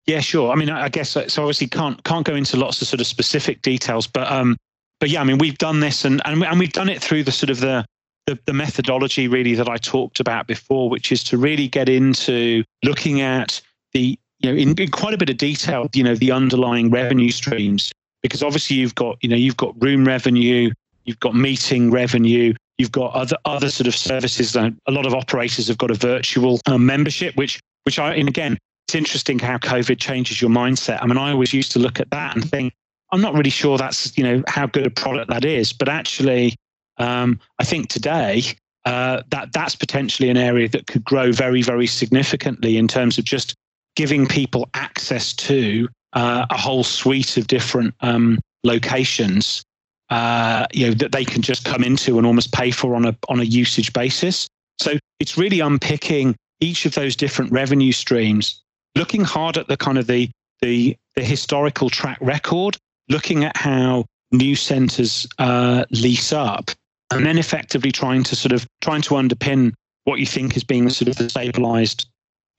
Yeah, 0.07 0.21
sure. 0.21 0.51
I 0.51 0.57
mean, 0.57 0.71
I 0.71 0.89
guess 0.89 1.11
so. 1.11 1.23
Obviously, 1.23 1.69
can't 1.69 2.03
can't 2.05 2.27
go 2.27 2.35
into 2.35 2.57
lots 2.57 2.81
of 2.83 2.89
sort 2.89 3.01
of 3.01 3.07
specific 3.07 3.63
details, 3.63 4.07
but 4.07 4.31
um, 4.31 4.57
but 4.99 5.09
yeah, 5.11 5.21
I 5.21 5.25
mean, 5.25 5.39
we've 5.39 5.59
done 5.59 5.81
this, 5.81 6.05
and 6.05 6.21
and 6.25 6.43
and 6.43 6.59
we've 6.59 6.73
done 6.73 6.89
it 6.89 7.01
through 7.01 7.25
the 7.25 7.33
sort 7.33 7.51
of 7.51 7.61
the 7.61 7.85
the, 8.27 8.39
the 8.47 8.53
methodology 8.53 9.29
really 9.29 9.55
that 9.55 9.69
I 9.69 9.77
talked 9.77 10.21
about 10.21 10.47
before, 10.47 10.89
which 10.89 11.13
is 11.13 11.23
to 11.25 11.39
really 11.39 11.69
get 11.69 11.89
into 11.89 12.65
looking 12.83 13.21
at 13.21 13.61
the 13.93 14.19
you 14.41 14.51
know 14.51 14.57
in, 14.57 14.75
in 14.81 14.91
quite 14.91 15.15
a 15.15 15.19
bit 15.19 15.31
of 15.31 15.37
detail, 15.37 15.89
you 15.95 16.03
know, 16.03 16.15
the 16.15 16.33
underlying 16.33 16.91
revenue 16.91 17.31
streams, 17.31 17.93
because 18.23 18.43
obviously 18.43 18.77
you've 18.77 18.95
got 18.95 19.23
you 19.23 19.29
know 19.29 19.37
you've 19.37 19.59
got 19.59 19.81
room 19.83 20.05
revenue, 20.07 20.71
you've 21.05 21.21
got 21.21 21.35
meeting 21.35 21.91
revenue, 21.91 22.55
You've 22.81 22.93
got 22.93 23.13
other 23.13 23.37
other 23.45 23.69
sort 23.69 23.89
of 23.89 23.95
services. 23.95 24.57
A 24.57 24.73
lot 24.89 25.05
of 25.05 25.13
operators 25.13 25.69
have 25.69 25.77
got 25.77 25.91
a 25.91 25.95
virtual 25.95 26.63
um, 26.65 26.87
membership, 26.87 27.37
which 27.37 27.61
which 27.85 27.99
I 27.99 28.15
and 28.15 28.27
again, 28.27 28.57
it's 28.91 28.97
interesting 28.97 29.39
how 29.39 29.57
COVID 29.57 30.01
changes 30.01 30.43
your 30.43 30.51
mindset. 30.51 30.99
I 31.01 31.07
mean, 31.07 31.17
I 31.17 31.31
always 31.31 31.55
used 31.55 31.71
to 31.73 31.79
look 31.79 32.01
at 32.01 32.11
that 32.11 32.35
and 32.35 32.51
think, 32.51 32.73
I'm 33.13 33.21
not 33.21 33.35
really 33.35 33.51
sure 33.51 33.79
that's 33.79 34.17
you 34.19 34.25
know 34.25 34.43
how 34.49 34.67
good 34.67 34.85
a 34.85 34.91
product 34.91 35.31
that 35.31 35.45
is, 35.45 35.73
but 35.73 35.89
actually, 35.89 36.57
um, 36.99 37.39
I 37.61 37.65
think 37.65 37.89
today 37.89 38.43
uh, 38.85 39.23
that 39.31 39.53
that's 39.53 39.77
potentially 39.77 40.29
an 40.29 40.37
area 40.37 40.69
that 40.71 40.89
could 40.89 41.05
grow 41.05 41.31
very 41.31 41.63
very 41.63 41.87
significantly 41.87 42.77
in 42.77 42.89
terms 42.89 43.17
of 43.17 43.25
just 43.25 43.55
giving 43.95 44.27
people 44.27 44.69
access 44.75 45.33
to 45.35 45.89
uh, 46.15 46.47
a 46.51 46.57
whole 46.57 46.83
suite 46.83 47.37
of 47.37 47.47
different 47.47 47.95
um, 48.01 48.41
locations 48.65 49.63
uh, 50.11 50.67
you 50.73 50.89
know 50.89 50.95
that 50.95 51.13
they 51.13 51.25
can 51.25 51.43
just 51.43 51.65
come 51.65 51.85
into 51.85 52.19
and 52.19 52.27
almost 52.27 52.53
pay 52.53 52.73
for 52.73 52.97
on 52.97 53.07
a 53.07 53.17
on 53.29 53.39
a 53.39 53.45
usage 53.45 53.93
basis. 53.93 54.49
So 54.81 54.99
it's 55.21 55.39
really 55.39 55.61
unpicking 55.61 56.35
each 56.61 56.87
of 56.87 56.95
those 56.95 57.15
different 57.17 57.53
revenue 57.53 57.93
streams, 57.93 58.63
looking 58.95 59.25
hard 59.25 59.57
at 59.57 59.69
the 59.69 59.77
kind 59.77 59.99
of 59.99 60.07
the 60.07 60.31
the, 60.63 60.97
the 61.17 61.25
historical 61.25 61.89
track 61.89 62.19
record, 62.21 62.77
looking 63.09 63.45
at 63.45 63.57
how 63.57 64.05
new 64.31 64.55
centres 64.55 65.27
uh, 65.39 65.85
lease 65.91 66.33
up, 66.33 66.71
and 67.11 67.25
then 67.25 67.39
effectively 67.39 67.91
trying 67.91 68.23
to 68.25 68.37
sort 68.37 68.53
of 68.53 68.67
trying 68.81 69.03
to 69.03 69.15
underpin 69.15 69.73
what 70.05 70.21
you 70.21 70.27
think 70.27 70.57
is 70.57 70.65
being 70.65 70.89
sort 70.91 71.09
of 71.09 71.17
the 71.17 71.25
stabilised 71.25 72.07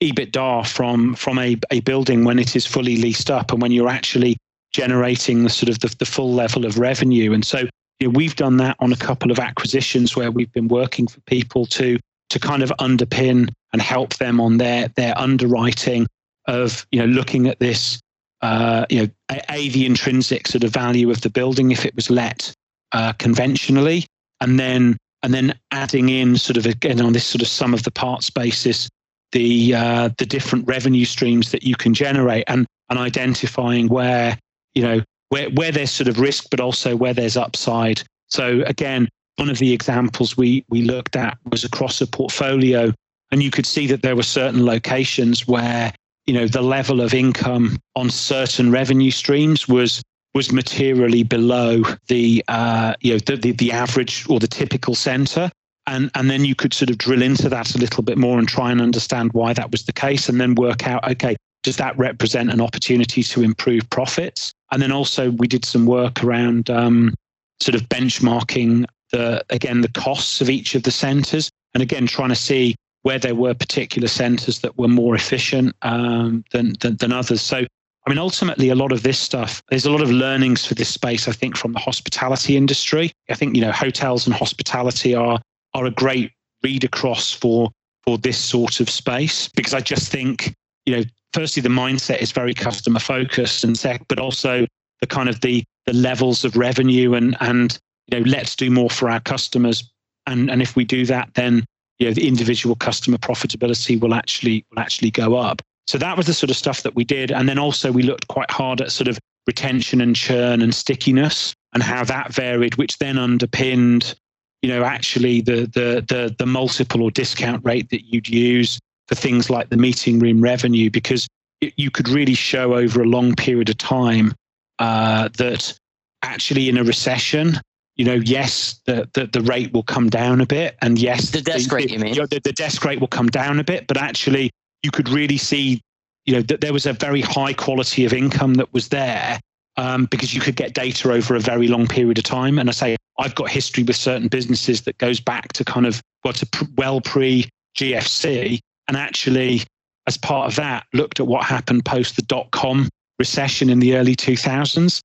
EBITDA 0.02 0.66
from 0.66 1.14
from 1.14 1.38
a, 1.38 1.56
a 1.70 1.80
building 1.80 2.24
when 2.24 2.38
it 2.38 2.56
is 2.56 2.66
fully 2.66 2.96
leased 2.96 3.30
up 3.30 3.52
and 3.52 3.62
when 3.62 3.72
you're 3.72 3.88
actually 3.88 4.36
generating 4.72 5.44
the 5.44 5.50
sort 5.50 5.68
of 5.68 5.78
the, 5.80 5.94
the 5.98 6.04
full 6.04 6.32
level 6.32 6.64
of 6.64 6.78
revenue. 6.78 7.32
And 7.32 7.44
so 7.44 7.58
you 8.00 8.08
know, 8.08 8.10
we've 8.10 8.34
done 8.34 8.56
that 8.56 8.76
on 8.80 8.92
a 8.92 8.96
couple 8.96 9.30
of 9.30 9.38
acquisitions 9.38 10.16
where 10.16 10.30
we've 10.30 10.52
been 10.52 10.68
working 10.68 11.06
for 11.06 11.20
people 11.22 11.66
to 11.66 11.98
to 12.30 12.38
kind 12.38 12.62
of 12.62 12.70
underpin 12.80 13.50
and 13.72 13.82
help 13.82 14.14
them 14.14 14.40
on 14.40 14.58
their 14.58 14.88
their 14.88 15.16
underwriting 15.16 16.06
of 16.46 16.86
you 16.90 17.00
know 17.00 17.06
looking 17.06 17.48
at 17.48 17.58
this 17.58 18.00
uh, 18.40 18.86
you 18.90 19.02
know 19.02 19.08
a, 19.50 19.68
the 19.68 19.86
intrinsic 19.86 20.48
sort 20.48 20.64
of 20.64 20.72
value 20.72 21.10
of 21.10 21.20
the 21.20 21.30
building 21.30 21.70
if 21.70 21.84
it 21.84 21.94
was 21.94 22.10
let 22.10 22.52
uh, 22.92 23.12
conventionally 23.14 24.06
and 24.40 24.58
then 24.58 24.96
and 25.22 25.32
then 25.32 25.54
adding 25.70 26.08
in 26.08 26.36
sort 26.36 26.56
of 26.56 26.66
again 26.66 27.00
on 27.00 27.12
this 27.12 27.26
sort 27.26 27.42
of 27.42 27.48
sum 27.48 27.72
of 27.72 27.84
the 27.84 27.90
parts 27.90 28.30
basis 28.30 28.88
the 29.30 29.74
uh, 29.74 30.10
the 30.18 30.26
different 30.26 30.66
revenue 30.66 31.04
streams 31.04 31.52
that 31.52 31.62
you 31.62 31.76
can 31.76 31.94
generate 31.94 32.44
and 32.48 32.66
and 32.90 32.98
identifying 32.98 33.88
where 33.88 34.36
you 34.74 34.82
know, 34.82 35.02
where, 35.28 35.48
where 35.50 35.72
there's 35.72 35.90
sort 35.90 36.08
of 36.08 36.18
risk, 36.18 36.48
but 36.50 36.60
also 36.60 36.96
where 36.96 37.14
there's 37.14 37.36
upside. 37.36 38.02
So 38.28 38.62
again, 38.66 39.08
one 39.36 39.50
of 39.50 39.58
the 39.58 39.72
examples 39.72 40.36
we, 40.36 40.64
we 40.68 40.82
looked 40.82 41.16
at 41.16 41.38
was 41.50 41.64
across 41.64 42.00
a 42.00 42.06
portfolio, 42.06 42.92
and 43.30 43.42
you 43.42 43.50
could 43.50 43.66
see 43.66 43.86
that 43.88 44.02
there 44.02 44.16
were 44.16 44.22
certain 44.22 44.64
locations 44.64 45.46
where, 45.46 45.92
you 46.26 46.34
know, 46.34 46.46
the 46.46 46.62
level 46.62 47.00
of 47.00 47.14
income 47.14 47.78
on 47.96 48.10
certain 48.10 48.70
revenue 48.70 49.10
streams 49.10 49.68
was 49.68 50.02
was 50.34 50.50
materially 50.50 51.22
below 51.22 51.82
the 52.08 52.42
uh, 52.48 52.94
you 53.00 53.12
know 53.12 53.18
the, 53.26 53.36
the, 53.36 53.52
the 53.52 53.72
average 53.72 54.26
or 54.28 54.40
the 54.40 54.48
typical 54.48 54.94
center. 54.94 55.50
And 55.86 56.10
and 56.14 56.30
then 56.30 56.44
you 56.44 56.54
could 56.54 56.72
sort 56.72 56.90
of 56.90 56.98
drill 56.98 57.22
into 57.22 57.48
that 57.48 57.74
a 57.74 57.78
little 57.78 58.04
bit 58.04 58.16
more 58.16 58.38
and 58.38 58.48
try 58.48 58.70
and 58.70 58.80
understand 58.80 59.32
why 59.32 59.52
that 59.52 59.72
was 59.72 59.84
the 59.84 59.92
case 59.92 60.28
and 60.28 60.40
then 60.40 60.54
work 60.54 60.86
out 60.86 61.10
okay 61.10 61.36
does 61.62 61.76
that 61.76 61.96
represent 61.96 62.50
an 62.50 62.60
opportunity 62.60 63.22
to 63.22 63.42
improve 63.42 63.88
profits? 63.90 64.52
And 64.70 64.82
then 64.82 64.92
also 64.92 65.30
we 65.30 65.46
did 65.46 65.64
some 65.64 65.86
work 65.86 66.22
around 66.24 66.70
um, 66.70 67.14
sort 67.60 67.74
of 67.74 67.82
benchmarking 67.88 68.86
the 69.12 69.44
again 69.50 69.82
the 69.82 69.88
costs 69.88 70.40
of 70.40 70.50
each 70.50 70.74
of 70.74 70.82
the 70.82 70.90
centres, 70.90 71.50
and 71.74 71.82
again 71.82 72.06
trying 72.06 72.30
to 72.30 72.34
see 72.34 72.74
where 73.02 73.18
there 73.18 73.34
were 73.34 73.54
particular 73.54 74.08
centres 74.08 74.60
that 74.60 74.78
were 74.78 74.88
more 74.88 75.14
efficient 75.14 75.74
um, 75.82 76.44
than, 76.52 76.74
than, 76.80 76.96
than 76.96 77.12
others. 77.12 77.42
So 77.42 77.64
I 78.06 78.10
mean, 78.10 78.18
ultimately, 78.18 78.68
a 78.70 78.74
lot 78.74 78.90
of 78.90 79.04
this 79.04 79.18
stuff, 79.18 79.62
there's 79.70 79.86
a 79.86 79.90
lot 79.90 80.02
of 80.02 80.10
learnings 80.10 80.66
for 80.66 80.74
this 80.74 80.88
space, 80.88 81.28
I 81.28 81.32
think, 81.32 81.56
from 81.56 81.72
the 81.72 81.78
hospitality 81.78 82.56
industry. 82.56 83.12
I 83.30 83.34
think, 83.34 83.54
you 83.54 83.62
know, 83.62 83.70
hotels 83.70 84.26
and 84.26 84.34
hospitality 84.34 85.14
are, 85.14 85.40
are 85.74 85.86
a 85.86 85.90
great 85.90 86.32
read 86.64 86.82
across 86.82 87.32
for, 87.32 87.70
for 88.02 88.18
this 88.18 88.38
sort 88.38 88.80
of 88.80 88.90
space 88.90 89.48
because 89.48 89.72
I 89.72 89.80
just 89.80 90.10
think, 90.10 90.52
you 90.84 90.96
know, 90.96 91.04
firstly, 91.32 91.62
the 91.62 91.68
mindset 91.68 92.20
is 92.20 92.32
very 92.32 92.54
customer 92.54 92.98
focused 92.98 93.62
and 93.62 93.78
sec, 93.78 94.02
but 94.08 94.18
also 94.18 94.66
the 95.00 95.06
kind 95.06 95.28
of 95.28 95.40
the, 95.40 95.62
the 95.86 95.92
levels 95.92 96.44
of 96.44 96.56
revenue 96.56 97.14
and, 97.14 97.36
and, 97.40 97.78
you 98.08 98.18
know, 98.18 98.24
let's 98.28 98.56
do 98.56 98.68
more 98.68 98.90
for 98.90 99.10
our 99.10 99.20
customers. 99.20 99.88
And, 100.26 100.50
and 100.50 100.60
if 100.60 100.74
we 100.74 100.84
do 100.84 101.06
that, 101.06 101.34
then, 101.34 101.64
you 102.02 102.08
know, 102.08 102.14
the 102.14 102.26
individual 102.26 102.74
customer 102.74 103.16
profitability 103.16 104.00
will 104.00 104.12
actually, 104.12 104.64
will 104.70 104.80
actually 104.80 105.12
go 105.12 105.36
up. 105.36 105.62
So 105.86 105.98
that 105.98 106.16
was 106.16 106.26
the 106.26 106.34
sort 106.34 106.50
of 106.50 106.56
stuff 106.56 106.82
that 106.82 106.96
we 106.96 107.04
did. 107.04 107.30
And 107.30 107.48
then 107.48 107.60
also 107.60 107.92
we 107.92 108.02
looked 108.02 108.26
quite 108.26 108.50
hard 108.50 108.80
at 108.80 108.90
sort 108.90 109.06
of 109.06 109.20
retention 109.46 110.00
and 110.00 110.16
churn 110.16 110.62
and 110.62 110.74
stickiness 110.74 111.54
and 111.72 111.80
how 111.80 112.02
that 112.02 112.34
varied, 112.34 112.74
which 112.74 112.98
then 112.98 113.18
underpinned, 113.18 114.16
you 114.62 114.68
know, 114.68 114.82
actually 114.82 115.42
the 115.42 115.60
the 115.72 116.04
the 116.08 116.34
the 116.36 116.46
multiple 116.46 117.02
or 117.02 117.12
discount 117.12 117.64
rate 117.64 117.88
that 117.90 118.02
you'd 118.12 118.28
use 118.28 118.80
for 119.06 119.14
things 119.14 119.48
like 119.48 119.68
the 119.68 119.76
meeting 119.76 120.18
room 120.18 120.40
revenue, 120.40 120.90
because 120.90 121.28
it, 121.60 121.72
you 121.76 121.90
could 121.90 122.08
really 122.08 122.34
show 122.34 122.74
over 122.74 123.00
a 123.00 123.06
long 123.06 123.34
period 123.36 123.68
of 123.68 123.78
time 123.78 124.34
uh, 124.80 125.28
that 125.38 125.78
actually 126.22 126.68
in 126.68 126.78
a 126.78 126.84
recession, 126.84 127.60
you 128.02 128.08
know, 128.08 128.20
yes, 128.24 128.80
the, 128.86 129.08
the, 129.12 129.26
the 129.28 129.40
rate 129.42 129.72
will 129.72 129.84
come 129.84 130.10
down 130.10 130.40
a 130.40 130.46
bit, 130.46 130.76
and 130.82 130.98
yes, 130.98 131.30
the 131.30 131.40
desk 131.40 131.70
the, 131.70 131.76
rate, 131.76 131.90
you 131.92 132.00
mean? 132.00 132.14
The, 132.14 132.40
the 132.42 132.52
desk 132.52 132.84
rate 132.84 132.98
will 132.98 133.06
come 133.06 133.28
down 133.28 133.60
a 133.60 133.62
bit, 133.62 133.86
but 133.86 133.96
actually 133.96 134.50
you 134.82 134.90
could 134.90 135.08
really 135.08 135.36
see, 135.36 135.80
you 136.24 136.34
know, 136.34 136.42
that 136.42 136.60
there 136.60 136.72
was 136.72 136.84
a 136.84 136.94
very 136.94 137.20
high 137.20 137.52
quality 137.52 138.04
of 138.04 138.12
income 138.12 138.54
that 138.54 138.74
was 138.74 138.88
there 138.88 139.38
um, 139.76 140.06
because 140.06 140.34
you 140.34 140.40
could 140.40 140.56
get 140.56 140.74
data 140.74 141.12
over 141.12 141.36
a 141.36 141.38
very 141.38 141.68
long 141.68 141.86
period 141.86 142.18
of 142.18 142.24
time. 142.24 142.58
And 142.58 142.68
I 142.68 142.72
say 142.72 142.96
I've 143.20 143.36
got 143.36 143.48
history 143.48 143.84
with 143.84 143.94
certain 143.94 144.26
businesses 144.26 144.80
that 144.80 144.98
goes 144.98 145.20
back 145.20 145.52
to 145.52 145.64
kind 145.64 145.86
of 145.86 146.02
well 146.24 146.34
to 146.34 146.46
pr- 146.46 146.64
well 146.76 147.00
pre 147.00 147.48
GFC, 147.78 148.58
and 148.88 148.96
actually 148.96 149.62
as 150.08 150.16
part 150.16 150.48
of 150.48 150.56
that 150.56 150.86
looked 150.92 151.20
at 151.20 151.28
what 151.28 151.44
happened 151.44 151.84
post 151.84 152.16
the 152.16 152.22
dot 152.22 152.50
com 152.50 152.88
recession 153.20 153.70
in 153.70 153.78
the 153.78 153.94
early 153.94 154.16
2000s. 154.16 155.00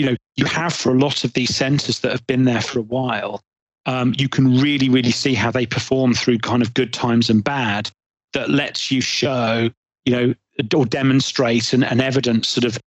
You 0.00 0.06
know, 0.06 0.16
you 0.36 0.46
have 0.46 0.72
for 0.72 0.94
a 0.94 0.98
lot 0.98 1.24
of 1.24 1.34
these 1.34 1.54
centers 1.54 2.00
that 2.00 2.10
have 2.10 2.26
been 2.26 2.44
there 2.44 2.62
for 2.62 2.78
a 2.78 2.82
while. 2.82 3.42
Um, 3.84 4.14
you 4.16 4.30
can 4.30 4.58
really, 4.58 4.88
really 4.88 5.10
see 5.10 5.34
how 5.34 5.50
they 5.50 5.66
perform 5.66 6.14
through 6.14 6.38
kind 6.38 6.62
of 6.62 6.72
good 6.72 6.94
times 6.94 7.28
and 7.28 7.44
bad 7.44 7.90
that 8.32 8.48
lets 8.48 8.90
you 8.90 9.02
show, 9.02 9.68
you 10.06 10.12
know, 10.12 10.34
or 10.74 10.86
demonstrate 10.86 11.74
and, 11.74 11.84
and 11.84 12.00
evidence 12.00 12.48
sort 12.48 12.64
of 12.64 12.78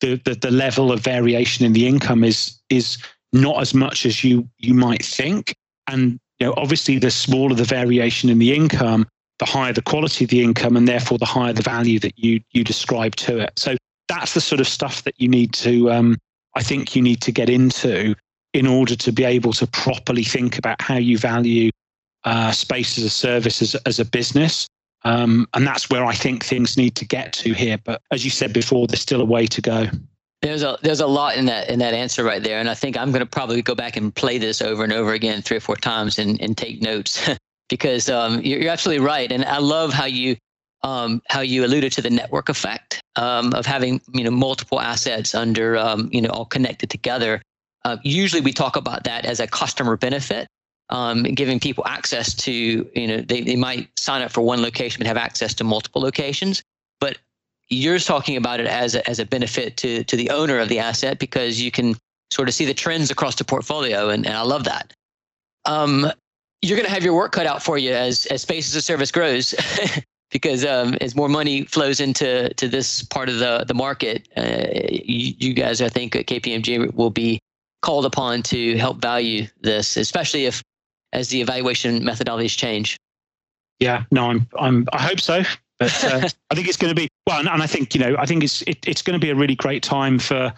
the, 0.00 0.20
the, 0.24 0.34
the 0.36 0.52
level 0.52 0.92
of 0.92 1.00
variation 1.00 1.66
in 1.66 1.72
the 1.72 1.88
income 1.88 2.22
is 2.22 2.60
is 2.68 2.98
not 3.32 3.60
as 3.60 3.74
much 3.74 4.06
as 4.06 4.22
you 4.22 4.48
you 4.58 4.74
might 4.74 5.04
think. 5.04 5.56
And 5.88 6.20
you 6.38 6.46
know, 6.46 6.54
obviously, 6.56 6.98
the 6.98 7.10
smaller 7.10 7.56
the 7.56 7.64
variation 7.64 8.30
in 8.30 8.38
the 8.38 8.54
income, 8.54 9.08
the 9.40 9.46
higher 9.46 9.72
the 9.72 9.82
quality 9.82 10.24
of 10.26 10.30
the 10.30 10.44
income, 10.44 10.76
and 10.76 10.86
therefore 10.86 11.18
the 11.18 11.24
higher 11.24 11.52
the 11.52 11.62
value 11.62 11.98
that 12.00 12.16
you 12.16 12.40
you 12.52 12.62
describe 12.62 13.16
to 13.16 13.38
it. 13.38 13.58
So 13.58 13.76
that's 14.08 14.34
the 14.34 14.40
sort 14.40 14.60
of 14.60 14.68
stuff 14.68 15.02
that 15.04 15.14
you 15.18 15.28
need 15.28 15.52
to, 15.54 15.90
um, 15.90 16.18
I 16.54 16.62
think, 16.62 16.94
you 16.94 17.02
need 17.02 17.20
to 17.22 17.32
get 17.32 17.48
into 17.48 18.14
in 18.52 18.66
order 18.66 18.94
to 18.96 19.12
be 19.12 19.24
able 19.24 19.52
to 19.54 19.66
properly 19.66 20.24
think 20.24 20.58
about 20.58 20.80
how 20.80 20.96
you 20.96 21.18
value 21.18 21.70
uh, 22.24 22.52
space 22.52 22.98
as 22.98 23.04
a 23.04 23.10
service 23.10 23.62
as, 23.62 23.74
as 23.86 23.98
a 23.98 24.04
business. 24.04 24.66
Um, 25.04 25.48
and 25.54 25.66
that's 25.66 25.90
where 25.90 26.04
I 26.04 26.14
think 26.14 26.44
things 26.44 26.76
need 26.76 26.94
to 26.96 27.04
get 27.04 27.32
to 27.34 27.52
here. 27.52 27.78
But 27.82 28.02
as 28.10 28.24
you 28.24 28.30
said 28.30 28.52
before, 28.52 28.86
there's 28.86 29.00
still 29.00 29.20
a 29.20 29.24
way 29.24 29.46
to 29.46 29.60
go. 29.60 29.86
There's 30.42 30.62
a 30.64 30.76
there's 30.82 31.00
a 31.00 31.06
lot 31.06 31.36
in 31.36 31.46
that 31.46 31.68
in 31.68 31.78
that 31.78 31.94
answer 31.94 32.24
right 32.24 32.42
there, 32.42 32.58
and 32.58 32.68
I 32.68 32.74
think 32.74 32.96
I'm 32.96 33.10
going 33.12 33.20
to 33.20 33.26
probably 33.26 33.62
go 33.62 33.76
back 33.76 33.96
and 33.96 34.12
play 34.12 34.38
this 34.38 34.60
over 34.60 34.82
and 34.82 34.92
over 34.92 35.12
again 35.12 35.40
three 35.40 35.56
or 35.56 35.60
four 35.60 35.76
times 35.76 36.18
and, 36.18 36.40
and 36.40 36.58
take 36.58 36.82
notes 36.82 37.30
because 37.68 38.08
um, 38.08 38.40
you're, 38.42 38.60
you're, 38.60 38.72
absolutely 38.72 39.04
right, 39.04 39.30
and 39.30 39.44
I 39.44 39.58
love 39.58 39.92
how 39.92 40.06
you 40.06 40.36
um, 40.82 41.22
how 41.28 41.40
you 41.40 41.64
alluded 41.64 41.92
to 41.92 42.02
the 42.02 42.10
network 42.10 42.48
effect 42.48 43.00
um, 43.16 43.52
of 43.54 43.66
having 43.66 44.00
you 44.12 44.24
know 44.24 44.30
multiple 44.30 44.80
assets 44.80 45.34
under 45.34 45.76
um, 45.76 46.08
you 46.12 46.20
know 46.20 46.30
all 46.30 46.44
connected 46.44 46.90
together. 46.90 47.40
Uh, 47.84 47.96
usually, 48.02 48.40
we 48.40 48.52
talk 48.52 48.76
about 48.76 49.04
that 49.04 49.24
as 49.24 49.40
a 49.40 49.46
customer 49.46 49.96
benefit, 49.96 50.46
um, 50.92 51.22
giving 51.22 51.58
people 51.58 51.84
access 51.86 52.34
to, 52.34 52.52
you 52.52 53.06
know, 53.06 53.20
they, 53.22 53.40
they 53.40 53.56
might 53.56 53.88
sign 53.98 54.22
up 54.22 54.30
for 54.30 54.42
one 54.42 54.62
location 54.62 55.00
but 55.00 55.06
have 55.06 55.16
access 55.16 55.54
to 55.54 55.64
multiple 55.64 56.02
locations. 56.02 56.62
But 57.00 57.18
you're 57.68 57.98
talking 57.98 58.36
about 58.36 58.60
it 58.60 58.66
as 58.66 58.94
a, 58.94 59.08
as 59.08 59.18
a 59.18 59.24
benefit 59.24 59.76
to, 59.78 60.04
to 60.04 60.16
the 60.16 60.30
owner 60.30 60.58
of 60.58 60.68
the 60.68 60.78
asset 60.78 61.18
because 61.18 61.60
you 61.60 61.70
can 61.70 61.96
sort 62.30 62.48
of 62.48 62.54
see 62.54 62.66
the 62.66 62.74
trends 62.74 63.10
across 63.10 63.36
the 63.36 63.44
portfolio. 63.44 64.10
And, 64.10 64.26
and 64.26 64.36
I 64.36 64.42
love 64.42 64.64
that. 64.64 64.92
Um, 65.64 66.12
you're 66.60 66.76
going 66.76 66.86
to 66.86 66.92
have 66.92 67.02
your 67.02 67.14
work 67.14 67.32
cut 67.32 67.46
out 67.46 67.62
for 67.62 67.78
you 67.78 67.92
as, 67.92 68.26
as 68.26 68.42
space 68.42 68.68
as 68.68 68.76
a 68.76 68.82
service 68.82 69.10
grows. 69.10 69.54
because 70.32 70.64
um, 70.64 70.94
as 71.00 71.14
more 71.14 71.28
money 71.28 71.64
flows 71.66 72.00
into 72.00 72.52
to 72.54 72.68
this 72.68 73.02
part 73.02 73.28
of 73.28 73.38
the 73.38 73.64
the 73.68 73.74
market, 73.74 74.28
uh, 74.36 74.66
you, 74.90 75.34
you, 75.38 75.54
guys, 75.54 75.80
I 75.80 75.88
think, 75.88 76.16
at 76.16 76.26
KPMG 76.26 76.92
will 76.94 77.10
be 77.10 77.38
called 77.82 78.06
upon 78.06 78.42
to 78.44 78.76
help 78.78 79.00
value 79.00 79.46
this, 79.60 79.96
especially 79.96 80.46
if 80.46 80.62
as 81.12 81.28
the 81.28 81.40
evaluation 81.40 82.00
methodologies 82.00 82.56
change? 82.56 82.96
Yeah, 83.78 84.04
no, 84.10 84.30
I'm, 84.30 84.46
I'm, 84.58 84.86
I 84.92 85.02
hope 85.02 85.20
so. 85.20 85.42
But 85.78 86.04
uh, 86.04 86.28
I 86.50 86.54
think 86.54 86.68
it's 86.68 86.76
going 86.76 86.94
to 86.94 87.00
be 87.00 87.08
well, 87.26 87.38
and, 87.38 87.48
and, 87.48 87.62
I 87.62 87.66
think 87.66 87.94
you 87.94 88.00
know, 88.00 88.16
I 88.18 88.26
think 88.26 88.42
it's 88.42 88.62
it, 88.62 88.78
it's 88.86 89.02
going 89.02 89.18
to 89.18 89.24
be 89.24 89.30
a 89.30 89.34
really 89.34 89.54
great 89.54 89.82
time 89.82 90.18
for 90.18 90.52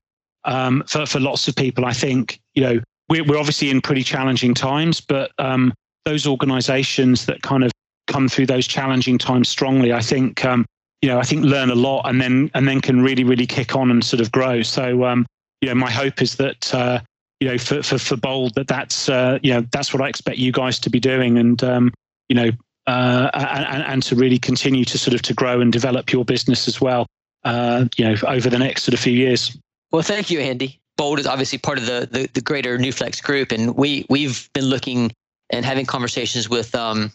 um, 0.45 0.85
for 0.87 1.07
for 1.07 1.21
lots 1.21 1.49
of 1.49 1.57
people. 1.57 1.85
I 1.85 1.93
think 1.93 2.41
you 2.55 2.63
know 2.63 2.81
we're 3.09 3.25
we're 3.25 3.39
obviously 3.39 3.71
in 3.71 3.81
pretty 3.81 4.03
challenging 4.03 4.55
times, 4.55 5.01
but 5.01 5.33
um, 5.39 5.73
those 6.05 6.27
organisations 6.27 7.27
that 7.27 7.43
kind 7.43 7.65
of 7.65 7.73
come 8.07 8.29
through 8.29 8.47
those 8.47 8.67
challenging 8.67 9.19
times 9.19 9.49
strongly, 9.49 9.93
I 9.93 10.01
think 10.01 10.45
um, 10.45 10.65
you 11.03 11.09
know, 11.09 11.19
I 11.19 11.23
think 11.23 11.45
learn 11.45 11.71
a 11.71 11.75
lot 11.75 12.09
and 12.09 12.21
then 12.21 12.51
and 12.55 12.67
then 12.67 12.81
can 12.81 13.03
really 13.03 13.25
really 13.25 13.47
kick 13.47 13.77
on 13.77 13.91
and 13.91 14.03
sort 14.03 14.21
of 14.21 14.33
grow. 14.33 14.63
So 14.63 15.05
um, 15.05 15.27
you 15.61 15.69
know, 15.69 15.75
my 15.75 15.91
hope 15.91 16.23
is 16.23 16.37
that 16.37 16.75
uh, 16.75 17.01
you 17.41 17.49
know, 17.49 17.59
for 17.59 17.83
for, 17.83 17.99
for 17.99 18.17
bold 18.17 18.55
that 18.55 18.69
that's 18.69 19.09
uh, 19.09 19.39
you 19.43 19.53
know 19.53 19.67
that's 19.73 19.93
what 19.93 20.03
I 20.03 20.09
expect 20.09 20.39
you 20.39 20.53
guys 20.53 20.79
to 20.81 20.91
be 20.91 21.01
doing, 21.01 21.39
and 21.39 21.63
um, 21.63 21.93
you 22.29 22.37
know, 22.37 22.51
uh, 22.87 23.31
and, 23.35 23.83
and 23.83 24.03
to 24.05 24.17
really 24.17 24.39
continue 24.39 24.85
to 24.87 24.99
sort 24.99 25.15
of 25.15 25.23
to 25.23 25.35
grow 25.35 25.61
and 25.61 25.73
develop 25.73 26.13
your 26.13 26.25
business 26.25 26.69
as 26.69 26.81
well, 26.81 27.07
uh, 27.45 27.87
you 27.97 28.05
know, 28.05 28.15
over 28.27 28.49
the 28.49 28.59
next 28.59 28.85
sort 28.85 28.95
of 28.95 29.01
few 29.01 29.13
years. 29.13 29.57
Well, 29.93 30.03
thank 30.03 30.31
you, 30.31 30.41
Andy. 30.41 30.81
Bold 30.97 31.19
is 31.19 31.27
obviously 31.27 31.59
part 31.59 31.79
of 31.79 31.87
the 31.87 32.09
the, 32.11 32.29
the 32.33 32.41
greater 32.41 32.79
Newflex 32.79 33.23
group, 33.23 33.53
and 33.53 33.77
we 33.77 34.07
we've 34.09 34.49
been 34.55 34.67
looking 34.67 35.13
and 35.51 35.67
having 35.67 35.85
conversations 35.85 36.49
with 36.49 36.75
um 36.75 37.13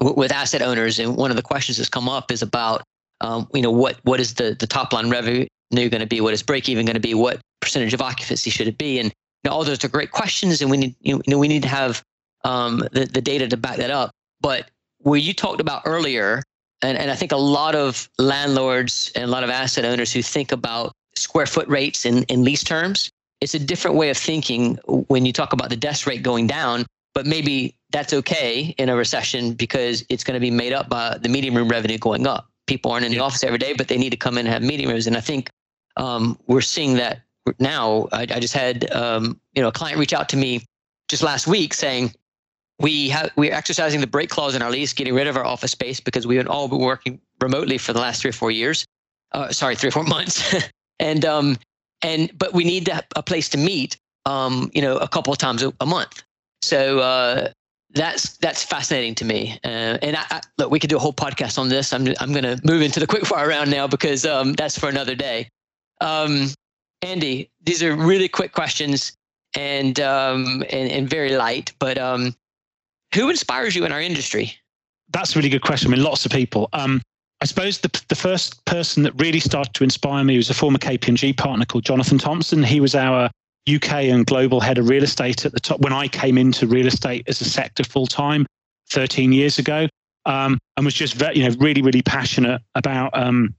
with 0.00 0.32
asset 0.32 0.62
owners, 0.62 0.98
and 0.98 1.16
one 1.16 1.30
of 1.30 1.36
the 1.36 1.42
questions 1.42 1.78
that's 1.78 1.88
come 1.88 2.08
up 2.08 2.30
is 2.30 2.42
about 2.42 2.82
um, 3.20 3.48
you 3.54 3.62
know 3.62 3.70
what 3.70 3.98
what 4.02 4.20
is 4.20 4.34
the 4.34 4.56
the 4.58 4.66
top 4.66 4.92
line 4.92 5.10
revenue 5.10 5.46
going 5.72 5.90
to 5.90 6.06
be? 6.06 6.20
What 6.20 6.34
is 6.34 6.42
break 6.42 6.68
even 6.68 6.86
going 6.86 6.94
to 6.94 7.00
be? 7.00 7.14
What 7.14 7.40
percentage 7.60 7.94
of 7.94 8.00
occupancy 8.00 8.50
should 8.50 8.68
it 8.68 8.78
be? 8.78 8.98
And 8.98 9.12
know, 9.46 9.52
all 9.52 9.64
those 9.64 9.82
are 9.84 9.88
great 9.88 10.10
questions, 10.10 10.60
and 10.60 10.70
we 10.70 10.76
need 10.76 10.94
you 11.00 11.22
know 11.26 11.38
we 11.38 11.48
need 11.48 11.62
to 11.62 11.68
have 11.68 12.02
um, 12.44 12.78
the 12.92 13.06
the 13.06 13.22
data 13.22 13.48
to 13.48 13.56
back 13.56 13.76
that 13.78 13.90
up. 13.90 14.10
But 14.40 14.70
where 14.98 15.18
you 15.18 15.32
talked 15.32 15.60
about 15.60 15.82
earlier, 15.84 16.42
and, 16.82 16.98
and 16.98 17.10
I 17.10 17.14
think 17.14 17.32
a 17.32 17.36
lot 17.36 17.74
of 17.74 18.08
landlords 18.18 19.10
and 19.14 19.24
a 19.24 19.28
lot 19.28 19.44
of 19.44 19.50
asset 19.50 19.84
owners 19.84 20.12
who 20.12 20.22
think 20.22 20.52
about 20.52 20.92
square 21.14 21.46
foot 21.46 21.66
rates 21.68 22.04
in, 22.04 22.24
in 22.24 22.44
lease 22.44 22.62
terms, 22.62 23.08
it's 23.40 23.54
a 23.54 23.58
different 23.58 23.96
way 23.96 24.10
of 24.10 24.16
thinking 24.16 24.76
when 25.08 25.24
you 25.24 25.32
talk 25.32 25.52
about 25.52 25.70
the 25.70 25.76
desk 25.76 26.06
rate 26.06 26.22
going 26.22 26.46
down. 26.46 26.84
But 27.16 27.24
maybe 27.24 27.74
that's 27.92 28.12
okay 28.12 28.74
in 28.76 28.90
a 28.90 28.94
recession 28.94 29.54
because 29.54 30.04
it's 30.10 30.22
going 30.22 30.34
to 30.34 30.40
be 30.40 30.50
made 30.50 30.74
up 30.74 30.90
by 30.90 31.16
the 31.16 31.30
meeting 31.30 31.54
room 31.54 31.66
revenue 31.66 31.96
going 31.96 32.26
up. 32.26 32.50
People 32.66 32.92
aren't 32.92 33.06
in 33.06 33.10
the 33.10 33.20
office 33.20 33.42
every 33.42 33.56
day, 33.56 33.72
but 33.72 33.88
they 33.88 33.96
need 33.96 34.10
to 34.10 34.18
come 34.18 34.36
in 34.36 34.44
and 34.44 34.52
have 34.52 34.62
meeting 34.62 34.86
rooms. 34.86 35.06
And 35.06 35.16
I 35.16 35.22
think 35.22 35.48
um, 35.96 36.38
we're 36.46 36.60
seeing 36.60 36.92
that 36.96 37.22
now 37.58 38.06
I, 38.12 38.22
I 38.24 38.38
just 38.38 38.52
had 38.52 38.92
um, 38.92 39.40
you 39.54 39.62
know 39.62 39.68
a 39.68 39.72
client 39.72 39.98
reach 39.98 40.12
out 40.12 40.28
to 40.28 40.36
me 40.36 40.66
just 41.08 41.22
last 41.22 41.46
week 41.46 41.72
saying 41.72 42.12
we 42.80 43.08
have 43.08 43.30
we're 43.34 43.54
exercising 43.54 44.02
the 44.02 44.06
break 44.06 44.28
clause 44.28 44.54
in 44.54 44.60
our 44.60 44.70
lease, 44.70 44.92
getting 44.92 45.14
rid 45.14 45.26
of 45.26 45.38
our 45.38 45.46
office 45.46 45.70
space 45.70 46.00
because 46.00 46.26
we've 46.26 46.46
all 46.48 46.68
been 46.68 46.80
working 46.80 47.18
remotely 47.40 47.78
for 47.78 47.94
the 47.94 48.00
last 48.00 48.20
three 48.20 48.28
or 48.28 48.34
four 48.34 48.50
years. 48.50 48.84
Uh, 49.32 49.50
sorry, 49.50 49.74
three 49.74 49.88
or 49.88 49.92
four 49.92 50.04
months, 50.16 50.54
and 51.00 51.24
um, 51.24 51.56
and 52.02 52.30
but 52.36 52.52
we 52.52 52.62
need 52.62 52.90
a 52.90 53.22
place 53.22 53.48
to 53.48 53.56
meet, 53.56 53.96
um, 54.26 54.70
you 54.74 54.82
know, 54.82 54.98
a 54.98 55.08
couple 55.08 55.32
of 55.32 55.38
times 55.38 55.62
a, 55.62 55.72
a 55.80 55.86
month. 55.86 56.22
So 56.62 56.98
uh, 56.98 57.48
that's 57.90 58.36
that's 58.38 58.62
fascinating 58.62 59.14
to 59.16 59.24
me. 59.24 59.58
Uh, 59.64 59.98
and 60.02 60.16
I, 60.16 60.24
I, 60.30 60.40
look, 60.58 60.70
we 60.70 60.78
could 60.78 60.90
do 60.90 60.96
a 60.96 61.00
whole 61.00 61.12
podcast 61.12 61.58
on 61.58 61.68
this. 61.68 61.92
I'm 61.92 62.06
I'm 62.20 62.32
going 62.32 62.44
to 62.44 62.60
move 62.64 62.82
into 62.82 63.00
the 63.00 63.06
quickfire 63.12 63.48
round 63.48 63.70
now 63.70 63.86
because 63.86 64.24
um, 64.24 64.52
that's 64.54 64.78
for 64.78 64.88
another 64.88 65.14
day. 65.14 65.48
Um, 66.00 66.48
Andy, 67.02 67.50
these 67.62 67.82
are 67.82 67.94
really 67.94 68.28
quick 68.28 68.52
questions 68.52 69.12
and 69.56 70.00
um, 70.00 70.64
and, 70.70 70.90
and 70.90 71.08
very 71.08 71.36
light. 71.36 71.72
But 71.78 71.98
um, 71.98 72.34
who 73.14 73.30
inspires 73.30 73.74
you 73.74 73.84
in 73.84 73.92
our 73.92 74.00
industry? 74.00 74.52
That's 75.10 75.34
a 75.34 75.38
really 75.38 75.48
good 75.48 75.62
question. 75.62 75.92
I 75.92 75.96
mean, 75.96 76.04
lots 76.04 76.26
of 76.26 76.32
people. 76.32 76.68
Um, 76.72 77.00
I 77.40 77.44
suppose 77.44 77.78
the, 77.78 78.02
the 78.08 78.14
first 78.14 78.64
person 78.64 79.02
that 79.02 79.12
really 79.20 79.40
started 79.40 79.74
to 79.74 79.84
inspire 79.84 80.24
me 80.24 80.36
was 80.36 80.50
a 80.50 80.54
former 80.54 80.78
KPMG 80.78 81.36
partner 81.36 81.64
called 81.64 81.84
Jonathan 81.84 82.18
Thompson. 82.18 82.62
He 82.62 82.80
was 82.80 82.94
our 82.94 83.30
UK 83.72 83.92
and 84.04 84.26
global 84.26 84.60
head 84.60 84.78
of 84.78 84.88
real 84.88 85.02
estate 85.02 85.44
at 85.44 85.52
the 85.52 85.60
top 85.60 85.80
when 85.80 85.92
I 85.92 86.08
came 86.08 86.38
into 86.38 86.66
real 86.66 86.86
estate 86.86 87.28
as 87.28 87.40
a 87.40 87.44
sector 87.44 87.84
full 87.84 88.06
time 88.06 88.46
13 88.90 89.32
years 89.32 89.58
ago, 89.58 89.88
um, 90.24 90.58
and 90.76 90.84
was 90.84 90.94
just 90.94 91.14
very, 91.14 91.38
you 91.38 91.48
know 91.48 91.54
really 91.58 91.82
really 91.82 92.02
passionate 92.02 92.62
about 92.74 93.16
um, 93.18 93.54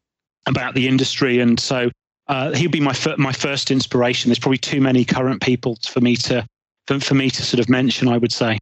about 0.47 0.75
the 0.75 0.87
industry. 0.87 1.39
And 1.39 1.59
so 1.59 1.89
uh, 2.27 2.53
he'd 2.53 2.71
be 2.71 2.79
my 2.79 2.93
fir- 2.93 3.17
my 3.17 3.33
first 3.33 3.71
inspiration. 3.71 4.29
There's 4.29 4.39
probably 4.39 4.57
too 4.57 4.81
many 4.81 5.03
current 5.03 5.41
people 5.41 5.77
for 5.87 6.01
me 6.01 6.15
to 6.17 6.45
for, 6.87 6.99
for 6.99 7.15
me 7.15 7.29
to 7.29 7.43
sort 7.43 7.59
of 7.59 7.69
mention. 7.69 8.07
I 8.07 8.17
would 8.17 8.31
say. 8.31 8.59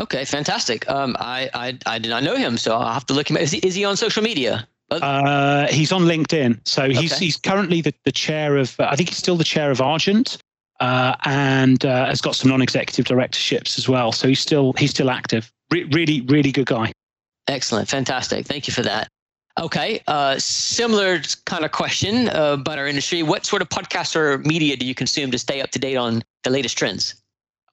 Okay, 0.00 0.24
fantastic. 0.24 0.88
Um, 0.90 1.16
I, 1.20 1.48
I 1.54 1.78
I 1.86 1.98
did 1.98 2.08
not 2.08 2.24
know 2.24 2.36
him, 2.36 2.56
so 2.56 2.74
I'll 2.74 2.92
have 2.92 3.06
to 3.06 3.14
look 3.14 3.30
him. 3.30 3.36
Is 3.36 3.52
he 3.52 3.58
is 3.58 3.74
he 3.74 3.84
on 3.84 3.96
social 3.96 4.22
media? 4.22 4.66
Uh, 4.90 5.66
he's 5.68 5.92
on 5.92 6.02
LinkedIn. 6.02 6.60
So 6.64 6.88
he's 6.88 7.12
okay. 7.12 7.24
he's 7.24 7.36
currently 7.36 7.80
the, 7.80 7.94
the 8.04 8.12
chair 8.12 8.56
of 8.56 8.78
uh, 8.78 8.88
I 8.90 8.96
think 8.96 9.08
he's 9.08 9.18
still 9.18 9.36
the 9.36 9.44
chair 9.44 9.70
of 9.70 9.80
Argent, 9.80 10.38
uh, 10.84 11.16
and 11.24 11.84
uh, 11.86 12.06
has 12.06 12.20
got 12.20 12.34
some 12.36 12.50
non-executive 12.50 13.06
directorships 13.06 13.78
as 13.78 13.88
well. 13.88 14.12
So 14.12 14.28
he's 14.28 14.40
still 14.40 14.74
he's 14.74 14.90
still 14.90 15.10
active. 15.10 15.50
Re- 15.70 15.84
really 15.84 16.20
really 16.22 16.52
good 16.52 16.66
guy. 16.66 16.92
Excellent, 17.48 17.88
fantastic. 17.88 18.46
Thank 18.46 18.66
you 18.68 18.74
for 18.74 18.82
that. 18.82 19.08
Okay, 19.58 20.00
uh, 20.08 20.36
similar 20.38 21.20
kind 21.46 21.64
of 21.64 21.70
question 21.70 22.28
uh, 22.28 22.56
about 22.60 22.78
our 22.78 22.86
industry. 22.86 23.22
What 23.22 23.46
sort 23.46 23.62
of 23.62 23.68
podcasts 23.68 24.16
or 24.16 24.38
media 24.38 24.76
do 24.76 24.84
you 24.84 24.94
consume 24.94 25.30
to 25.30 25.38
stay 25.38 25.62
up 25.62 25.70
to 25.70 25.78
date 25.78 25.96
on 25.96 26.22
the 26.42 26.50
latest 26.50 26.76
trends? 26.76 27.14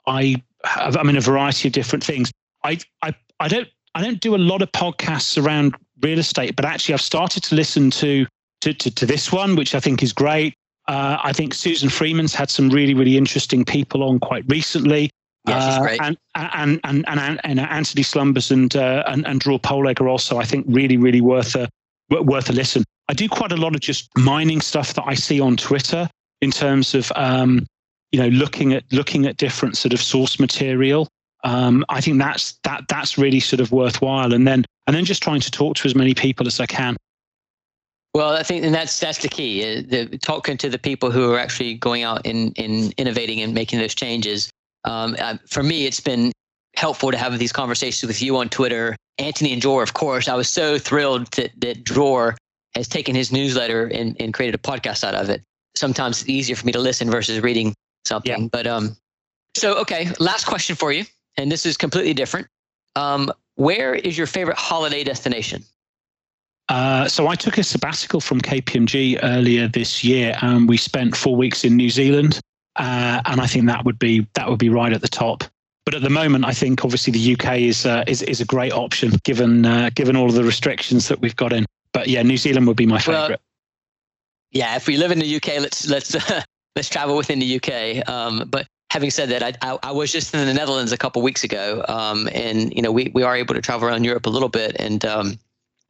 I 0.07 0.41
have, 0.63 0.95
I 0.95 1.03
mean, 1.03 1.17
a 1.17 1.21
variety 1.21 1.67
of 1.69 1.73
different 1.73 2.03
things. 2.03 2.31
I, 2.63 2.77
I, 3.01 3.13
I 3.39 3.47
don't, 3.47 3.67
I 3.95 4.03
don't 4.03 4.19
do 4.19 4.35
a 4.35 4.37
lot 4.37 4.61
of 4.61 4.71
podcasts 4.71 5.43
around 5.43 5.75
real 6.01 6.19
estate, 6.19 6.55
but 6.55 6.65
actually, 6.65 6.93
I've 6.93 7.01
started 7.01 7.43
to 7.43 7.55
listen 7.55 7.89
to 7.91 8.27
to, 8.61 8.73
to, 8.73 8.91
to 8.91 9.05
this 9.07 9.31
one, 9.31 9.55
which 9.55 9.73
I 9.73 9.79
think 9.79 10.03
is 10.03 10.13
great. 10.13 10.53
Uh, 10.91 11.17
I 11.23 11.31
think 11.31 11.53
Susan 11.53 11.89
Freeman's 11.89 12.35
had 12.35 12.49
some 12.49 12.69
really, 12.69 12.93
really 12.93 13.15
interesting 13.15 13.63
people 13.63 14.03
on 14.03 14.19
quite 14.19 14.43
recently. 14.47 15.09
Yeah, 15.47 15.57
uh, 15.57 15.97
and, 16.01 16.17
and, 16.35 16.79
and, 16.83 17.05
and, 17.07 17.39
and 17.43 17.59
Anthony 17.59 18.03
Slumbers 18.03 18.51
and, 18.51 18.75
uh, 18.75 19.03
and, 19.07 19.25
and 19.25 19.39
Dror 19.39 19.59
Poleg 19.59 20.01
are 20.01 20.09
also, 20.09 20.37
I 20.37 20.43
think, 20.43 20.65
really, 20.67 20.97
really 20.97 21.21
worth 21.21 21.55
a, 21.55 21.69
worth 22.09 22.49
a 22.49 22.53
listen. 22.53 22.83
I 23.07 23.13
do 23.13 23.29
quite 23.29 23.53
a 23.53 23.57
lot 23.57 23.73
of 23.73 23.79
just 23.79 24.09
mining 24.17 24.59
stuff 24.59 24.93
that 24.95 25.03
I 25.07 25.15
see 25.15 25.39
on 25.39 25.55
Twitter 25.55 26.09
in 26.41 26.51
terms 26.51 26.93
of 26.93 27.09
um, 27.15 27.65
you 28.11 28.19
know 28.19 28.27
looking 28.27 28.73
at 28.73 28.83
looking 28.91 29.25
at 29.25 29.37
different 29.37 29.77
sort 29.77 29.93
of 29.93 30.01
source 30.01 30.39
material 30.39 31.07
um, 31.43 31.85
I 31.89 32.01
think 32.01 32.19
that's 32.19 32.59
that 32.63 32.83
that's 32.89 33.17
really 33.17 33.39
sort 33.39 33.59
of 33.59 33.71
worthwhile 33.71 34.33
and 34.33 34.47
then 34.47 34.65
and 34.87 34.95
then 34.95 35.05
just 35.05 35.23
trying 35.23 35.41
to 35.41 35.51
talk 35.51 35.75
to 35.77 35.87
as 35.87 35.95
many 35.95 36.13
people 36.13 36.47
as 36.47 36.59
I 36.59 36.65
can 36.65 36.97
well 38.13 38.33
I 38.33 38.43
think 38.43 38.65
and 38.65 38.73
that's 38.73 38.99
that's 38.99 39.19
the 39.19 39.29
key 39.29 39.61
uh, 39.61 39.81
the, 39.87 40.17
talking 40.17 40.57
to 40.57 40.69
the 40.69 40.79
people 40.79 41.11
who 41.11 41.31
are 41.33 41.39
actually 41.39 41.75
going 41.75 42.03
out 42.03 42.25
and, 42.25 42.57
in 42.57 42.91
innovating 42.97 43.41
and 43.41 43.53
making 43.53 43.79
those 43.79 43.95
changes 43.95 44.49
um, 44.85 45.15
uh, 45.19 45.37
for 45.47 45.63
me 45.63 45.85
it's 45.85 45.99
been 45.99 46.31
helpful 46.75 47.11
to 47.11 47.17
have 47.17 47.37
these 47.37 47.51
conversations 47.51 48.07
with 48.07 48.21
you 48.21 48.37
on 48.37 48.49
Twitter 48.49 48.95
Anthony 49.17 49.53
and 49.53 49.61
Dror 49.61 49.83
of 49.83 49.93
course 49.93 50.27
I 50.27 50.35
was 50.35 50.49
so 50.49 50.77
thrilled 50.77 51.27
that, 51.33 51.51
that 51.59 51.83
Dror 51.83 52.37
has 52.75 52.87
taken 52.87 53.15
his 53.15 53.31
newsletter 53.31 53.87
and, 53.87 54.15
and 54.19 54.33
created 54.33 54.55
a 54.55 54.57
podcast 54.57 55.03
out 55.03 55.15
of 55.15 55.29
it 55.29 55.41
sometimes 55.75 56.21
it's 56.21 56.29
easier 56.29 56.55
for 56.55 56.65
me 56.65 56.71
to 56.71 56.79
listen 56.79 57.09
versus 57.09 57.41
reading 57.41 57.73
something. 58.05 58.43
Yeah. 58.43 58.49
But 58.51 58.67
um, 58.67 58.95
so 59.55 59.77
okay, 59.79 60.09
last 60.19 60.45
question 60.45 60.75
for 60.75 60.91
you, 60.91 61.05
and 61.37 61.51
this 61.51 61.65
is 61.65 61.77
completely 61.77 62.13
different. 62.13 62.47
Um, 62.95 63.31
where 63.55 63.95
is 63.95 64.17
your 64.17 64.27
favorite 64.27 64.57
holiday 64.57 65.03
destination? 65.03 65.63
Uh, 66.71 67.05
so 67.05 67.27
I 67.27 67.35
took 67.35 67.57
a 67.57 67.63
sabbatical 67.63 68.21
from 68.21 68.39
KPMG 68.39 69.19
earlier 69.23 69.67
this 69.67 70.05
year, 70.05 70.37
and 70.41 70.69
we 70.69 70.77
spent 70.77 71.17
four 71.17 71.35
weeks 71.35 71.65
in 71.65 71.75
New 71.75 71.89
Zealand, 71.89 72.39
uh, 72.77 73.21
and 73.25 73.41
I 73.41 73.45
think 73.45 73.65
that 73.65 73.83
would 73.83 73.99
be 73.99 74.25
that 74.35 74.49
would 74.49 74.57
be 74.57 74.69
right 74.69 74.93
at 74.93 75.01
the 75.01 75.09
top. 75.09 75.43
But 75.83 75.95
at 75.95 76.01
the 76.01 76.09
moment, 76.09 76.45
I 76.45 76.53
think 76.53 76.85
obviously 76.85 77.11
the 77.11 77.33
UK 77.33 77.57
is 77.57 77.85
uh, 77.85 78.05
is 78.07 78.21
is 78.21 78.39
a 78.39 78.45
great 78.45 78.71
option 78.71 79.11
given 79.25 79.65
uh, 79.65 79.89
given 79.93 80.15
all 80.15 80.27
of 80.27 80.35
the 80.35 80.45
restrictions 80.45 81.09
that 81.09 81.19
we've 81.19 81.35
got 81.35 81.51
in. 81.51 81.65
But 81.91 82.07
yeah, 82.07 82.23
New 82.23 82.37
Zealand 82.37 82.65
would 82.67 82.77
be 82.77 82.85
my 82.85 82.99
favorite. 82.99 83.31
Well, 83.31 83.37
yeah, 84.51 84.77
if 84.77 84.87
we 84.87 84.95
live 84.95 85.11
in 85.11 85.19
the 85.19 85.35
UK, 85.35 85.59
let's 85.59 85.89
let's 85.89 86.15
let's 86.77 86.87
travel 86.87 87.17
within 87.17 87.39
the 87.39 87.57
UK. 87.57 88.07
Um, 88.07 88.47
but 88.49 88.65
having 88.91 89.11
said 89.11 89.27
that, 89.27 89.43
I, 89.43 89.53
I, 89.61 89.77
I, 89.83 89.91
was 89.91 90.09
just 90.09 90.33
in 90.33 90.45
the 90.45 90.53
Netherlands 90.53 90.93
a 90.93 90.97
couple 90.97 91.21
weeks 91.21 91.43
ago, 91.43 91.83
um, 91.89 92.29
and 92.33 92.73
you 92.73 92.81
know 92.81 92.93
we, 92.93 93.11
we 93.13 93.23
are 93.23 93.35
able 93.35 93.55
to 93.55 93.61
travel 93.61 93.89
around 93.89 94.05
Europe 94.05 94.25
a 94.25 94.29
little 94.29 94.47
bit, 94.47 94.77
and 94.79 95.03
um, 95.03 95.37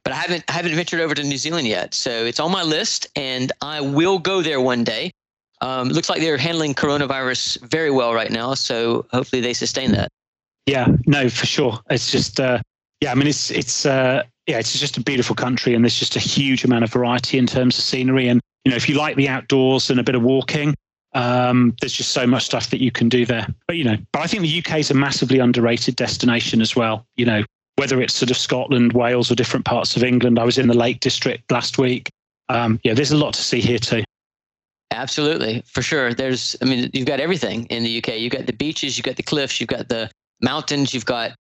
but 0.03 0.13
I 0.13 0.17
haven't 0.17 0.43
I 0.47 0.53
haven't 0.53 0.75
ventured 0.75 0.99
over 0.99 1.15
to 1.15 1.23
New 1.23 1.37
Zealand 1.37 1.67
yet. 1.67 1.93
So 1.93 2.25
it's 2.25 2.39
on 2.39 2.51
my 2.51 2.63
list, 2.63 3.07
and 3.15 3.51
I 3.61 3.81
will 3.81 4.19
go 4.19 4.41
there 4.41 4.61
one 4.61 4.83
day. 4.83 5.11
Um, 5.61 5.89
looks 5.89 6.09
like 6.09 6.21
they're 6.21 6.37
handling 6.37 6.73
coronavirus 6.73 7.61
very 7.61 7.91
well 7.91 8.13
right 8.13 8.31
now, 8.31 8.55
so 8.55 9.05
hopefully 9.11 9.41
they 9.41 9.53
sustain 9.53 9.91
that. 9.91 10.09
Yeah, 10.65 10.87
no, 11.05 11.29
for 11.29 11.45
sure. 11.45 11.79
It's 11.89 12.11
just 12.11 12.39
uh, 12.39 12.59
yeah, 13.01 13.11
I 13.11 13.15
mean 13.15 13.27
it's 13.27 13.51
it's 13.51 13.85
uh, 13.85 14.23
yeah, 14.47 14.59
it's 14.59 14.77
just 14.79 14.97
a 14.97 15.01
beautiful 15.01 15.35
country, 15.35 15.75
and 15.75 15.83
there's 15.83 15.99
just 15.99 16.15
a 16.15 16.19
huge 16.19 16.63
amount 16.63 16.83
of 16.83 16.91
variety 16.91 17.37
in 17.37 17.45
terms 17.45 17.77
of 17.77 17.83
scenery 17.83 18.27
and 18.27 18.41
you 18.63 18.69
know, 18.69 18.75
if 18.75 18.87
you 18.87 18.95
like 18.95 19.15
the 19.15 19.27
outdoors 19.27 19.89
and 19.89 19.99
a 19.99 20.03
bit 20.03 20.15
of 20.15 20.21
walking, 20.21 20.75
um, 21.13 21.75
there's 21.81 21.93
just 21.93 22.11
so 22.11 22.27
much 22.27 22.43
stuff 22.43 22.69
that 22.69 22.81
you 22.81 22.91
can 22.91 23.09
do 23.09 23.25
there. 23.25 23.47
But 23.67 23.77
you 23.77 23.83
know, 23.83 23.97
but 24.13 24.21
I 24.21 24.27
think 24.27 24.43
the 24.43 24.59
UK 24.59 24.79
is 24.79 24.91
a 24.91 24.93
massively 24.93 25.39
underrated 25.39 25.95
destination 25.95 26.61
as 26.61 26.75
well. 26.75 27.05
You 27.15 27.25
know, 27.25 27.43
whether 27.81 27.99
it's 27.99 28.13
sort 28.13 28.29
of 28.29 28.37
Scotland, 28.37 28.93
Wales, 28.93 29.31
or 29.31 29.35
different 29.35 29.65
parts 29.65 29.95
of 29.95 30.03
England. 30.03 30.37
I 30.37 30.43
was 30.43 30.59
in 30.59 30.67
the 30.67 30.77
Lake 30.77 30.99
District 30.99 31.51
last 31.51 31.79
week. 31.79 32.11
Um, 32.47 32.79
yeah, 32.83 32.93
there's 32.93 33.11
a 33.11 33.17
lot 33.17 33.33
to 33.33 33.41
see 33.41 33.59
here 33.59 33.79
too. 33.79 34.03
Absolutely, 34.91 35.63
for 35.65 35.81
sure. 35.81 36.13
There's, 36.13 36.55
I 36.61 36.65
mean, 36.65 36.91
you've 36.93 37.07
got 37.07 37.19
everything 37.19 37.65
in 37.71 37.81
the 37.81 37.97
UK. 37.97 38.19
You've 38.19 38.33
got 38.33 38.45
the 38.45 38.53
beaches, 38.53 38.99
you've 38.99 39.05
got 39.05 39.15
the 39.15 39.23
cliffs, 39.23 39.59
you've 39.59 39.69
got 39.69 39.89
the 39.89 40.11
mountains, 40.43 40.93
you've 40.93 41.07
got 41.07 41.31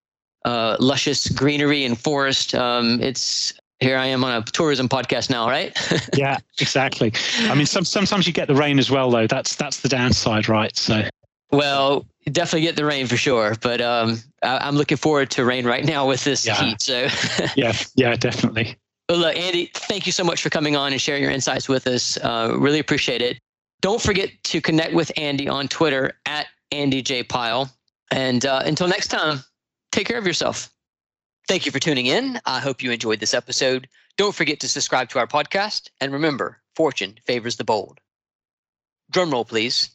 uh, 0.43 0.77
luscious 0.79 1.29
greenery 1.29 1.85
and 1.85 1.95
forest. 1.95 2.55
Um, 2.55 2.99
it's 3.03 3.53
here 3.79 3.95
I 3.95 4.07
am 4.07 4.23
on 4.23 4.41
a 4.41 4.43
tourism 4.43 4.89
podcast 4.89 5.29
now, 5.29 5.47
right? 5.47 5.77
yeah, 6.17 6.39
exactly. 6.59 7.13
I 7.41 7.53
mean, 7.53 7.67
some, 7.67 7.85
sometimes 7.85 8.25
you 8.25 8.33
get 8.33 8.47
the 8.47 8.55
rain 8.55 8.79
as 8.79 8.89
well, 8.89 9.11
though. 9.11 9.27
That's 9.27 9.55
that's 9.55 9.81
the 9.81 9.89
downside, 9.89 10.49
right? 10.49 10.75
So. 10.75 11.03
Well, 11.51 12.05
definitely 12.25 12.61
get 12.61 12.75
the 12.75 12.85
rain 12.85 13.07
for 13.07 13.17
sure, 13.17 13.55
but 13.61 13.81
um, 13.81 14.19
I, 14.41 14.67
am 14.67 14.75
looking 14.75 14.97
forward 14.97 15.31
to 15.31 15.43
rain 15.43 15.65
right 15.65 15.83
now 15.83 16.07
with 16.07 16.23
this 16.23 16.45
yeah. 16.45 16.55
heat. 16.55 16.81
So. 16.81 17.07
yeah, 17.55 17.73
yeah, 17.95 18.15
definitely. 18.15 18.77
Well, 19.09 19.19
look, 19.19 19.35
Andy, 19.35 19.69
thank 19.73 20.05
you 20.05 20.11
so 20.13 20.23
much 20.23 20.41
for 20.41 20.49
coming 20.49 20.75
on 20.75 20.93
and 20.93 21.01
sharing 21.01 21.21
your 21.21 21.31
insights 21.31 21.67
with 21.67 21.87
us. 21.87 22.17
Uh, 22.17 22.55
really 22.57 22.79
appreciate 22.79 23.21
it. 23.21 23.39
Don't 23.81 24.01
forget 24.01 24.29
to 24.43 24.61
connect 24.61 24.93
with 24.93 25.11
Andy 25.17 25.49
on 25.49 25.67
Twitter 25.67 26.13
at 26.25 26.47
Andy 26.71 27.01
J 27.01 27.23
Pyle. 27.23 27.69
And 28.11 28.45
uh, 28.45 28.61
until 28.63 28.87
next 28.87 29.07
time, 29.07 29.43
take 29.91 30.07
care 30.07 30.17
of 30.17 30.25
yourself. 30.25 30.69
Thank 31.47 31.65
you 31.65 31.71
for 31.71 31.79
tuning 31.79 32.05
in. 32.05 32.39
I 32.45 32.59
hope 32.59 32.81
you 32.81 32.91
enjoyed 32.91 33.19
this 33.19 33.33
episode. 33.33 33.89
Don't 34.17 34.35
forget 34.35 34.59
to 34.61 34.67
subscribe 34.67 35.09
to 35.09 35.19
our 35.19 35.27
podcast. 35.27 35.89
And 35.99 36.13
remember, 36.13 36.61
fortune 36.75 37.15
favors 37.25 37.57
the 37.57 37.63
bold. 37.63 37.99
Drumroll, 39.11 39.47
please. 39.47 39.89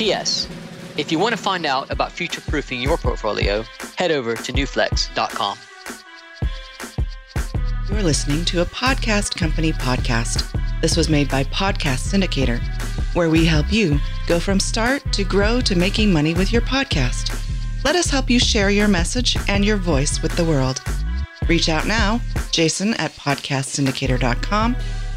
P.S. 0.00 0.48
If 0.96 1.12
you 1.12 1.18
want 1.18 1.34
to 1.34 1.36
find 1.36 1.66
out 1.66 1.90
about 1.90 2.10
future 2.10 2.40
proofing 2.40 2.80
your 2.80 2.96
portfolio, 2.96 3.64
head 3.98 4.10
over 4.10 4.34
to 4.34 4.50
newflex.com. 4.50 5.58
You're 7.86 8.02
listening 8.02 8.46
to 8.46 8.62
a 8.62 8.64
podcast 8.64 9.36
company 9.36 9.74
podcast. 9.74 10.58
This 10.80 10.96
was 10.96 11.10
made 11.10 11.28
by 11.28 11.44
Podcast 11.44 12.10
Syndicator, 12.10 12.62
where 13.14 13.28
we 13.28 13.44
help 13.44 13.70
you 13.70 14.00
go 14.26 14.40
from 14.40 14.58
start 14.58 15.02
to 15.12 15.22
grow 15.22 15.60
to 15.60 15.76
making 15.76 16.10
money 16.10 16.32
with 16.32 16.50
your 16.50 16.62
podcast. 16.62 17.36
Let 17.84 17.94
us 17.94 18.08
help 18.08 18.30
you 18.30 18.38
share 18.38 18.70
your 18.70 18.88
message 18.88 19.36
and 19.48 19.66
your 19.66 19.76
voice 19.76 20.22
with 20.22 20.34
the 20.34 20.46
world. 20.46 20.80
Reach 21.46 21.68
out 21.68 21.86
now, 21.86 22.22
Jason 22.52 22.94
at 22.94 23.10
podcastsyndicator.com 23.16 24.76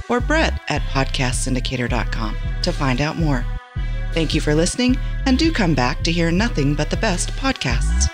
or 0.10 0.20
Brett 0.20 0.60
at 0.68 0.82
podcastsyndicator.com 0.82 2.36
to 2.64 2.74
find 2.74 3.00
out 3.00 3.16
more. 3.16 3.46
Thank 4.14 4.36
you 4.36 4.41
for 4.41 4.53
listening, 4.53 4.97
and 5.26 5.39
do 5.39 5.51
come 5.51 5.74
back 5.74 6.03
to 6.03 6.11
hear 6.11 6.32
nothing 6.32 6.76
but 6.76 6.91
the 6.91 6.97
best 6.97 7.32
podcasts. 7.32 8.09